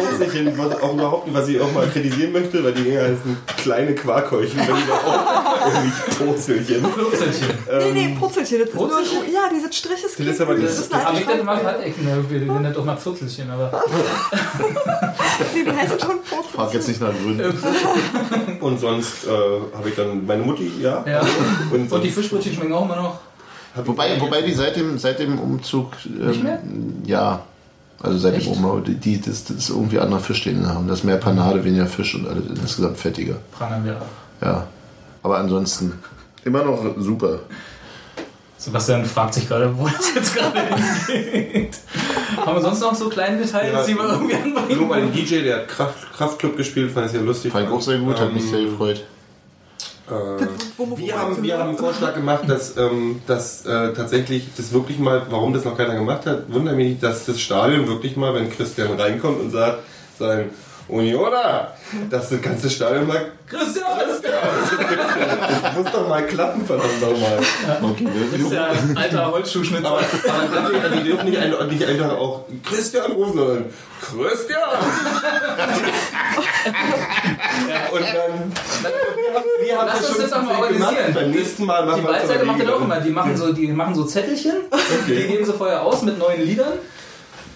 [0.08, 3.36] Purzelchen, was auch überhaupt nicht, was ich auch mal kritisieren möchte, weil die Dinger heißen
[3.58, 6.84] kleine Quarkhäulchen, wenn die auch nicht Purzelchen.
[6.86, 7.48] Viertelchen.
[7.94, 8.58] Nee, nee, Purzelchen.
[8.60, 9.18] Das ist Purzelchen?
[9.32, 11.82] ja, dieses Strich ist Das ist aber das- das ist eine Aber ich dachte hat
[11.84, 12.04] Ecken.
[12.04, 12.24] ne?
[12.28, 13.82] Wir nennen das doch mal Viertelchen, aber.
[15.54, 16.50] Nee, die heißen schon Purzelchen.
[16.54, 17.58] Frag jetzt nicht nach Gründen.
[18.60, 19.30] Und sonst äh,
[19.76, 21.04] habe ich dann meine Mutti, ja.
[21.06, 21.20] Ja.
[21.70, 23.18] Und, Und die Fischbrötchen schmecken auch immer noch.
[23.74, 25.92] Wobei, wobei die seit dem, seit dem Umzug.
[26.06, 26.58] Ähm, Nicht mehr?
[27.06, 27.42] Ja.
[28.00, 28.46] Also seit Echt?
[28.46, 30.88] dem Umbau, die, die das, das ist irgendwie anderer Fisch, den die haben.
[30.88, 33.36] Das ist mehr Panade, weniger Fisch und alles insgesamt fettiger.
[33.56, 34.02] Pranavera.
[34.40, 34.66] Ja.
[35.22, 35.92] Aber ansonsten
[36.44, 37.40] immer noch super.
[38.58, 40.60] Sebastian fragt sich gerade, wo das jetzt gerade
[41.12, 41.78] hingeht.
[42.36, 44.80] Haben wir sonst noch so kleine Details, Ja, die wir irgendwie anbringen?
[44.80, 47.52] Nur bei dem DJ, der hat Kraft, Kraftclub gespielt, fand ich sehr lustig.
[47.52, 49.04] Fand ich auch sehr gut, hat mich Ähm, sehr gefreut.
[50.96, 55.26] Wir haben, wir haben einen Vorschlag gemacht, dass, ähm, dass äh, tatsächlich das wirklich mal,
[55.30, 58.50] warum das noch keiner gemacht hat, wundert mich nicht, dass das Stadion wirklich mal, wenn
[58.50, 59.78] Christian reinkommt und sagt,
[60.18, 60.50] sein
[60.88, 61.72] Unioner,
[62.10, 63.84] dass das ganze Stadion mal Christian!
[65.62, 67.38] das muss doch mal klappen, verdammt nochmal.
[67.82, 69.88] Okay, wir, Das ist ja ein alter Holzschuhschnitzer.
[69.88, 73.64] Aber, aber dafür, die dürfen nicht, ein, nicht einfach auch Christian rufen, sondern
[74.00, 74.60] Christian!
[77.92, 78.52] Und dann.
[79.62, 80.62] Wir haben Lass das uns schon das mal gemacht.
[80.62, 81.14] organisieren.
[81.14, 83.00] Beim nächsten Mal machen Die wir es Ballseite macht das auch immer.
[83.00, 84.52] Die machen so, die machen so Zettelchen,
[85.06, 86.72] die geben sie vorher aus mit neuen Liedern.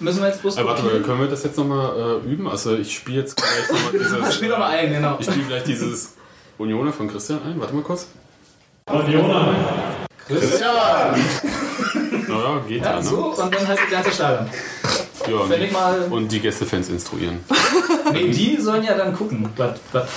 [0.01, 2.49] Müssen wir jetzt bloß Äh, warte mal, können wir das jetzt nochmal äh, üben?
[2.49, 4.35] Also ich spiele jetzt gleich nochmal dieses...
[4.35, 5.17] Spiel doch mal ein, genau.
[5.19, 6.15] Ich spiele gleich dieses
[6.59, 7.61] Unioner von Christian ein.
[7.61, 8.09] Warte mal kurz.
[8.91, 9.55] Uniona.
[12.29, 13.03] Naja, geht ja, Ja, ne?
[13.05, 14.49] so, und dann halt die ganze Stadion.
[15.29, 17.41] Ja, ich und die Gästefans instruieren.
[18.13, 19.73] Nee, die sollen ja dann gucken, was,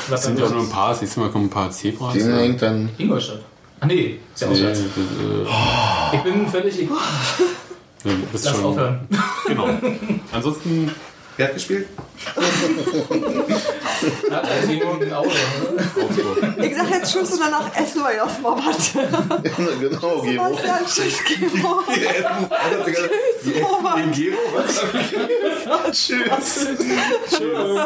[0.08, 2.16] was, sind da ja los nur ein paar, siehst du mal, kommen ein paar Zebras.
[2.16, 2.38] ja.
[2.38, 2.88] hängt dann.
[3.00, 3.42] Ingolstadt.
[3.80, 4.80] Ah nee, ist ja Nee, auswärts.
[4.82, 6.88] äh, Ich bin völlig.
[8.04, 9.08] Du bist lass schon, aufhören.
[9.48, 9.70] Genau.
[10.32, 10.92] Ansonsten,
[11.40, 11.88] Wer hat gespielt?
[14.30, 15.30] Ja, also ein Auto.
[15.30, 16.60] Augsburg.
[16.62, 18.92] Ich sag jetzt Tschüss und danach essen wir erstmal was.
[18.92, 19.22] genau,
[19.80, 20.22] Gero.
[20.26, 21.82] Sebastian, Tschüss, Gero.
[23.96, 24.38] Den Gero?
[24.54, 24.84] Was?
[25.94, 26.68] Tschüss.
[27.30, 27.80] Tschüss.